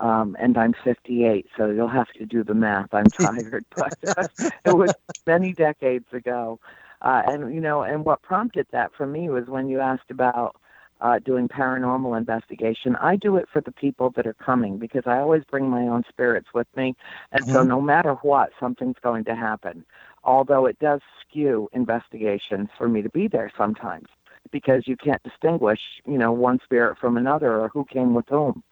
um, 0.00 0.36
and 0.40 0.56
I'm 0.56 0.74
58, 0.84 1.46
so 1.56 1.70
you'll 1.70 1.88
have 1.88 2.10
to 2.18 2.24
do 2.24 2.42
the 2.42 2.54
math. 2.54 2.92
I'm 2.92 3.04
tired, 3.20 3.64
but 3.76 3.96
uh, 4.16 4.28
it 4.64 4.76
was 4.76 4.92
many 5.26 5.52
decades 5.52 6.06
ago. 6.12 6.58
Uh, 7.02 7.22
and 7.26 7.54
you 7.54 7.60
know, 7.60 7.82
and 7.82 8.04
what 8.04 8.22
prompted 8.22 8.66
that 8.72 8.90
for 8.96 9.06
me 9.06 9.30
was 9.30 9.46
when 9.46 9.68
you 9.68 9.80
asked 9.80 10.10
about 10.10 10.56
uh, 11.00 11.18
doing 11.18 11.48
paranormal 11.48 12.16
investigation. 12.16 12.94
I 12.96 13.16
do 13.16 13.36
it 13.36 13.48
for 13.50 13.60
the 13.62 13.72
people 13.72 14.10
that 14.16 14.26
are 14.26 14.34
coming 14.34 14.78
because 14.78 15.04
I 15.06 15.18
always 15.18 15.42
bring 15.50 15.68
my 15.68 15.82
own 15.82 16.04
spirits 16.08 16.48
with 16.52 16.66
me, 16.76 16.94
and 17.32 17.42
mm-hmm. 17.42 17.52
so 17.52 17.62
no 17.62 17.80
matter 17.80 18.14
what, 18.22 18.50
something's 18.58 18.98
going 19.02 19.24
to 19.24 19.34
happen. 19.34 19.84
Although 20.24 20.66
it 20.66 20.78
does 20.78 21.00
skew 21.22 21.68
investigations 21.72 22.68
for 22.76 22.88
me 22.88 23.00
to 23.00 23.08
be 23.08 23.28
there 23.28 23.50
sometimes 23.56 24.08
because 24.50 24.86
you 24.86 24.96
can't 24.96 25.22
distinguish, 25.22 25.80
you 26.06 26.18
know, 26.18 26.32
one 26.32 26.58
spirit 26.64 26.98
from 26.98 27.16
another 27.16 27.60
or 27.60 27.68
who 27.68 27.84
came 27.84 28.14
with 28.14 28.26
whom. 28.28 28.62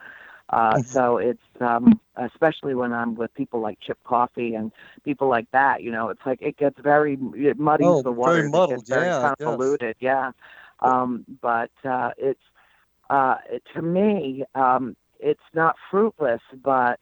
Uh, 0.50 0.82
so 0.82 1.18
it's 1.18 1.42
um, 1.60 2.00
especially 2.16 2.74
when 2.74 2.92
I'm 2.92 3.14
with 3.14 3.34
people 3.34 3.60
like 3.60 3.78
Chip 3.80 3.98
Coffey 4.04 4.54
and 4.54 4.72
people 5.04 5.28
like 5.28 5.50
that. 5.52 5.82
You 5.82 5.90
know, 5.90 6.08
it's 6.08 6.22
like 6.24 6.40
it 6.40 6.56
gets 6.56 6.78
very 6.80 7.18
it 7.34 7.58
muddies 7.58 7.86
oh, 7.86 8.02
the 8.02 8.10
water. 8.10 8.36
Very 8.36 8.48
muddled, 8.48 8.70
it 8.70 8.76
gets 8.76 8.88
very 8.88 9.06
yeah, 9.08 9.34
convoluted. 9.38 9.96
Yes. 10.00 10.32
Yeah. 10.32 10.32
Um, 10.80 11.26
but 11.42 11.70
uh, 11.84 12.12
it's 12.16 12.40
uh, 13.10 13.36
to 13.74 13.82
me, 13.82 14.44
um, 14.54 14.96
it's 15.20 15.40
not 15.54 15.76
fruitless, 15.90 16.40
but 16.62 17.00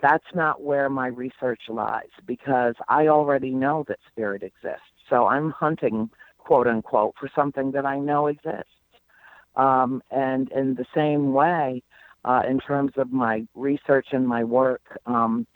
that's 0.00 0.24
not 0.34 0.62
where 0.62 0.88
my 0.88 1.06
research 1.06 1.62
lies 1.68 2.10
because 2.26 2.74
I 2.88 3.06
already 3.06 3.50
know 3.50 3.84
that 3.88 3.98
spirit 4.10 4.42
exists. 4.42 4.82
So 5.08 5.26
I'm 5.26 5.50
hunting 5.50 6.10
quote 6.44 6.66
unquote, 6.66 7.14
for 7.18 7.28
something 7.34 7.72
that 7.72 7.86
I 7.86 7.98
know 7.98 8.26
exists. 8.26 8.70
Um, 9.56 10.02
and 10.10 10.50
in 10.52 10.74
the 10.74 10.86
same 10.94 11.32
way, 11.32 11.82
uh, 12.24 12.42
in 12.48 12.58
terms 12.60 12.92
of 12.96 13.12
my 13.12 13.46
research 13.54 14.08
and 14.12 14.26
my 14.26 14.44
work, 14.44 14.82
um, 15.06 15.46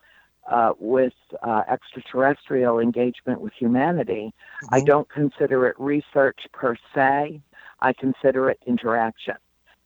uh, 0.49 0.73
with 0.79 1.13
uh, 1.43 1.63
extraterrestrial 1.69 2.79
engagement 2.79 3.41
with 3.41 3.53
humanity, 3.59 4.33
mm-hmm. 4.63 4.75
I 4.75 4.81
don't 4.81 5.09
consider 5.09 5.67
it 5.67 5.75
research 5.79 6.39
per 6.53 6.77
se. 6.95 7.41
I 7.81 7.93
consider 7.93 8.51
it 8.51 8.59
interaction. 8.67 9.37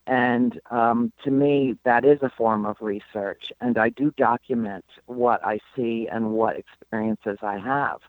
And 0.06 0.60
um, 0.70 1.12
to 1.24 1.30
me, 1.30 1.76
that 1.84 2.04
is 2.04 2.18
a 2.22 2.30
form 2.36 2.66
of 2.66 2.76
research. 2.80 3.52
And 3.60 3.78
I 3.78 3.90
do 3.90 4.12
document 4.16 4.84
what 5.06 5.44
I 5.44 5.60
see 5.76 6.08
and 6.10 6.32
what 6.32 6.56
experiences 6.56 7.38
I 7.42 7.58
have, 7.58 8.00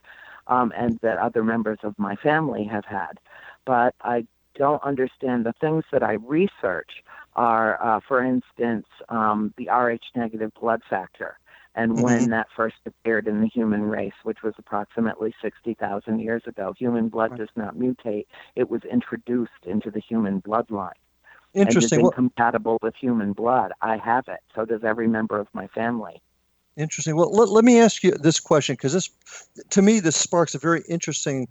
um, 0.48 0.72
and 0.76 1.00
that 1.02 1.18
other 1.18 1.44
members 1.44 1.80
of 1.84 1.98
my 1.98 2.16
family 2.16 2.64
have 2.66 2.86
had. 2.86 3.20
But 3.66 3.96
I 4.02 4.26
don't 4.56 4.84
understand 4.84 5.46
the 5.46 5.54
things 5.54 5.84
that 5.92 6.04
I 6.04 6.14
research 6.14 7.04
are, 7.36 7.82
uh, 7.82 8.00
for 8.06 8.24
instance, 8.24 8.86
um, 9.10 9.54
the 9.58 9.70
Rh 9.70 10.00
negative 10.16 10.52
blood 10.60 10.82
factor 10.90 11.38
and 11.76 11.94
mm-hmm. 11.94 12.04
when 12.04 12.30
that 12.32 12.48
first 12.56 12.76
appeared 12.86 13.28
in 13.28 13.42
the 13.42 13.48
human 13.48 13.84
race, 13.84 14.14
which 14.24 14.44
was 14.44 14.54
approximately 14.58 15.34
60,000 15.42 16.20
years 16.20 16.44
ago. 16.46 16.74
Human 16.78 17.10
blood 17.10 17.32
right. 17.32 17.40
does 17.40 17.50
not 17.56 17.76
mutate, 17.76 18.26
it 18.56 18.70
was 18.70 18.82
introduced 18.84 19.52
into 19.66 19.90
the 19.90 20.02
human 20.02 20.42
bloodline. 20.42 20.92
Interesting. 21.54 22.00
And 22.00 22.08
incompatible 22.08 22.78
with 22.82 22.96
human 22.96 23.34
blood. 23.34 23.74
I 23.82 23.98
have 23.98 24.28
it. 24.28 24.40
So 24.56 24.66
does 24.66 24.84
every 24.84 25.08
member 25.08 25.38
of 25.38 25.48
my 25.54 25.68
family. 25.68 26.22
Interesting. 26.78 27.16
Well, 27.16 27.32
let, 27.32 27.50
let 27.50 27.66
me 27.66 27.80
ask 27.80 28.04
you 28.04 28.12
this 28.12 28.40
question 28.40 28.76
because 28.76 28.94
this, 28.94 29.10
to 29.70 29.82
me, 29.82 30.00
this 30.00 30.16
sparks 30.16 30.56
a 30.56 30.60
very 30.60 30.84
interesting 30.88 31.48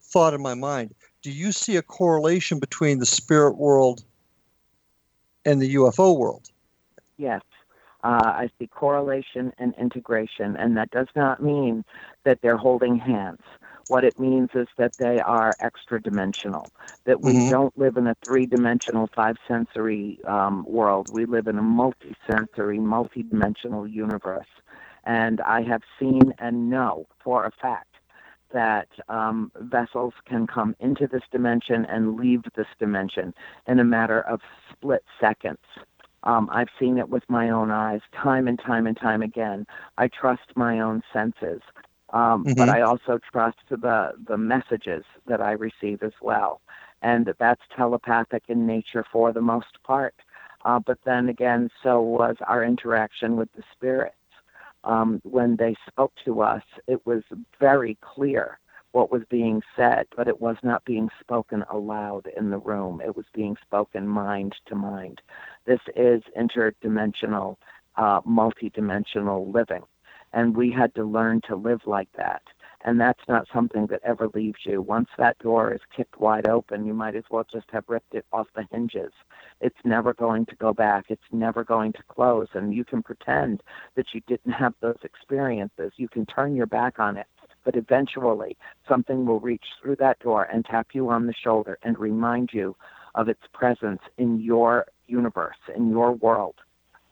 thought 0.00 0.34
in 0.34 0.42
my 0.42 0.54
mind. 0.54 0.94
Do 1.22 1.30
you 1.30 1.52
see 1.52 1.76
a 1.76 1.82
correlation 1.82 2.58
between 2.58 2.98
the 2.98 3.06
spirit 3.06 3.56
world 3.56 4.04
and 5.44 5.60
the 5.60 5.76
UFO 5.76 6.18
world? 6.18 6.50
Yes. 7.16 7.42
Uh, 8.02 8.20
I 8.22 8.50
see 8.58 8.66
correlation 8.66 9.52
and 9.58 9.74
integration, 9.78 10.56
and 10.56 10.76
that 10.76 10.90
does 10.90 11.08
not 11.16 11.42
mean 11.42 11.84
that 12.24 12.40
they're 12.42 12.58
holding 12.58 12.98
hands. 12.98 13.40
What 13.88 14.04
it 14.04 14.18
means 14.18 14.50
is 14.54 14.68
that 14.78 14.96
they 14.96 15.20
are 15.20 15.52
extra 15.60 16.00
dimensional, 16.00 16.70
that 17.04 17.20
we 17.20 17.32
mm-hmm. 17.32 17.50
don't 17.50 17.78
live 17.78 17.96
in 17.96 18.06
a 18.06 18.16
three 18.24 18.46
dimensional, 18.46 19.08
five 19.14 19.36
sensory 19.46 20.18
um, 20.24 20.64
world. 20.66 21.10
We 21.12 21.26
live 21.26 21.46
in 21.46 21.58
a 21.58 21.62
multi 21.62 22.16
sensory, 22.30 22.78
multi 22.78 23.22
dimensional 23.22 23.86
universe. 23.86 24.46
And 25.04 25.40
I 25.42 25.62
have 25.62 25.82
seen 25.98 26.32
and 26.38 26.70
know 26.70 27.06
for 27.22 27.44
a 27.44 27.50
fact 27.50 27.94
that 28.52 28.88
um, 29.08 29.52
vessels 29.56 30.14
can 30.26 30.46
come 30.46 30.74
into 30.80 31.06
this 31.06 31.22
dimension 31.30 31.84
and 31.86 32.16
leave 32.16 32.42
this 32.56 32.68
dimension 32.78 33.34
in 33.66 33.80
a 33.80 33.84
matter 33.84 34.20
of 34.22 34.40
split 34.70 35.04
seconds. 35.20 35.58
Um, 36.22 36.48
I've 36.50 36.68
seen 36.80 36.96
it 36.96 37.10
with 37.10 37.24
my 37.28 37.50
own 37.50 37.70
eyes 37.70 38.00
time 38.14 38.48
and 38.48 38.58
time 38.58 38.86
and 38.86 38.96
time 38.96 39.22
again. 39.22 39.66
I 39.98 40.08
trust 40.08 40.56
my 40.56 40.80
own 40.80 41.02
senses, 41.12 41.60
um, 42.14 42.44
mm-hmm. 42.44 42.54
but 42.54 42.68
I 42.68 42.80
also 42.82 43.18
trust 43.32 43.58
the 43.68 44.12
the 44.26 44.38
messages 44.38 45.04
that 45.26 45.40
I 45.40 45.52
receive 45.52 46.02
as 46.02 46.12
well, 46.22 46.60
and 47.02 47.28
that's 47.38 47.60
telepathic 47.76 48.44
in 48.48 48.66
nature 48.66 49.04
for 49.12 49.32
the 49.32 49.42
most 49.42 49.82
part. 49.82 50.14
Uh, 50.64 50.78
but 50.78 50.98
then 51.04 51.28
again, 51.28 51.68
so 51.82 52.00
was 52.00 52.36
our 52.46 52.64
interaction 52.64 53.36
with 53.36 53.52
the 53.56 53.62
spirits. 53.74 54.14
Um, 54.84 55.20
when 55.24 55.56
they 55.56 55.74
spoke 55.88 56.12
to 56.24 56.40
us, 56.40 56.62
it 56.86 57.04
was 57.04 57.22
very 57.58 57.98
clear 58.00 58.58
what 58.92 59.10
was 59.10 59.22
being 59.28 59.60
said, 59.74 60.06
but 60.16 60.28
it 60.28 60.40
was 60.40 60.56
not 60.62 60.84
being 60.84 61.08
spoken 61.20 61.64
aloud 61.68 62.28
in 62.36 62.50
the 62.50 62.58
room. 62.58 63.02
It 63.04 63.16
was 63.16 63.26
being 63.34 63.56
spoken 63.66 64.06
mind 64.06 64.54
to 64.66 64.76
mind. 64.76 65.20
This 65.66 65.80
is 65.96 66.22
interdimensional, 66.38 67.56
uh, 67.96 68.20
multidimensional 68.20 69.52
living. 69.52 69.82
And 70.34 70.56
we 70.56 70.70
had 70.70 70.94
to 70.96 71.04
learn 71.04 71.40
to 71.48 71.56
live 71.56 71.80
like 71.86 72.08
that. 72.16 72.42
And 72.84 73.00
that's 73.00 73.22
not 73.28 73.46
something 73.54 73.86
that 73.86 74.00
ever 74.04 74.28
leaves 74.34 74.58
you. 74.64 74.82
Once 74.82 75.08
that 75.16 75.38
door 75.38 75.72
is 75.72 75.80
kicked 75.96 76.20
wide 76.20 76.46
open, 76.46 76.84
you 76.84 76.92
might 76.92 77.16
as 77.16 77.24
well 77.30 77.46
just 77.50 77.66
have 77.72 77.84
ripped 77.88 78.14
it 78.14 78.26
off 78.32 78.48
the 78.54 78.66
hinges. 78.70 79.12
It's 79.62 79.78
never 79.84 80.12
going 80.12 80.44
to 80.46 80.56
go 80.56 80.74
back. 80.74 81.06
It's 81.08 81.22
never 81.32 81.64
going 81.64 81.92
to 81.94 82.02
close. 82.08 82.48
And 82.52 82.74
you 82.74 82.84
can 82.84 83.02
pretend 83.02 83.62
that 83.94 84.08
you 84.12 84.20
didn't 84.26 84.52
have 84.52 84.74
those 84.80 84.98
experiences. 85.02 85.92
You 85.96 86.08
can 86.08 86.26
turn 86.26 86.54
your 86.56 86.66
back 86.66 86.98
on 86.98 87.16
it 87.16 87.26
but 87.64 87.76
eventually 87.76 88.58
something 88.86 89.24
will 89.24 89.40
reach 89.40 89.64
through 89.80 89.96
that 89.96 90.18
door 90.18 90.44
and 90.52 90.66
tap 90.66 90.88
you 90.92 91.08
on 91.08 91.26
the 91.26 91.32
shoulder 91.32 91.78
and 91.82 91.98
remind 91.98 92.50
you 92.52 92.76
of 93.14 93.28
its 93.28 93.40
presence 93.52 94.02
in 94.18 94.38
your 94.40 94.86
universe, 95.06 95.56
in 95.74 95.90
your 95.90 96.12
world. 96.12 96.56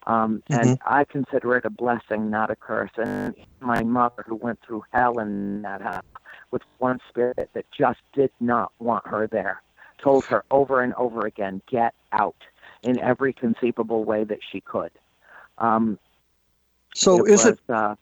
Um, 0.07 0.43
mm-hmm. 0.51 0.69
And 0.69 0.79
I 0.85 1.05
consider 1.05 1.57
it 1.57 1.65
a 1.65 1.71
blessing, 1.71 2.31
not 2.31 2.51
a 2.51 2.57
curse. 2.57 2.91
And 2.97 3.35
my 3.61 3.83
mother, 3.83 4.25
who 4.27 4.37
went 4.37 4.61
through 4.67 4.85
hell 4.93 5.19
in 5.19 5.63
that 5.63 5.81
house 5.81 6.05
with 6.51 6.63
one 6.79 7.01
spirit 7.09 7.51
that 7.55 7.65
just 7.71 8.01
did 8.13 8.31
not 8.41 8.73
want 8.79 9.07
her 9.07 9.27
there, 9.27 9.63
told 9.99 10.25
her 10.27 10.45
over 10.51 10.81
and 10.81 10.93
over 10.95 11.27
again, 11.27 11.63
get 11.71 11.95
out 12.13 12.37
in 12.83 12.99
every 12.99 13.33
conceivable 13.33 14.05
way 14.05 14.25
that 14.25 14.41
she 14.51 14.61
could. 14.61 14.91
Um, 15.59 15.99
so 16.95 17.25
it 17.25 17.31
is 17.31 17.45
was, 17.45 17.55
it? 17.55 17.61
Uh, 17.69 17.95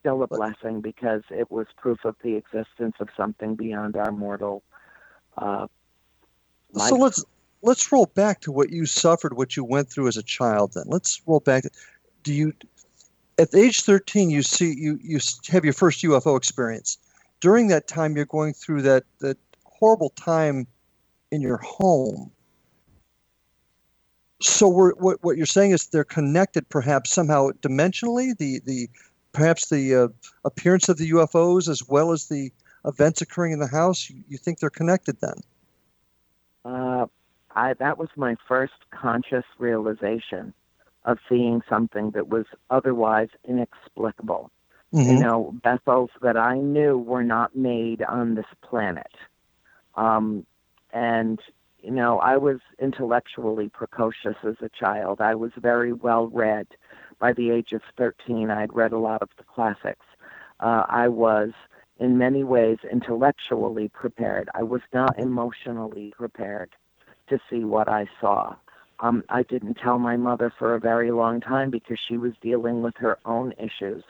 still 0.00 0.22
a 0.22 0.26
blessing 0.26 0.80
because 0.80 1.22
it 1.30 1.50
was 1.50 1.66
proof 1.76 2.04
of 2.04 2.16
the 2.22 2.36
existence 2.36 2.94
of 3.00 3.08
something 3.16 3.56
beyond 3.56 3.96
our 3.96 4.12
mortal 4.12 4.62
uh, 5.36 5.66
life. 6.72 6.88
So 6.88 6.96
let's 6.96 7.24
let's 7.62 7.90
roll 7.90 8.06
back 8.06 8.40
to 8.42 8.52
what 8.52 8.70
you 8.70 8.86
suffered, 8.86 9.36
what 9.36 9.56
you 9.56 9.64
went 9.64 9.90
through 9.90 10.08
as 10.08 10.16
a 10.16 10.22
child. 10.22 10.74
Then 10.74 10.84
let's 10.86 11.20
roll 11.26 11.40
back. 11.40 11.64
Do 12.22 12.32
you, 12.32 12.52
at 13.38 13.54
age 13.54 13.82
thirteen, 13.82 14.30
you 14.30 14.42
see 14.42 14.74
you 14.74 14.98
you 15.02 15.18
have 15.48 15.64
your 15.64 15.74
first 15.74 16.02
UFO 16.02 16.36
experience. 16.36 16.98
During 17.40 17.68
that 17.68 17.86
time, 17.86 18.16
you're 18.16 18.24
going 18.24 18.54
through 18.54 18.82
that 18.82 19.04
that 19.20 19.38
horrible 19.64 20.10
time 20.10 20.66
in 21.30 21.40
your 21.40 21.58
home. 21.58 22.30
So 24.40 24.68
what 24.68 25.22
what 25.22 25.36
you're 25.36 25.46
saying 25.46 25.72
is 25.72 25.86
they're 25.86 26.04
connected, 26.04 26.68
perhaps 26.68 27.10
somehow 27.10 27.50
dimensionally. 27.62 28.36
The 28.36 28.60
the 28.64 28.88
perhaps 29.32 29.68
the 29.68 29.94
uh, 29.94 30.08
appearance 30.44 30.88
of 30.88 30.96
the 30.96 31.10
UFOs 31.10 31.68
as 31.68 31.86
well 31.86 32.10
as 32.12 32.28
the 32.28 32.50
events 32.86 33.20
occurring 33.20 33.52
in 33.52 33.58
the 33.58 33.66
house? 33.66 34.08
You, 34.08 34.22
you 34.28 34.38
think 34.38 34.58
they're 34.58 34.70
connected 34.70 35.20
then? 35.20 35.34
Uh, 36.64 37.06
I, 37.56 37.72
that 37.74 37.98
was 37.98 38.10
my 38.16 38.36
first 38.46 38.74
conscious 38.90 39.44
realization 39.58 40.52
of 41.06 41.18
seeing 41.28 41.62
something 41.68 42.10
that 42.10 42.28
was 42.28 42.44
otherwise 42.68 43.28
inexplicable. 43.48 44.50
Mm-hmm. 44.92 45.10
You 45.10 45.18
know, 45.18 45.54
vessels 45.64 46.10
that 46.20 46.36
I 46.36 46.58
knew 46.58 46.98
were 46.98 47.24
not 47.24 47.56
made 47.56 48.02
on 48.02 48.34
this 48.34 48.46
planet. 48.62 49.10
Um, 49.94 50.44
and, 50.92 51.40
you 51.82 51.90
know, 51.90 52.18
I 52.18 52.36
was 52.36 52.58
intellectually 52.78 53.68
precocious 53.70 54.36
as 54.44 54.56
a 54.60 54.68
child. 54.68 55.20
I 55.20 55.34
was 55.34 55.52
very 55.56 55.92
well 55.92 56.26
read 56.28 56.66
by 57.18 57.32
the 57.32 57.50
age 57.50 57.72
of 57.72 57.80
13, 57.96 58.50
I'd 58.50 58.74
read 58.74 58.92
a 58.92 58.98
lot 58.98 59.22
of 59.22 59.30
the 59.38 59.44
classics. 59.44 60.04
Uh, 60.60 60.84
I 60.86 61.08
was, 61.08 61.52
in 61.98 62.18
many 62.18 62.44
ways, 62.44 62.78
intellectually 62.90 63.88
prepared. 63.88 64.50
I 64.54 64.62
was 64.62 64.82
not 64.92 65.18
emotionally 65.18 66.12
prepared 66.14 66.70
to 67.28 67.38
see 67.50 67.64
what 67.64 67.88
I 67.88 68.06
saw. 68.20 68.56
Um, 69.00 69.24
I 69.28 69.42
didn't 69.42 69.74
tell 69.74 69.98
my 69.98 70.16
mother 70.16 70.52
for 70.58 70.74
a 70.74 70.80
very 70.80 71.10
long 71.10 71.40
time 71.40 71.70
because 71.70 71.98
she 72.08 72.16
was 72.16 72.32
dealing 72.40 72.82
with 72.82 72.96
her 72.96 73.18
own 73.26 73.52
issues. 73.58 74.04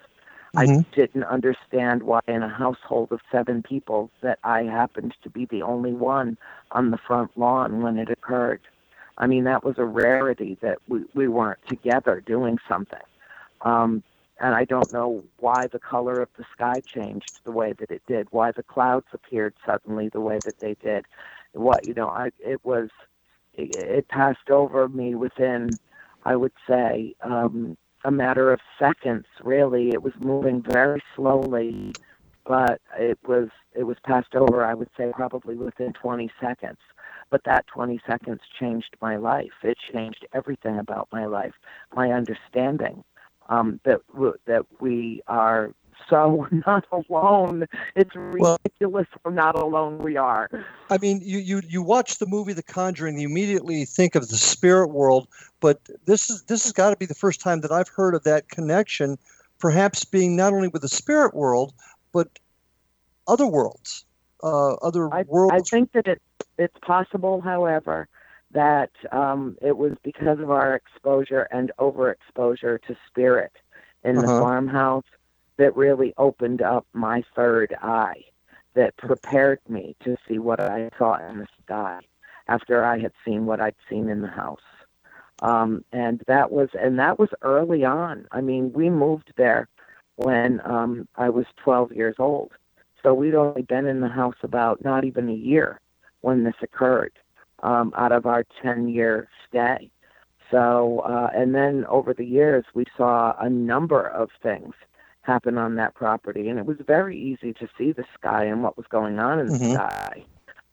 Mm-hmm. 0.54 0.80
I 0.80 0.84
didn't 0.94 1.24
understand 1.24 2.04
why, 2.04 2.20
in 2.28 2.42
a 2.42 2.48
household 2.48 3.12
of 3.12 3.20
seven 3.32 3.62
people, 3.62 4.10
that 4.22 4.38
I 4.44 4.62
happened 4.62 5.14
to 5.22 5.30
be 5.30 5.44
the 5.46 5.62
only 5.62 5.92
one 5.92 6.38
on 6.70 6.90
the 6.90 6.98
front 6.98 7.36
lawn 7.36 7.82
when 7.82 7.98
it 7.98 8.10
occurred. 8.10 8.60
I 9.18 9.26
mean, 9.26 9.44
that 9.44 9.64
was 9.64 9.76
a 9.78 9.84
rarity 9.84 10.56
that 10.60 10.78
we, 10.88 11.04
we 11.14 11.26
weren't 11.26 11.66
together 11.66 12.22
doing 12.24 12.58
something. 12.68 12.98
Um, 13.62 14.02
and 14.38 14.54
I 14.54 14.64
don't 14.64 14.92
know 14.92 15.24
why 15.38 15.66
the 15.66 15.78
color 15.78 16.20
of 16.20 16.28
the 16.36 16.44
sky 16.54 16.80
changed 16.80 17.40
the 17.44 17.52
way 17.52 17.72
that 17.72 17.90
it 17.90 18.02
did, 18.06 18.28
why 18.30 18.52
the 18.52 18.62
clouds 18.62 19.06
appeared 19.12 19.54
suddenly 19.64 20.08
the 20.10 20.20
way 20.20 20.38
that 20.44 20.60
they 20.60 20.74
did. 20.74 21.06
What, 21.52 21.86
you 21.86 21.94
know, 21.94 22.08
I, 22.08 22.30
it 22.38 22.64
was, 22.64 22.88
it, 23.54 23.74
it 23.74 24.08
passed 24.08 24.50
over 24.50 24.88
me 24.88 25.14
within, 25.14 25.78
I 26.24 26.36
would 26.36 26.52
say, 26.68 27.14
um, 27.22 27.76
a 28.04 28.10
matter 28.10 28.52
of 28.52 28.60
seconds, 28.78 29.26
really. 29.42 29.90
It 29.90 30.02
was 30.02 30.12
moving 30.20 30.62
very 30.62 31.02
slowly, 31.14 31.92
but 32.46 32.80
it 32.98 33.18
was, 33.26 33.48
it 33.74 33.84
was 33.84 33.96
passed 34.04 34.34
over, 34.34 34.64
I 34.64 34.74
would 34.74 34.90
say, 34.96 35.12
probably 35.14 35.56
within 35.56 35.92
20 35.92 36.30
seconds. 36.40 36.78
But 37.30 37.42
that 37.44 37.66
20 37.66 38.00
seconds 38.06 38.40
changed 38.60 38.96
my 39.00 39.16
life. 39.16 39.50
It 39.64 39.76
changed 39.92 40.24
everything 40.32 40.78
about 40.78 41.08
my 41.10 41.26
life, 41.26 41.54
my 41.94 42.12
understanding 42.12 43.02
um, 43.48 43.80
that 43.84 44.00
that 44.46 44.66
we 44.80 45.22
are 45.26 45.72
so 46.08 46.28
we're 46.50 46.62
not 46.66 46.84
alone. 46.92 47.66
It's 47.94 48.14
ridiculous 48.14 49.06
well, 49.14 49.18
how 49.24 49.30
not 49.30 49.56
alone 49.56 49.98
we 49.98 50.16
are. 50.16 50.48
I 50.88 50.98
mean, 50.98 51.20
you, 51.22 51.38
you 51.38 51.60
you 51.66 51.82
watch 51.82 52.18
the 52.18 52.26
movie 52.26 52.52
The 52.52 52.62
Conjuring, 52.62 53.18
you 53.18 53.28
immediately 53.28 53.84
think 53.84 54.14
of 54.14 54.28
the 54.28 54.36
spirit 54.36 54.88
world, 54.88 55.28
but 55.60 55.80
this 56.06 56.30
is 56.30 56.44
this 56.44 56.62
has 56.64 56.72
got 56.72 56.90
to 56.90 56.96
be 56.96 57.06
the 57.06 57.14
first 57.14 57.40
time 57.40 57.60
that 57.62 57.72
I've 57.72 57.88
heard 57.88 58.14
of 58.14 58.22
that 58.24 58.48
connection 58.48 59.18
perhaps 59.58 60.04
being 60.04 60.36
not 60.36 60.52
only 60.52 60.68
with 60.68 60.82
the 60.82 60.88
spirit 60.88 61.34
world, 61.34 61.72
but 62.12 62.28
other 63.26 63.46
worlds, 63.46 64.04
uh, 64.42 64.74
other 64.74 65.12
I, 65.12 65.24
worlds. 65.26 65.54
I 65.54 65.76
think 65.76 65.92
that 65.92 66.06
it, 66.06 66.20
it's 66.58 66.76
possible, 66.82 67.40
however, 67.40 68.08
that 68.52 68.90
um, 69.12 69.56
it 69.62 69.76
was 69.76 69.92
because 70.04 70.38
of 70.38 70.50
our 70.50 70.74
exposure 70.74 71.48
and 71.50 71.72
overexposure 71.80 72.80
to 72.82 72.96
spirit 73.08 73.52
in 74.04 74.16
the 74.16 74.22
Uh-huh. 74.22 74.40
farmhouse 74.40 75.04
that 75.58 75.76
really 75.76 76.14
opened 76.18 76.62
up 76.62 76.86
my 76.92 77.22
third 77.34 77.74
eye, 77.82 78.24
that 78.74 78.96
prepared 78.96 79.60
me 79.68 79.96
to 80.04 80.16
see 80.28 80.38
what 80.38 80.60
I 80.60 80.90
saw 80.98 81.16
in 81.28 81.38
the 81.38 81.48
sky 81.64 82.00
after 82.48 82.84
I 82.84 82.98
had 82.98 83.12
seen 83.24 83.46
what 83.46 83.60
I'd 83.60 83.74
seen 83.90 84.08
in 84.08 84.22
the 84.22 84.28
house. 84.28 84.60
Um, 85.42 85.84
and 85.92 86.22
that 86.28 86.50
was 86.50 86.68
and 86.80 86.98
that 86.98 87.18
was 87.18 87.28
early 87.42 87.84
on. 87.84 88.26
I 88.32 88.40
mean, 88.40 88.72
we 88.72 88.90
moved 88.90 89.32
there 89.36 89.68
when 90.16 90.60
um, 90.64 91.08
I 91.16 91.28
was 91.30 91.46
12 91.62 91.92
years 91.92 92.16
old, 92.18 92.52
so 93.02 93.14
we'd 93.14 93.34
only 93.34 93.62
been 93.62 93.86
in 93.86 94.00
the 94.00 94.08
house 94.08 94.36
about 94.42 94.84
not 94.84 95.04
even 95.04 95.28
a 95.28 95.34
year 95.34 95.80
when 96.22 96.44
this 96.44 96.54
occurred 96.62 97.12
um, 97.62 97.92
out 97.96 98.12
of 98.12 98.26
our 98.26 98.44
10 98.62 98.88
year 98.88 99.28
stay. 99.48 99.90
So, 100.50 101.00
uh, 101.00 101.30
and 101.34 101.54
then 101.54 101.84
over 101.86 102.14
the 102.14 102.24
years, 102.24 102.64
we 102.74 102.84
saw 102.96 103.34
a 103.40 103.50
number 103.50 104.06
of 104.08 104.30
things 104.42 104.74
happen 105.26 105.58
on 105.58 105.74
that 105.76 105.94
property, 105.94 106.48
and 106.48 106.58
it 106.58 106.66
was 106.66 106.76
very 106.86 107.18
easy 107.18 107.52
to 107.54 107.68
see 107.76 107.92
the 107.92 108.04
sky 108.18 108.44
and 108.44 108.62
what 108.62 108.76
was 108.76 108.86
going 108.86 109.18
on 109.18 109.38
in 109.40 109.48
the 109.48 109.58
Mhm. 109.58 109.74
sky 109.74 110.24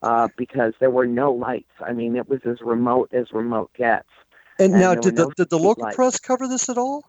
uh, 0.01 0.28
because 0.38 0.74
there 0.80 0.91
were 0.91 1.08
no 1.08 1.32
lights. 1.32 1.72
I 1.82 1.91
mean, 1.93 2.16
it 2.16 2.30
was 2.30 2.41
as 2.45 2.62
remote 2.62 3.10
as 3.14 3.32
remote 3.34 3.72
gets. 3.74 4.08
and 4.60 4.72
and 4.74 4.82
now, 4.82 4.93
did 4.93 5.16
the, 5.16 5.24
no 5.24 5.32
did 5.32 5.49
the 5.49 5.58
local 5.58 5.84
streetlights. 5.86 5.95
press 5.95 6.20
cover 6.20 6.47
this 6.47 6.70
at 6.70 6.78
all? 6.78 7.04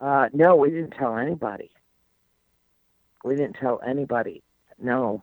Uh, 0.00 0.28
no, 0.32 0.56
we 0.56 0.70
didn't 0.70 0.92
tell 0.92 1.16
anybody. 1.18 1.70
We 3.22 3.36
didn't 3.36 3.56
tell 3.56 3.80
anybody. 3.86 4.42
No. 4.80 5.22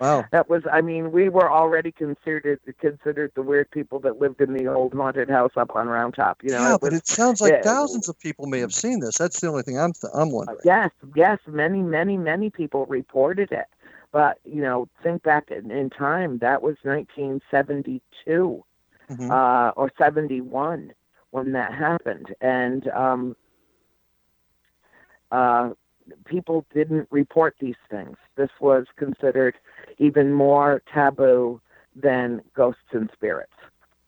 Wow. 0.00 0.28
That 0.32 0.48
was, 0.48 0.62
I 0.70 0.80
mean, 0.80 1.12
we 1.12 1.28
were 1.28 1.50
already 1.50 1.92
considered 1.92 2.60
considered 2.80 3.32
the 3.34 3.42
weird 3.42 3.70
people 3.70 3.98
that 4.00 4.18
lived 4.20 4.40
in 4.40 4.54
the 4.54 4.66
old 4.66 4.94
haunted 4.94 5.28
house 5.28 5.52
up 5.56 5.74
on 5.76 5.88
Round 5.88 6.14
Top. 6.14 6.42
You 6.42 6.52
know, 6.52 6.64
yeah, 6.64 6.74
it 6.74 6.80
but 6.80 6.92
it 6.92 7.06
sounds 7.06 7.40
like 7.40 7.54
thousands 7.62 8.08
of 8.08 8.18
people 8.18 8.46
may 8.46 8.60
have 8.60 8.74
seen 8.74 9.00
this. 9.00 9.18
That's 9.18 9.40
the 9.40 9.48
only 9.48 9.62
thing 9.62 9.78
I'm 9.78 9.92
th- 9.92 10.12
I'm 10.14 10.30
wondering. 10.30 10.64
Yes, 10.64 10.90
yes, 11.14 11.38
many, 11.46 11.82
many, 11.82 12.16
many 12.16 12.50
people 12.50 12.86
reported 12.86 13.52
it. 13.52 13.66
But 14.12 14.38
you 14.44 14.60
know, 14.62 14.88
think 15.02 15.22
back 15.22 15.50
in, 15.50 15.70
in 15.70 15.90
time. 15.90 16.38
That 16.38 16.62
was 16.62 16.76
1972 16.82 18.64
Mhm. 19.10 19.30
uh, 19.30 19.72
or 19.76 19.90
71 19.98 20.92
when 21.30 21.52
that 21.52 21.72
happened, 21.72 22.34
and 22.40 22.88
um, 22.88 23.36
uh, 25.30 25.70
people 26.24 26.64
didn't 26.74 27.08
report 27.10 27.54
these 27.60 27.76
things. 27.90 28.16
This 28.36 28.50
was 28.60 28.86
considered 28.96 29.56
even 29.98 30.32
more 30.32 30.82
taboo 30.92 31.60
than 31.94 32.42
ghosts 32.54 32.92
and 32.92 33.10
spirits. 33.12 33.52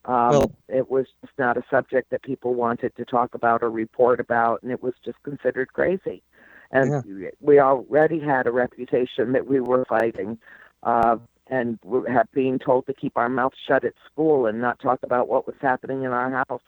Um, 0.06 0.30
Well- 0.30 0.52
it 0.68 0.90
was 0.90 1.06
just 1.22 1.38
not 1.38 1.56
a 1.56 1.64
subject 1.70 2.10
that 2.10 2.22
people 2.22 2.54
wanted 2.54 2.94
to 2.96 3.04
talk 3.04 3.34
about 3.34 3.62
or 3.62 3.70
report 3.70 4.20
about, 4.20 4.62
and 4.62 4.70
it 4.70 4.82
was 4.82 4.94
just 5.04 5.22
considered 5.22 5.72
crazy. 5.72 6.22
And 6.70 7.30
we 7.40 7.60
already 7.60 8.18
had 8.18 8.46
a 8.46 8.50
reputation 8.50 9.32
that 9.32 9.46
we 9.46 9.60
were 9.60 9.84
fighting, 9.84 10.38
uh, 10.82 11.18
and 11.46 11.78
we 11.84 12.10
had 12.10 12.28
being 12.32 12.58
told 12.58 12.86
to 12.86 12.94
keep 12.94 13.16
our 13.16 13.28
mouths 13.28 13.56
shut 13.66 13.84
at 13.84 13.94
school 14.10 14.46
and 14.46 14.60
not 14.60 14.80
talk 14.80 14.98
about 15.02 15.28
what 15.28 15.46
was 15.46 15.56
happening 15.60 16.02
in 16.02 16.10
our 16.10 16.30
house. 16.30 16.62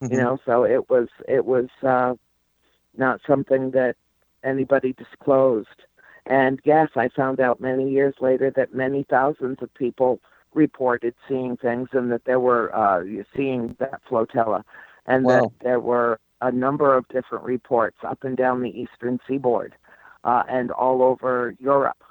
Mhm. 0.00 0.12
You 0.12 0.16
know, 0.16 0.38
so 0.46 0.64
it 0.64 0.88
was 0.88 1.08
it 1.28 1.44
was 1.44 1.68
uh, 1.82 2.14
not 2.96 3.20
something 3.26 3.72
that 3.72 3.96
anybody 4.44 4.92
disclosed. 4.94 5.68
And 6.26 6.60
yes, 6.64 6.88
I 6.96 7.08
found 7.08 7.40
out 7.40 7.60
many 7.60 7.90
years 7.90 8.14
later 8.20 8.50
that 8.56 8.74
many 8.74 9.04
thousands 9.08 9.58
of 9.62 9.72
people 9.74 10.20
reported 10.54 11.14
seeing 11.28 11.56
things 11.56 11.88
and 11.92 12.10
that 12.12 12.24
there 12.24 12.40
were 12.40 12.74
uh, 12.74 13.02
seeing 13.36 13.76
that 13.78 14.00
flotilla 14.08 14.64
and 15.06 15.24
Wow. 15.24 15.40
that 15.40 15.64
there 15.64 15.80
were 15.80 16.18
a 16.40 16.52
number 16.52 16.94
of 16.96 17.06
different 17.08 17.44
reports 17.44 17.98
up 18.06 18.24
and 18.24 18.36
down 18.36 18.62
the 18.62 18.70
eastern 18.80 19.18
seaboard 19.28 19.74
uh, 20.24 20.42
and 20.48 20.70
all 20.70 21.02
over 21.02 21.54
Europe. 21.58 22.02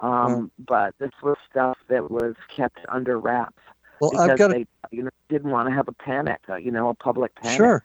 Um, 0.00 0.50
But 0.58 0.94
this 0.98 1.12
was 1.22 1.36
stuff 1.50 1.78
that 1.88 2.10
was 2.10 2.34
kept 2.54 2.80
under 2.88 3.18
wraps 3.18 3.62
Well, 4.00 4.10
because 4.10 4.30
I've 4.30 4.38
got 4.38 4.48
to 4.48 4.54
they 4.54 4.66
you 4.90 5.04
know, 5.04 5.10
didn't 5.28 5.50
want 5.50 5.68
to 5.68 5.74
have 5.74 5.88
a 5.88 5.92
panic, 5.92 6.40
uh, 6.48 6.56
you 6.56 6.70
know, 6.70 6.88
a 6.88 6.94
public 6.94 7.34
panic. 7.36 7.56
Sure. 7.56 7.84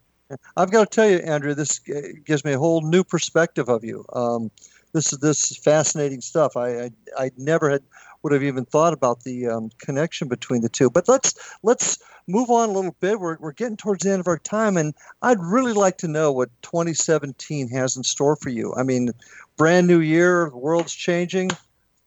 I've 0.56 0.72
got 0.72 0.90
to 0.90 0.96
tell 0.96 1.10
you, 1.10 1.18
Andrea, 1.18 1.56
this 1.56 1.80
gives 1.80 2.44
me 2.44 2.54
a 2.54 2.60
whole 2.60 2.82
new 2.82 3.04
perspective 3.04 3.70
of 3.70 3.84
you. 3.84 4.06
Um, 4.14 4.52
this 4.94 5.14
is 5.14 5.20
this 5.20 5.52
is 5.52 5.58
fascinating 5.58 6.22
stuff. 6.22 6.58
I, 6.58 6.86
I 6.86 6.92
I 7.18 7.32
never 7.38 7.70
had 7.70 7.84
would 8.24 8.34
have 8.34 8.44
even 8.44 8.66
thought 8.66 8.94
about 8.94 9.24
the 9.24 9.48
um, 9.48 9.70
connection 9.80 10.28
between 10.28 10.62
the 10.62 10.70
two. 10.70 10.90
But 10.90 11.08
let's 11.08 11.58
let's 11.64 12.00
move 12.28 12.50
on 12.50 12.70
a 12.70 12.72
little 12.72 12.96
bit. 13.00 13.20
We're 13.20 13.38
we're 13.40 13.54
getting 13.54 13.78
towards 13.78 14.04
the 14.04 14.12
end 14.12 14.20
of 14.20 14.28
our 14.28 14.40
time, 14.40 14.78
and 14.78 14.94
I'd 15.22 15.40
really 15.40 15.74
like 15.74 15.98
to 16.00 16.08
know 16.08 16.32
what 16.32 16.50
2017 16.62 17.70
has 17.70 17.96
in 17.96 18.04
store 18.04 18.36
for 18.36 18.50
you. 18.50 18.74
I 18.76 18.84
mean, 18.84 19.12
brand 19.56 19.88
new 19.88 20.00
year, 20.00 20.50
the 20.52 20.58
world's 20.58 20.94
changing. 20.94 21.52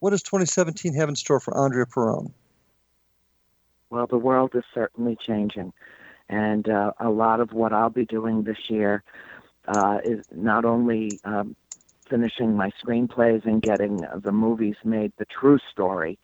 What 0.00 0.10
does 0.10 0.22
2017 0.22 0.94
have 0.94 1.08
in 1.08 1.16
store 1.16 1.40
for 1.40 1.56
Andrea 1.56 1.86
Perron? 1.86 2.32
Well, 3.90 4.06
the 4.06 4.18
world 4.18 4.52
is 4.54 4.64
certainly 4.72 5.16
changing, 5.26 5.72
and 6.30 6.68
uh, 6.68 6.92
a 7.00 7.10
lot 7.10 7.40
of 7.40 7.52
what 7.52 7.72
I'll 7.72 7.90
be 7.90 8.06
doing 8.06 8.44
this 8.44 8.70
year 8.70 9.02
uh, 9.66 9.98
is 10.04 10.24
not 10.32 10.64
only 10.64 11.20
um, 11.24 11.56
finishing 12.08 12.56
my 12.56 12.70
screenplays 12.82 13.44
and 13.44 13.60
getting 13.60 14.00
the 14.22 14.32
movies 14.32 14.76
made 14.84 15.12
the 15.18 15.26
true 15.26 15.58
story, 15.72 16.18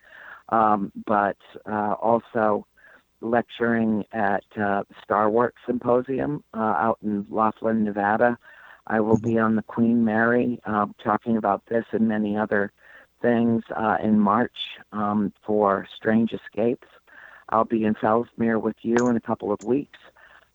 um, 0.48 0.92
but 1.06 1.36
uh, 1.70 1.94
also 2.00 2.66
lecturing 3.20 4.04
at 4.12 4.44
uh, 4.60 4.84
Star 5.02 5.28
Works 5.28 5.60
Symposium 5.66 6.44
uh, 6.54 6.60
out 6.60 6.98
in 7.02 7.26
Laughlin, 7.28 7.84
Nevada. 7.84 8.38
I 8.86 9.00
will 9.00 9.18
be 9.18 9.38
on 9.38 9.56
the 9.56 9.62
Queen 9.62 10.04
Mary 10.04 10.60
uh, 10.64 10.86
talking 11.02 11.36
about 11.36 11.62
this 11.68 11.84
and 11.90 12.06
many 12.06 12.36
other 12.36 12.70
things 13.20 13.64
uh, 13.76 13.96
in 14.02 14.20
March 14.20 14.56
um, 14.92 15.32
for 15.44 15.88
Strange 15.96 16.32
Escapes. 16.32 16.86
I'll 17.48 17.64
be 17.64 17.84
in 17.84 17.94
Fellsmere 17.94 18.60
with 18.60 18.76
you 18.82 19.08
in 19.08 19.16
a 19.16 19.20
couple 19.20 19.52
of 19.52 19.62
weeks. 19.62 19.98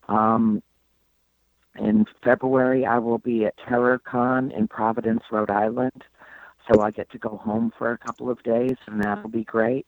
Um, 0.07 0.61
in 1.77 2.05
February, 2.23 2.85
I 2.85 2.97
will 2.99 3.17
be 3.17 3.45
at 3.45 3.57
TerrorCon 3.57 4.55
in 4.57 4.67
Providence, 4.67 5.23
Rhode 5.31 5.49
Island. 5.51 6.03
So 6.67 6.81
I 6.81 6.91
get 6.91 7.09
to 7.11 7.17
go 7.17 7.37
home 7.37 7.71
for 7.77 7.91
a 7.91 7.97
couple 7.97 8.29
of 8.29 8.43
days, 8.43 8.75
and 8.87 9.01
that'll 9.01 9.29
be 9.29 9.43
great. 9.45 9.87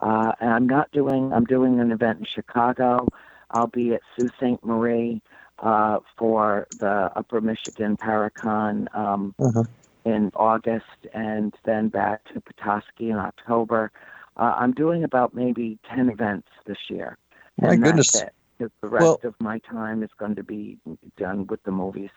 Uh, 0.00 0.32
and 0.40 0.50
I'm 0.50 0.66
not 0.66 0.90
doing. 0.90 1.32
I'm 1.32 1.44
doing 1.44 1.80
an 1.80 1.92
event 1.92 2.20
in 2.20 2.24
Chicago. 2.24 3.06
I'll 3.50 3.68
be 3.68 3.92
at 3.92 4.00
Sault 4.16 4.32
Ste. 4.38 4.64
Marie 4.64 5.22
uh, 5.58 5.98
for 6.18 6.66
the 6.78 7.10
Upper 7.14 7.40
Michigan 7.40 7.96
Paracon 7.96 8.92
um, 8.96 9.34
Uh-huh. 9.38 9.64
in 10.04 10.32
August, 10.34 11.06
and 11.14 11.54
then 11.64 11.88
back 11.88 12.24
to 12.32 12.40
Petoskey 12.40 13.10
in 13.10 13.16
October. 13.16 13.92
Uh, 14.36 14.54
I'm 14.56 14.72
doing 14.72 15.04
about 15.04 15.34
maybe 15.34 15.78
ten 15.88 16.08
events 16.08 16.48
this 16.66 16.78
year. 16.88 17.18
My 17.60 17.74
and 17.74 17.82
goodness. 17.82 18.12
That's 18.12 18.32
it. 18.60 18.72
the 18.80 18.88
rest 18.88 19.02
Well- 19.02 19.20
of 19.24 19.34
my 19.40 19.58
time 19.58 20.02
is 20.02 20.10
going 20.18 20.34
to 20.36 20.42
be 20.42 20.78
done 21.16 21.46
with 21.48 21.62
the 21.64 21.72
movies. 21.72 22.10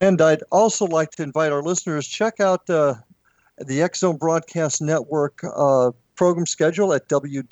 And 0.00 0.20
I'd 0.20 0.42
also 0.50 0.86
like 0.86 1.10
to 1.12 1.22
invite 1.22 1.52
our 1.52 1.62
listeners 1.62 2.06
check 2.06 2.40
out 2.40 2.68
uh, 2.70 2.94
the 3.66 3.82
X 3.82 3.98
Zone 4.00 4.16
Broadcast 4.16 4.80
Network 4.80 5.40
uh, 5.44 5.90
program 6.16 6.46
schedule 6.46 6.92
at 6.92 7.08
www.xzbn.net. 7.08 7.50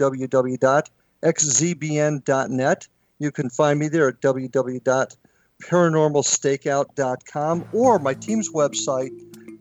You 3.19 3.33
can 3.33 3.49
find 3.49 3.79
me 3.79 3.89
there 3.89 4.09
at 4.09 4.21
www.myzbn.net. 4.21 5.17
paranormalstakeout.com 5.63 7.65
or 7.73 7.99
my 7.99 8.13
team's 8.15 8.53
website 8.53 9.11